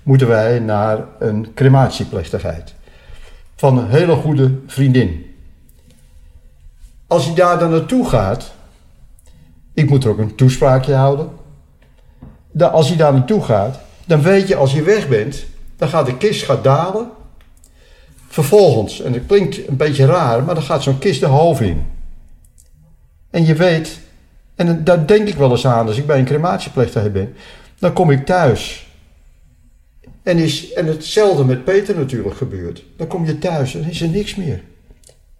[0.02, 2.74] moeten wij naar een crematieplechtigheid.
[3.56, 5.34] Van een hele goede vriendin.
[7.06, 8.52] Als je daar dan naartoe gaat,
[9.74, 11.28] ik moet er ook een toespraakje houden.
[12.58, 15.44] als je daar naartoe gaat, dan weet je als je weg bent,
[15.76, 17.10] dan gaat de kist gaat dalen.
[18.36, 21.82] Vervolgens, en dat klinkt een beetje raar, maar dan gaat zo'n kist de hoofd in.
[23.30, 23.98] En je weet,
[24.54, 27.34] en daar denk ik wel eens aan als ik bij een crematieplechtigheid ben,
[27.78, 28.86] dan kom ik thuis.
[30.22, 32.84] En, is, en hetzelfde met Peter natuurlijk gebeurt.
[32.96, 34.60] Dan kom je thuis en is er niks meer.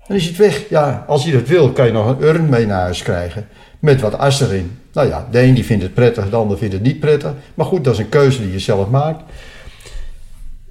[0.07, 0.69] Dan is het weg.
[0.69, 3.49] Ja, als je dat wil, kan je nog een urn mee naar huis krijgen.
[3.79, 4.79] Met wat as erin.
[4.93, 7.33] Nou ja, de een die vindt het prettig, de ander vindt het niet prettig.
[7.55, 9.23] Maar goed, dat is een keuze die je zelf maakt.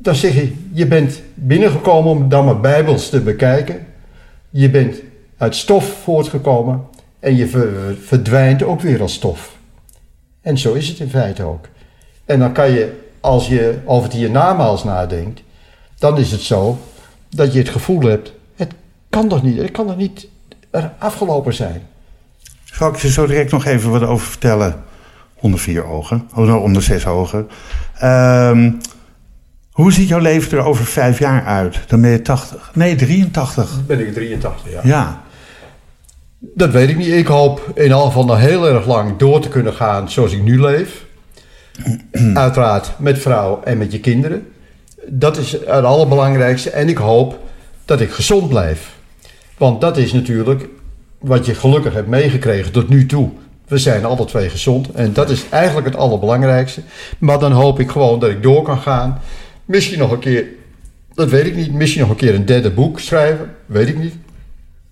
[0.05, 3.85] Dan zeg je, je bent binnengekomen om dan maar bijbels te bekijken.
[4.49, 5.01] Je bent
[5.37, 6.85] uit stof voortgekomen.
[7.19, 7.47] En je
[8.01, 9.57] verdwijnt ook weer als stof.
[10.41, 11.67] En zo is het in feite ook.
[12.25, 15.41] En dan kan je, als je over het hiernamaals nadenkt,
[15.99, 16.77] dan is het zo
[17.29, 18.73] dat je het gevoel hebt, het
[19.09, 20.27] kan toch niet, het kan toch niet
[20.97, 21.81] afgelopen zijn.
[22.63, 24.83] Zal ik je zo direct nog even wat over vertellen?
[25.35, 27.47] Onder vier ogen, oh, onder zes ogen.
[27.99, 28.71] Ehm,
[29.75, 31.79] hoe ziet jouw leven er over vijf jaar uit?
[31.87, 33.69] Dan ben je 80, nee 83.
[33.69, 34.79] Dan ben ik 83, ja.
[34.83, 35.23] Ja.
[36.39, 37.07] Dat weet ik niet.
[37.11, 40.43] Ik hoop in ieder geval nog heel erg lang door te kunnen gaan zoals ik
[40.43, 41.05] nu leef.
[42.33, 44.47] Uiteraard met vrouw en met je kinderen.
[45.07, 46.69] Dat is het allerbelangrijkste.
[46.69, 47.39] En ik hoop
[47.85, 48.95] dat ik gezond blijf.
[49.57, 50.67] Want dat is natuurlijk
[51.19, 53.29] wat je gelukkig hebt meegekregen tot nu toe.
[53.67, 56.81] We zijn alle twee gezond en dat is eigenlijk het allerbelangrijkste.
[57.19, 59.21] Maar dan hoop ik gewoon dat ik door kan gaan.
[59.65, 60.45] Misschien nog een keer,
[61.13, 64.15] dat weet ik niet, misschien nog een keer een derde boek schrijven, weet ik niet.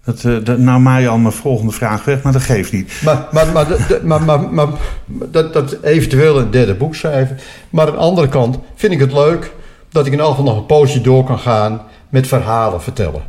[0.03, 3.01] Dat, uh, dat, nou maai je al mijn volgende vraag weg, maar dat geeft niet.
[3.03, 3.67] Maar, maar, maar,
[4.03, 4.67] maar, maar, maar,
[5.05, 7.37] dat, dat eventueel een derde boek schrijven.
[7.69, 9.51] Maar aan de andere kant vind ik het leuk
[9.89, 13.23] dat ik in elk geval nog een poosje door kan gaan met verhalen vertellen.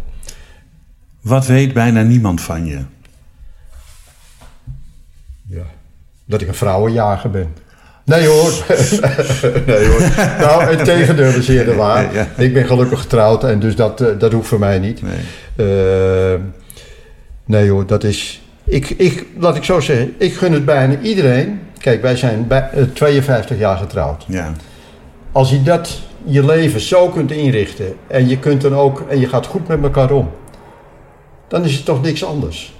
[1.20, 2.84] Wat weet bijna niemand van je?
[5.46, 5.64] Ja,
[6.24, 7.54] dat ik een vrouwenjager ben.
[8.04, 8.64] Nee hoor.
[9.66, 10.00] nee hoor.
[10.38, 12.28] Nou, het tegendeel is eerder waar.
[12.36, 15.02] Ik ben gelukkig getrouwd en dus dat, uh, dat hoeft voor mij niet.
[15.02, 16.40] Nee, uh,
[17.44, 18.42] nee hoor, dat is...
[18.64, 21.60] Ik, ik, laat ik zo zeggen, ik gun het bijna iedereen.
[21.78, 24.24] Kijk, wij zijn bij, uh, 52 jaar getrouwd.
[24.28, 24.52] Ja.
[25.32, 29.28] Als je dat, je leven zo kunt inrichten en je kunt dan ook, en je
[29.28, 30.30] gaat goed met elkaar om,
[31.48, 32.74] dan is het toch niks anders.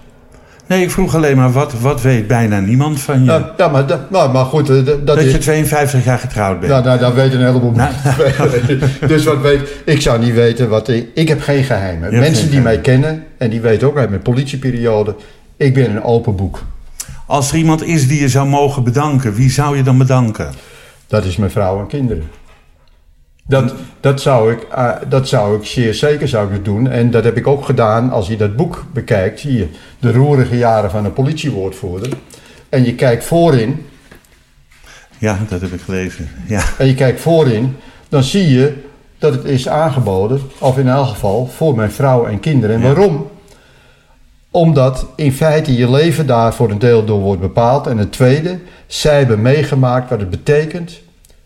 [0.66, 3.24] Nee, ik vroeg alleen maar, wat, wat weet bijna niemand van je?
[3.24, 4.66] Ja, ja maar, dat, nou, maar goed.
[4.66, 6.72] Dat, dat is, je 52 jaar getrouwd bent.
[6.72, 7.92] Ja, nou, dat weten een heleboel nou,
[9.12, 11.08] Dus wat weet ik, zou niet weten wat ik...
[11.14, 12.18] Ik heb geen geheimen.
[12.18, 15.14] Mensen die mij kennen, en die weten ook uit mijn politieperiode...
[15.56, 16.62] Ik ben een open boek.
[17.26, 20.52] Als er iemand is die je zou mogen bedanken, wie zou je dan bedanken?
[21.06, 22.24] Dat is mijn vrouw en kinderen.
[23.46, 26.88] Dat, dat, zou ik, uh, dat zou ik zeer zeker zou ik doen.
[26.90, 29.40] En dat heb ik ook gedaan als je dat boek bekijkt.
[29.40, 29.68] Zie je
[29.98, 32.12] de roerige jaren van een politiewoordvoerder.
[32.68, 33.86] En je kijkt voorin.
[35.18, 36.28] Ja, dat heb ik gelezen.
[36.46, 36.62] Ja.
[36.78, 37.76] En je kijkt voorin.
[38.08, 38.74] Dan zie je
[39.18, 40.40] dat het is aangeboden.
[40.58, 42.76] Of in elk geval voor mijn vrouw en kinderen.
[42.76, 43.30] En waarom?
[44.50, 47.86] Omdat in feite je leven daar voor een deel door wordt bepaald.
[47.86, 51.00] En het tweede, zij hebben meegemaakt wat het betekent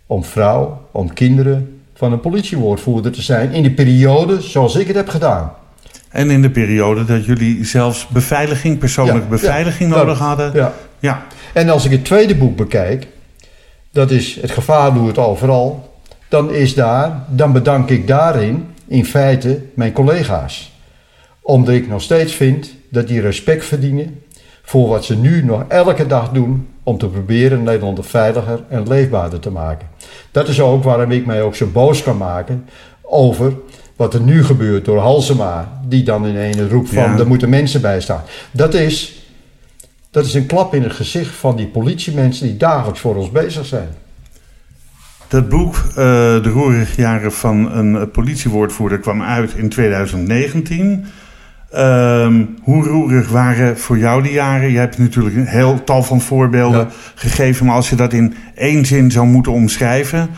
[0.06, 4.96] om vrouw, om kinderen, van een politiewoordvoerder te zijn in de periode zoals ik het
[4.96, 5.52] heb gedaan.
[6.08, 10.52] En in de periode dat jullie zelfs beveiliging, persoonlijke beveiliging nodig hadden.
[10.54, 10.72] Ja.
[10.98, 11.26] ja.
[11.52, 13.06] En als ik het tweede boek bekijk,
[13.92, 15.98] dat is Het gevaar loert overal,
[16.28, 20.72] dan is daar, dan bedank ik daarin in feite mijn collega's.
[21.40, 24.22] Omdat ik nog steeds vind dat die respect verdienen
[24.68, 29.40] voor wat ze nu nog elke dag doen om te proberen Nederland veiliger en leefbaarder
[29.40, 29.88] te maken.
[30.30, 32.68] Dat is ook waarom ik mij ook zo boos kan maken
[33.02, 33.52] over
[33.96, 37.18] wat er nu gebeurt door Halsema, die dan in een roep van ja.
[37.18, 38.22] er moeten mensen bij staan.
[38.50, 39.26] Dat is,
[40.10, 43.66] dat is een klap in het gezicht van die politiemensen die dagelijks voor ons bezig
[43.66, 43.88] zijn.
[45.28, 45.94] Dat boek, uh,
[46.42, 51.06] De roerige jaren van een politiewoordvoerder, kwam uit in 2019.
[51.76, 54.70] Um, hoe roerig waren voor jou die jaren?
[54.70, 58.86] Je hebt natuurlijk een heel tal van voorbeelden gegeven, maar als je dat in één
[58.86, 60.30] zin zou moeten omschrijven,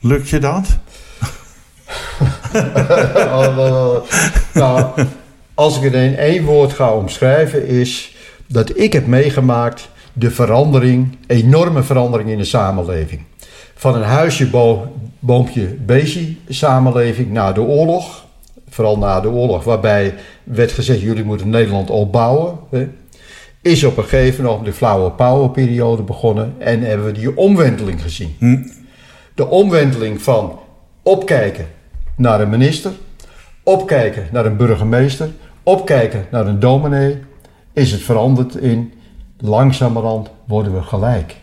[0.00, 0.66] lukt je dat?
[4.54, 4.86] nou,
[5.54, 8.16] als ik het in één woord ga omschrijven, is
[8.46, 13.22] dat ik heb meegemaakt de verandering, enorme verandering in de samenleving.
[13.74, 18.24] Van een huisje, bo boompje, beestje samenleving na de oorlog
[18.70, 20.14] vooral na de oorlog, waarbij
[20.44, 22.58] werd gezegd: jullie moeten Nederland opbouwen.
[22.70, 22.88] Hè?
[23.62, 28.02] is op een gegeven moment de flauwe power periode begonnen en hebben we die omwenteling
[28.02, 28.34] gezien.
[28.38, 28.62] Hm.
[29.34, 30.58] De omwenteling van
[31.02, 31.66] opkijken
[32.16, 32.92] naar een minister,
[33.62, 35.30] opkijken naar een burgemeester,
[35.62, 37.18] opkijken naar een dominee,
[37.72, 38.92] is het veranderd in
[39.38, 41.36] langzamerhand worden we gelijk.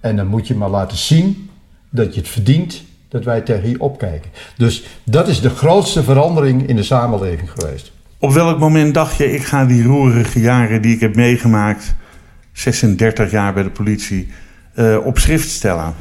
[0.00, 1.50] En dan moet je maar laten zien
[1.90, 2.82] dat je het verdient
[3.14, 4.30] dat wij tegen je opkijken.
[4.56, 7.92] Dus dat is de grootste verandering in de samenleving geweest.
[8.18, 11.94] Op welk moment dacht je, ik ga die roerige jaren die ik heb meegemaakt,
[12.52, 14.28] 36 jaar bij de politie,
[14.74, 15.94] uh, op schrift stellen?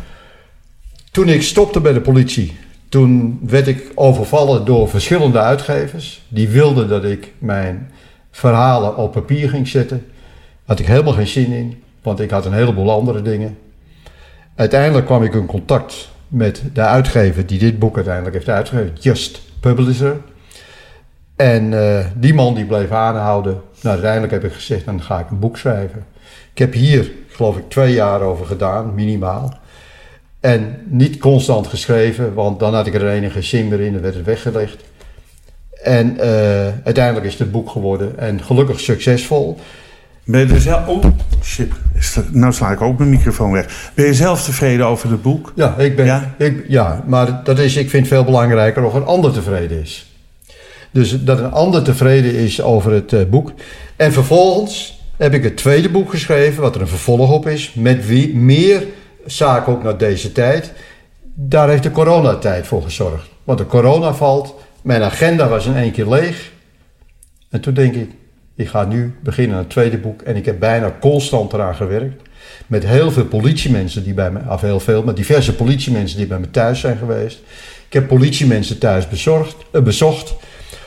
[1.12, 2.58] Toen ik stopte bij de politie,
[2.90, 6.22] toen werd ik overvallen door verschillende uitgevers.
[6.28, 7.92] Die wilden dat ik mijn
[8.32, 10.06] verhalen op papier ging zetten.
[10.66, 13.58] Had ik helemaal geen zin in, want ik had een heleboel andere dingen.
[14.56, 19.42] Uiteindelijk kwam ik in contact met de uitgever die dit boek uiteindelijk heeft uitgegeven, Just
[19.60, 20.18] Publisher.
[21.36, 23.62] En uh, die man die bleef aanhouden.
[23.82, 26.06] Nou, uiteindelijk heb ik gezegd, dan ga ik een boek schrijven.
[26.52, 29.60] Ik heb hier, geloof ik, twee jaar over gedaan, minimaal.
[30.40, 34.16] En niet constant geschreven, want dan had ik er enige zin meer in en werd
[34.16, 34.84] het weggelegd.
[35.84, 36.24] En uh,
[36.84, 39.60] uiteindelijk is het boek geworden en gelukkig succesvol.
[40.26, 40.88] Ben je er zelf...
[40.88, 41.04] Oh,
[41.44, 41.72] shit.
[42.32, 43.92] Nou sla ik ook mijn microfoon weg.
[43.94, 45.52] Ben je zelf tevreden over het boek?
[45.56, 46.36] Ja, ik ben, ja?
[46.38, 50.12] Ik, ja maar dat is, ik vind het veel belangrijker of een ander tevreden is.
[50.92, 53.52] Dus dat een ander tevreden is over het uh, boek.
[53.96, 58.08] En vervolgens heb ik het tweede boek geschreven, wat er een vervolg op is, met
[58.08, 58.84] wie, meer
[59.26, 60.74] zaken ook naar deze tijd.
[61.34, 63.30] Daar heeft de coronatijd voor gezorgd.
[63.44, 66.52] Want de corona valt, mijn agenda was in één keer leeg.
[67.50, 68.10] En toen denk ik,
[68.56, 72.22] ik ga nu beginnen aan het tweede boek en ik heb bijna constant eraan gewerkt.
[72.68, 76.40] Met heel veel politiemensen die bij me, of heel veel, met diverse politiemensen die bij
[76.40, 77.42] me thuis zijn geweest.
[77.88, 80.36] Ik heb politiemensen thuis bezorgd, uh, bezocht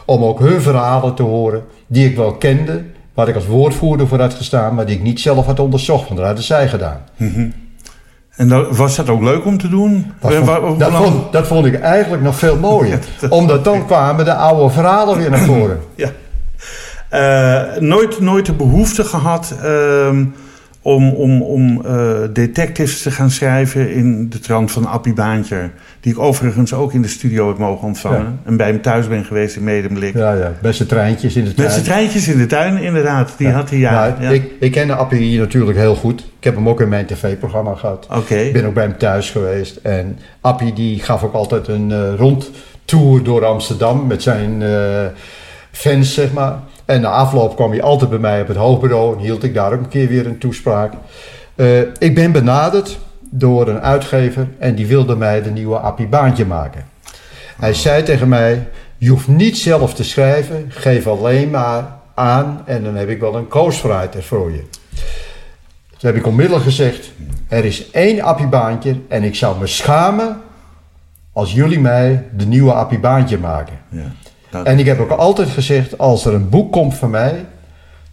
[0.05, 2.83] om ook hun verhalen te horen die ik wel kende,
[3.15, 6.17] waar ik als woordvoerder voor had gestaan, maar die ik niet zelf had onderzocht, want
[6.17, 7.05] dat hadden zij gedaan.
[7.17, 7.53] Mm
[8.31, 10.13] En dat, was dat ook leuk om te doen?
[10.21, 12.99] Dat vond, dat, vond, dat vond, ik eigenlijk nog veel mooier.
[13.29, 15.81] omdat dan kwamen de oude verhalen weer naar voren.
[15.95, 16.11] ja.
[17.13, 20.09] Uh, nooit, nooit de behoefte gehad uh,
[20.83, 25.71] om, om, om uh, detectives te gaan schrijven in de trant van Appie Baantje.
[26.01, 28.21] Die ik overigens ook in de studio heb mogen ontvangen.
[28.21, 28.33] Ja.
[28.45, 30.15] En bij hem thuis ben geweest in Medemblik.
[30.15, 30.53] Ja, ja.
[30.63, 31.69] Beste treintjes in de tuin.
[31.69, 33.35] Beste treintjes in de tuin, inderdaad.
[33.37, 33.53] Die ja.
[33.53, 33.93] had hij, ja.
[33.93, 34.31] Nou, ja.
[34.31, 36.21] Ik, ik ken Appie hier natuurlijk heel goed.
[36.21, 38.07] Ik heb hem ook in mijn tv-programma gehad.
[38.11, 38.19] Oké.
[38.19, 38.47] Okay.
[38.47, 39.77] Ik ben ook bij hem thuis geweest.
[39.77, 45.07] En Appie die gaf ook altijd een uh, rondtour door Amsterdam met zijn uh,
[45.73, 46.59] fans, zeg maar.
[46.87, 49.73] En na afloop kwam hij altijd bij mij op het hoofdbureau en hield ik daar
[49.73, 50.93] ook een keer weer een toespraak.
[51.57, 52.99] Uh, ik ben benaderd
[53.31, 56.85] door een uitgever en die wilde mij de nieuwe Appie Baantje maken.
[57.57, 58.69] Hij zei tegen mij,
[58.99, 63.35] je hoeft niet zelf te schrijven, geef alleen maar aan en dan heb ik wel
[63.35, 64.65] een ghostwriter voor je.
[65.99, 67.13] Toen heb ik onmiddellijk gezegd,
[67.49, 70.41] er is één Appie Baantje en ik zou me schamen
[71.33, 73.79] als jullie mij de nieuwe Appie Baantje maken.
[73.89, 74.13] Ja.
[74.57, 74.67] Dat...
[74.67, 77.45] En ik heb ook altijd gezegd, als er een boek komt van mij,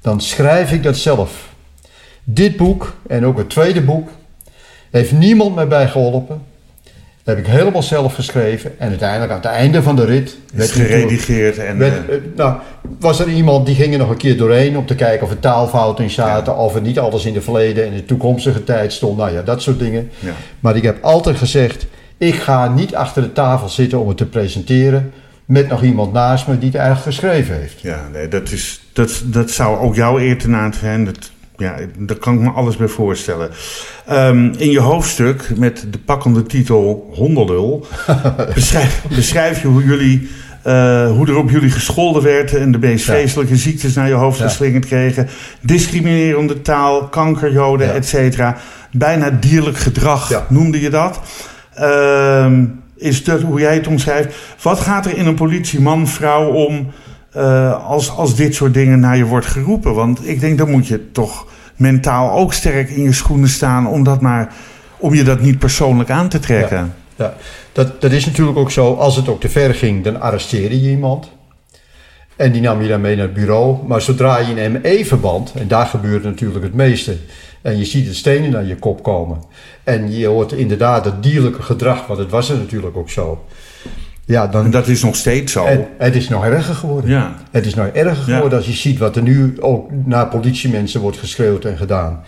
[0.01, 1.51] dan schrijf ik dat zelf.
[2.23, 4.09] Dit boek en ook het tweede boek
[4.91, 6.41] heeft niemand mij bij geholpen.
[7.23, 8.79] Dat heb ik helemaal zelf geschreven.
[8.79, 10.37] En uiteindelijk aan het einde van de rit...
[10.53, 11.77] werd geredigeerd en...
[11.77, 12.57] Werd, uh, nou,
[12.99, 14.77] was er iemand die ging er nog een keer doorheen...
[14.77, 16.53] om te kijken of er taalfouten in zaten...
[16.53, 16.59] Ja.
[16.59, 19.17] of er niet alles in de verleden en de toekomstige tijd stond.
[19.17, 20.11] Nou ja, dat soort dingen.
[20.19, 20.31] Ja.
[20.59, 21.85] Maar ik heb altijd gezegd...
[22.17, 25.13] ik ga niet achter de tafel zitten om het te presenteren
[25.45, 27.81] met nog iemand naast me die het eigenlijk geschreven heeft.
[27.81, 31.05] Ja, nee, dat, is, dat, dat zou ook jouw eer te na zijn.
[31.05, 33.49] Dat, ja, daar kan ik me alles bij voorstellen.
[34.11, 37.85] Um, in je hoofdstuk met de pakkende titel Hondelul
[38.55, 40.29] beschrijf, beschrijf je hoe jullie...
[40.67, 43.13] Uh, hoe er op jullie gescholden werd en de meest ja.
[43.13, 44.47] vreselijke ziektes naar je hoofd ja.
[44.47, 45.27] geslingerd kregen.
[45.61, 47.93] Discriminerende taal, kankerjoden, ja.
[47.93, 48.57] et cetera.
[48.91, 51.19] Bijna dierlijk gedrag noemde je dat.
[51.79, 52.51] Uh,
[53.03, 54.35] is dat hoe jij het omschrijft.
[54.61, 56.87] Wat gaat er in een politie, man, vrouw om
[57.37, 59.93] uh, als, als dit soort dingen naar je wordt geroepen?
[59.93, 64.03] Want ik denk, dan moet je toch mentaal ook sterk in je schoenen staan om,
[64.03, 64.53] dat maar,
[64.97, 66.77] om je dat niet persoonlijk aan te trekken.
[66.77, 67.33] Ja, ja.
[67.71, 68.93] Dat, dat is natuurlijk ook zo.
[68.93, 71.31] Als het ook te ver ging, dan arresteerde je iemand.
[72.43, 73.77] En die nam je dan mee naar het bureau.
[73.87, 77.17] Maar zodra je een ME-verband, en daar gebeurt natuurlijk het meeste,
[77.61, 79.37] en je ziet de stenen naar je kop komen.
[79.83, 83.45] En je hoort inderdaad dat dierlijke gedrag, want het was er natuurlijk ook zo.
[84.25, 85.65] Ja, dan, en dat is nog steeds zo.
[85.65, 87.09] Het, het is nog erger geworden.
[87.09, 87.35] Ja.
[87.51, 88.57] Het is nog erger geworden ja.
[88.57, 92.23] als je ziet wat er nu ook naar politiemensen wordt geschreeuwd en gedaan.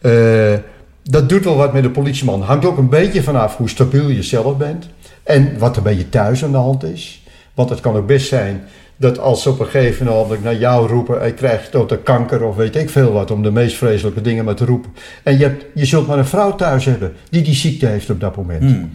[0.00, 0.54] Uh,
[1.02, 2.42] dat doet wel wat met de politieman.
[2.42, 4.88] Hangt ook een beetje vanaf hoe stabiel je zelf bent.
[5.22, 7.22] En wat er bij je thuis aan de hand is.
[7.54, 8.64] Want het kan ook best zijn
[8.96, 12.44] dat als ze op een gegeven moment naar jou roepen, ik krijg tot de kanker
[12.44, 14.90] of weet ik veel wat, om de meest vreselijke dingen maar te roepen.
[15.22, 18.20] En je, hebt, je zult maar een vrouw thuis hebben die die ziekte heeft op
[18.20, 18.62] dat moment.
[18.62, 18.90] Hmm.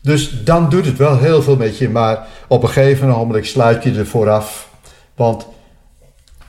[0.00, 3.82] Dus dan doet het wel heel veel met je, maar op een gegeven moment sluit
[3.82, 4.70] je er vooraf.
[5.14, 5.46] Want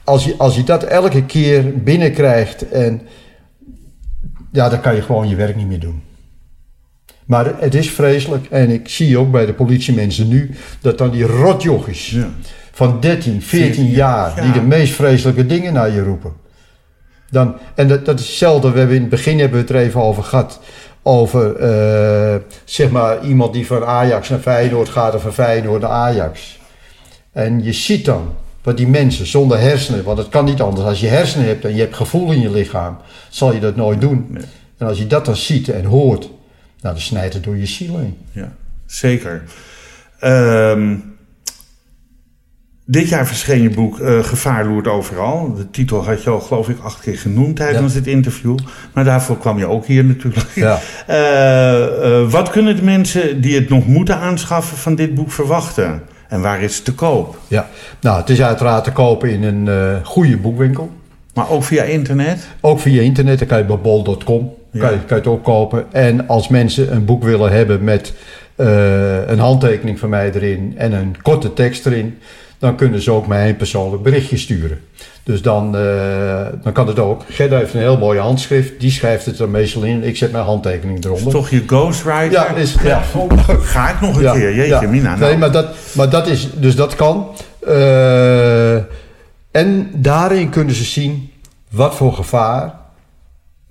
[0.03, 3.01] als je, als je dat elke keer binnenkrijgt en
[4.51, 6.01] ja, dan kan je gewoon je werk niet meer doen.
[7.25, 10.51] Maar het is vreselijk en ik zie ook bij de politiemensen nu
[10.81, 12.29] dat dan die rotjochies Ja.
[12.79, 14.41] Van 13, 14 jaar Ja.
[14.41, 16.33] die de meest vreselijke dingen naar je roepen.
[17.29, 19.81] Dan, en dat, dat is hetzelfde, we hebben in het begin hebben we het er
[19.81, 20.59] even over gehad.
[21.01, 25.89] Over eh, zeg maar iemand die van Ajax naar Feyenoord gaat of van Feyenoord naar
[25.91, 26.59] Ajax.
[27.31, 28.33] En je ziet dan
[28.63, 30.87] wat die mensen zonder hersenen, want het kan niet anders.
[30.87, 32.97] Als je hersenen hebt en je hebt gevoel in je lichaam,
[33.29, 34.25] zal je dat nooit doen.
[34.29, 34.43] Nee.
[34.77, 36.21] En als je dat dan ziet en hoort,
[36.81, 38.17] nou, dan snijdt het door je ziel heen.
[38.31, 38.53] Ja,
[38.85, 39.43] zeker.
[40.19, 40.95] Ehm,
[42.91, 45.53] dit jaar verscheen je boek eh, Gevaar loert overal.
[45.53, 48.57] De titel had je al, geloof ik, acht keer genoemd tijdens dit interview.
[48.93, 50.47] Maar daarvoor kwam je ook hier natuurlijk.
[50.55, 50.79] Ja.
[51.07, 56.01] Eh, eh, wat kunnen de mensen die het nog moeten aanschaffen van dit boek verwachten?
[56.27, 57.37] En waar is het te koop?
[57.47, 57.67] Ja,
[58.01, 60.91] nou, het is uiteraard te kopen in een goede boekwinkel.
[61.33, 62.47] Maar ook via internet?
[62.61, 64.79] Ook via internet, dan kan je bij bol.com Ja.
[64.79, 65.85] kan, je, kan je het ook kopen.
[65.91, 68.13] En als mensen een boek willen hebben met
[68.55, 72.17] een handtekening van mij erin en een korte tekst erin,
[72.59, 74.79] dan kunnen ze ook mij een persoonlijk berichtje sturen.
[75.23, 77.23] Dus dan, eh, dan kan het ook.
[77.29, 80.03] Gerda heeft een heel mooie handschrift, die schrijft het er meestal in.
[80.03, 81.31] Ik zet mijn handtekening eronder.
[81.31, 82.31] Toch je ghostwriter?
[82.31, 83.01] Ja, is, ja.
[83.47, 84.55] Ga ik nog een Ja, keer?
[84.55, 84.87] Jeetje, ja.
[84.87, 85.09] Mina.
[85.15, 87.27] Nou, Nee, maar dat, maar dat is, dus dat kan.
[87.59, 88.75] Eh,
[89.51, 91.31] en daarin kunnen ze zien
[91.69, 92.73] wat voor gevaar,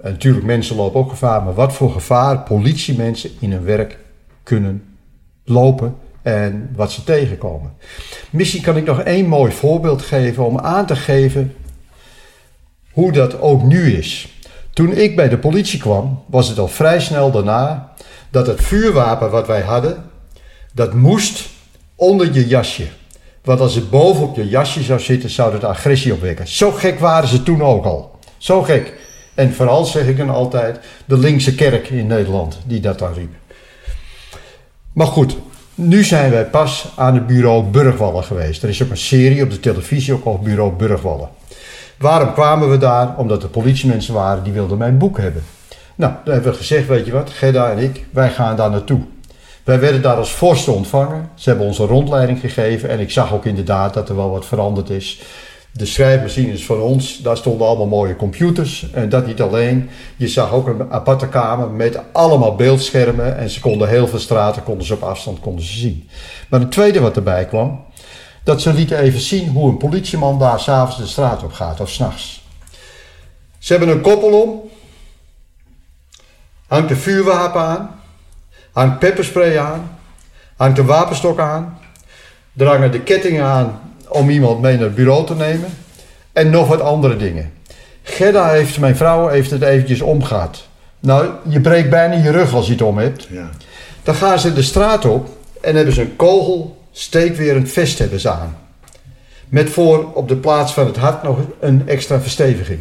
[0.02, 3.98] en natuurlijk mensen lopen ook gevaar, maar wat voor gevaar politiemensen in hun werk
[4.42, 4.82] kunnen
[5.44, 7.72] lopen en wat ze tegenkomen.
[8.30, 11.54] Misschien kan ik nog één mooi voorbeeld geven om aan te geven
[12.92, 14.28] hoe dat ook nu is.
[14.72, 17.92] Toen ik bij de politie kwam, was het al vrij snel daarna
[18.30, 20.04] dat het vuurwapen wat wij hadden,
[20.72, 21.48] dat moest
[21.94, 22.86] onder je jasje.
[23.42, 26.48] Want als het bovenop je jasje zou zitten, zou het agressie opwekken.
[26.48, 28.18] Zo gek waren ze toen ook al.
[28.38, 28.92] Zo gek.
[29.34, 33.34] En vooral zeg ik dan altijd de linkse kerk in Nederland die dat dan riep.
[34.92, 35.36] Maar goed,
[35.78, 38.62] nu zijn wij pas aan het bureau Burgwallen geweest.
[38.62, 41.28] Er is ook een serie op de televisie ook over bureau Burgwallen.
[41.98, 43.16] Waarom kwamen we daar?
[43.16, 45.42] Omdat er politiemensen waren die wilden mijn boek hebben.
[45.94, 49.00] Nou, dan hebben we gezegd, weet je wat, Gerda en ik, wij gaan daar naartoe.
[49.64, 51.30] Wij werden daar als vorsten ontvangen.
[51.34, 54.46] Ze hebben ons een rondleiding gegeven en ik zag ook inderdaad dat er wel wat
[54.46, 55.22] veranderd is.
[55.72, 58.90] De schrijfmachines van ons, daar stonden allemaal mooie computers.
[58.92, 59.90] En dat niet alleen.
[60.16, 63.38] Je zag ook een aparte kamer met allemaal beeldschermen.
[63.38, 66.08] En ze konden heel veel straten, konden ze op afstand konden ze zien.
[66.48, 67.84] Maar het tweede wat erbij kwam,
[68.44, 71.90] dat ze lieten even zien hoe een politieman daar s'avonds de straat op gaat of
[71.90, 72.46] s'nachts.
[73.58, 74.70] Ze hebben een koppel om,
[76.66, 78.00] hangt een vuurwapen aan,
[78.72, 79.98] hangt pepperspray aan,
[80.56, 81.78] hangt een wapenstok aan,
[82.56, 85.68] hangen de kettingen aan om iemand mee naar het bureau te nemen
[86.32, 87.52] en nog wat andere dingen.
[88.02, 90.66] Gerda heeft, mijn vrouw, heeft het eventjes omgehad.
[91.00, 93.26] Nou, je breekt bijna je rug als je het om hebt.
[93.30, 93.50] Ja.
[94.02, 95.28] Dan gaan ze de straat op
[95.60, 98.56] en hebben ze een kogel steekwerend vest hebben ze aan.
[99.48, 102.78] Met voor op de plaats van het hart nog een extra versteviging.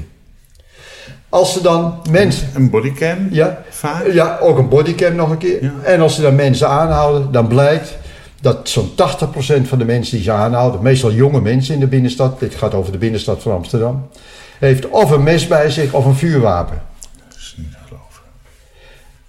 [1.29, 2.49] Als ze dan mensen...
[2.53, 3.27] Een bodycam?
[3.31, 4.11] Ja, Vaak?
[4.11, 5.63] ja, ook een bodycam nog een keer.
[5.63, 5.73] Ja.
[5.83, 7.97] En als ze dan mensen aanhouden, dan blijkt
[8.41, 8.93] dat zo'n 80%
[9.67, 12.91] van de mensen die ze aanhouden, meestal jonge mensen in de binnenstad, dit gaat over
[12.91, 14.07] de binnenstad van Amsterdam,
[14.59, 16.81] heeft of een mes bij zich of een vuurwapen.
[17.27, 18.21] Dat is niet te geloven.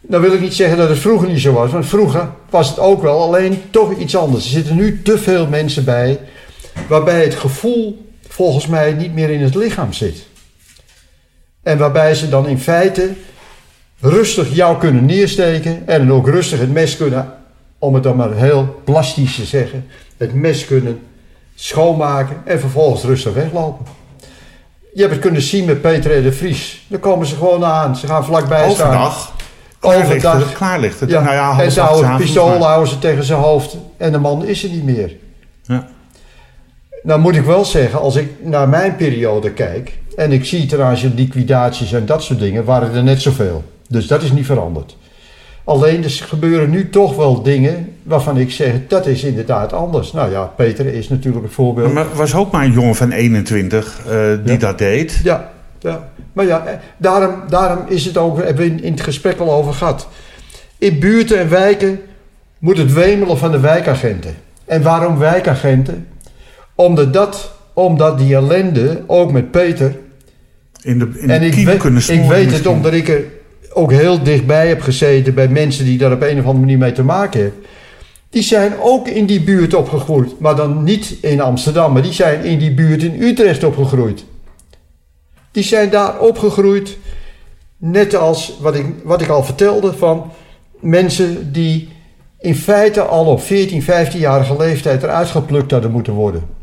[0.01, 2.79] Nou wil ik niet zeggen dat het vroeger niet zo was, want vroeger was het
[2.79, 4.45] ook wel, alleen toch iets anders.
[4.45, 6.21] Er zitten nu te veel mensen bij,
[6.89, 10.27] waarbij het gevoel volgens mij niet meer in het lichaam zit.
[11.63, 13.11] En waarbij ze dan in feite
[14.01, 17.38] rustig jou kunnen neersteken en dan ook rustig het mes kunnen,
[17.79, 19.87] om het dan maar heel plastisch te zeggen,
[20.17, 21.01] het mes kunnen
[21.55, 23.87] schoonmaken en vervolgens rustig weglopen.
[24.95, 26.85] Je hebt het kunnen zien met Peter en de Vries.
[26.89, 28.87] Dan komen ze gewoon aan, ze gaan vlakbij staan.
[28.87, 29.33] Overdag?
[29.81, 30.39] Ligt Overdag.
[30.39, 30.53] het.
[30.53, 31.11] Klaar ligt het.
[31.11, 34.19] Ja, Nou ja, en ze houden het pistool houden ze tegen zijn hoofd en de
[34.19, 35.17] man is er niet meer.
[35.63, 35.89] Ja.
[37.03, 41.13] Nou moet ik wel zeggen, als ik naar mijn periode kijk en ik zie van
[41.15, 43.65] liquidaties en dat soort dingen, waren er net zoveel.
[43.89, 44.97] Dus dat is niet veranderd.
[45.69, 50.13] Alleen er gebeuren nu toch wel dingen waarvan ik zeg, dat is inderdaad anders.
[50.13, 51.93] Nou ja, Peter is natuurlijk een voorbeeld.
[51.93, 54.13] Maar was ook maar een jongen van 21 eh,
[54.45, 54.59] die Ja.
[54.59, 55.21] dat deed.
[55.25, 56.11] Ja, ja.
[56.33, 59.53] maar ja, eh, daarom, daarom is het ook, hebben we in, in het gesprek al
[59.53, 60.09] over gehad.
[60.79, 62.01] In buurten en wijken
[62.59, 64.37] moet het wemelen van de wijkagenten.
[64.65, 66.07] En waarom wijkagenten?
[66.75, 69.97] Omdat, dat, omdat die ellende, ook met Peter...
[70.83, 73.25] In de, in en de ik kunnen ik smoren weet het omdat ik er
[73.73, 75.35] ook heel dichtbij heb gezeten...
[75.35, 77.63] bij mensen die daar op een of andere manier mee te maken hebben.
[78.31, 80.41] Die zijn ook in die buurt opgegroeid.
[80.41, 84.25] Maar dan niet in Amsterdam, maar die zijn in die buurt in Utrecht opgegroeid.
[85.51, 86.97] Die zijn daar opgegroeid,
[87.77, 90.33] net als wat ik, wat ik al vertelde van
[90.81, 91.89] mensen die
[92.39, 96.58] in feite al op 14, 15-jarige leeftijd eruit geplukt hadden moeten worden.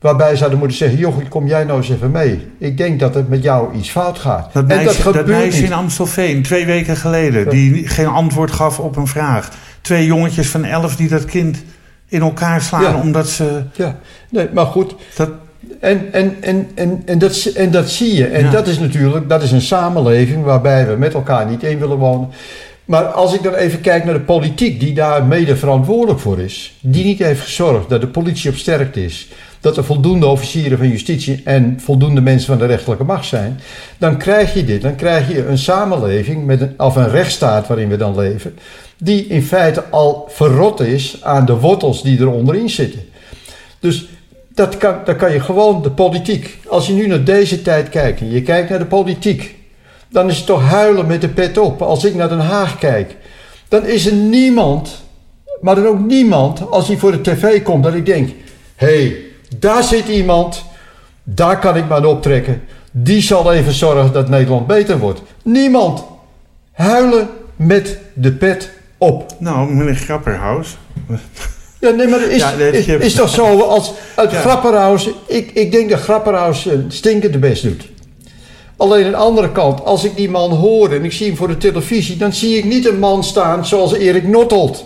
[0.00, 2.46] Waarbij ze hadden moeten zeggen, joh, kom jij nou eens even mee.
[2.58, 4.52] Ik denk dat het met jou iets fout gaat.
[4.52, 5.70] Dat meisje, dat dat gebeurt meisje niet.
[5.70, 9.48] in Amstelveen, twee weken geleden, die geen antwoord gaf op een vraag.
[9.80, 11.62] Twee jongetjes van elf die dat kind
[12.08, 13.00] in elkaar slaan Ja.
[13.00, 13.62] omdat ze...
[13.72, 13.96] Ja,
[14.30, 14.94] nee, maar goed.
[15.16, 15.30] Dat,
[15.80, 18.26] En, en, en, en, en, dat, en dat zie je.
[18.26, 18.50] En Ja.
[18.50, 22.28] dat is natuurlijk, dat is een samenleving waarbij we met elkaar niet in willen wonen.
[22.84, 26.76] Maar als ik dan even kijk naar de politiek, die daar mede verantwoordelijk voor is,
[26.80, 29.28] die niet heeft gezorgd dat de politie op sterkte is,
[29.60, 33.60] dat er voldoende officieren van justitie en voldoende mensen van de rechterlijke macht zijn,
[33.98, 34.82] dan krijg je dit.
[34.82, 38.58] Dan krijg je een samenleving, met een, of een rechtsstaat waarin we dan leven,
[38.96, 43.00] die in feite al verrot is aan de wortels die er onderin zitten.
[43.80, 44.08] Dus
[44.54, 46.58] dat kan, dat kan je gewoon, de politiek.
[46.68, 49.56] Als je nu naar deze tijd kijkt en je kijkt naar de politiek,
[50.10, 51.82] dan is het toch huilen met de pet op.
[51.82, 53.16] Als ik naar Den Haag kijk,
[53.68, 55.02] dan is er niemand,
[55.60, 58.30] maar dan ook niemand, als hij voor de tv komt, dat ik denk:
[58.74, 59.16] hé, hey,
[59.58, 60.64] daar zit iemand,
[61.22, 62.62] daar kan ik maar aan optrekken.
[62.90, 65.22] Die zal even zorgen dat Nederland beter wordt.
[65.42, 66.04] Niemand.
[66.72, 69.26] Huilen met de pet op.
[69.38, 70.76] nou, meneer Grapperhaus.
[71.80, 74.40] Ja, nee, maar is, Ja, nee, is, toch zo als het Ja.
[74.40, 75.10] Grapperhaus...
[75.26, 77.88] Ik, ik denk dat Grapperhaus een stinkende best doet.
[78.76, 81.48] Alleen aan de andere kant, als ik die man hoor en ik zie hem voor
[81.48, 82.16] de televisie...
[82.16, 84.84] dan zie ik niet een man staan zoals Erik Nottelt.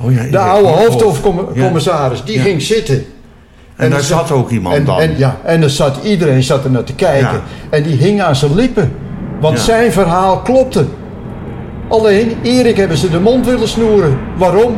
[0.00, 0.74] Oh, ja, De oude ja.
[0.74, 2.24] hoofdcommissaris.
[2.24, 3.06] Die ging zitten.
[3.76, 5.00] En daar zat ook iemand en, dan.
[5.00, 7.32] En, ja, en er zat, iedereen zat er naar te kijken.
[7.32, 7.42] Ja.
[7.70, 8.92] En die hing aan zijn lippen.
[9.40, 9.64] Want Ja.
[9.64, 10.84] zijn verhaal klopte.
[11.88, 14.18] Alleen, Erik hebben ze de mond willen snoeren.
[14.36, 14.76] Waarom?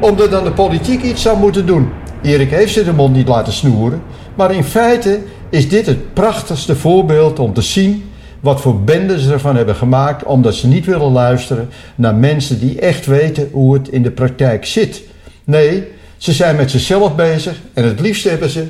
[0.00, 1.88] Omdat dan de politiek iets zou moeten doen.
[2.22, 4.02] Erik heeft ze de mond niet laten snoeren.
[4.34, 5.20] Maar in feite
[5.50, 8.04] is dit het prachtigste voorbeeld om te zien
[8.40, 12.80] wat voor benden ze ervan hebben gemaakt, omdat ze niet willen luisteren naar mensen die
[12.80, 15.02] echt weten hoe het in de praktijk zit.
[15.44, 15.84] Nee,
[16.16, 18.66] ze zijn met zichzelf bezig en het liefst hebben ze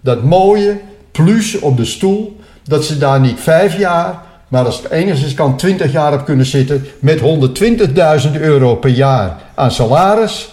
[0.00, 0.80] dat mooie
[1.10, 5.56] plus op de stoel, dat ze daar niet vijf jaar, maar als het enigszins kan
[5.56, 10.48] 20 jaar op kunnen zitten met 120.000 euro per jaar aan salaris,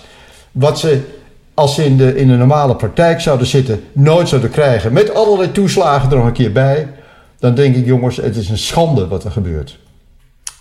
[0.51, 1.01] wat ze
[1.53, 5.51] als ze in de, in de normale praktijk zouden zitten nooit zouden krijgen, met allerlei
[5.51, 6.87] toeslagen er nog een keer bij,
[7.39, 9.77] dan denk ik jongens, het is een schande wat er gebeurt.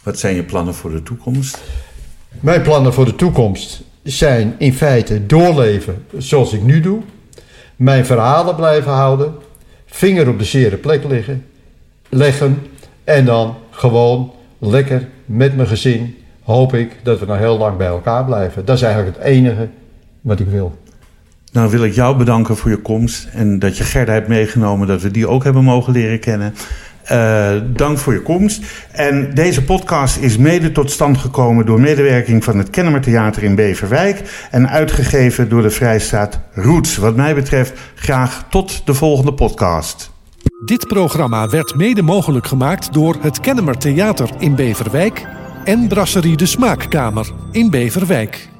[0.03, 1.59] Wat zijn je plannen voor de toekomst?
[2.41, 7.01] Mijn plannen voor de toekomst zijn in feite doorleven zoals ik nu doe.
[7.77, 9.35] Mijn verhalen blijven houden.
[9.87, 11.45] Vinger op de zere plek liggen,
[12.09, 12.63] leggen.
[13.05, 17.87] En dan gewoon lekker met mijn gezin hoop ik dat we nog heel lang bij
[17.87, 18.65] elkaar blijven.
[18.65, 19.69] Dat is eigenlijk het enige
[20.21, 20.79] wat ik wil.
[21.53, 25.03] Nou wil ik jou bedanken voor je komst en dat je Gerda hebt meegenomen, dat
[25.03, 26.55] we die ook hebben mogen leren kennen.
[27.05, 28.63] Eh, dank voor je komst.
[28.93, 33.55] En deze podcast is mede tot stand gekomen door medewerking van het Kennemer Theater in
[33.55, 36.97] Beverwijk en uitgegeven door de Vrijstaat Roots.
[36.97, 40.13] Wat mij betreft graag tot de volgende podcast.
[40.65, 45.27] Dit programma werd mede mogelijk gemaakt door het Kennemer Theater in Beverwijk
[45.65, 48.54] en Brasserie de Smaakkamer in Beverwijk.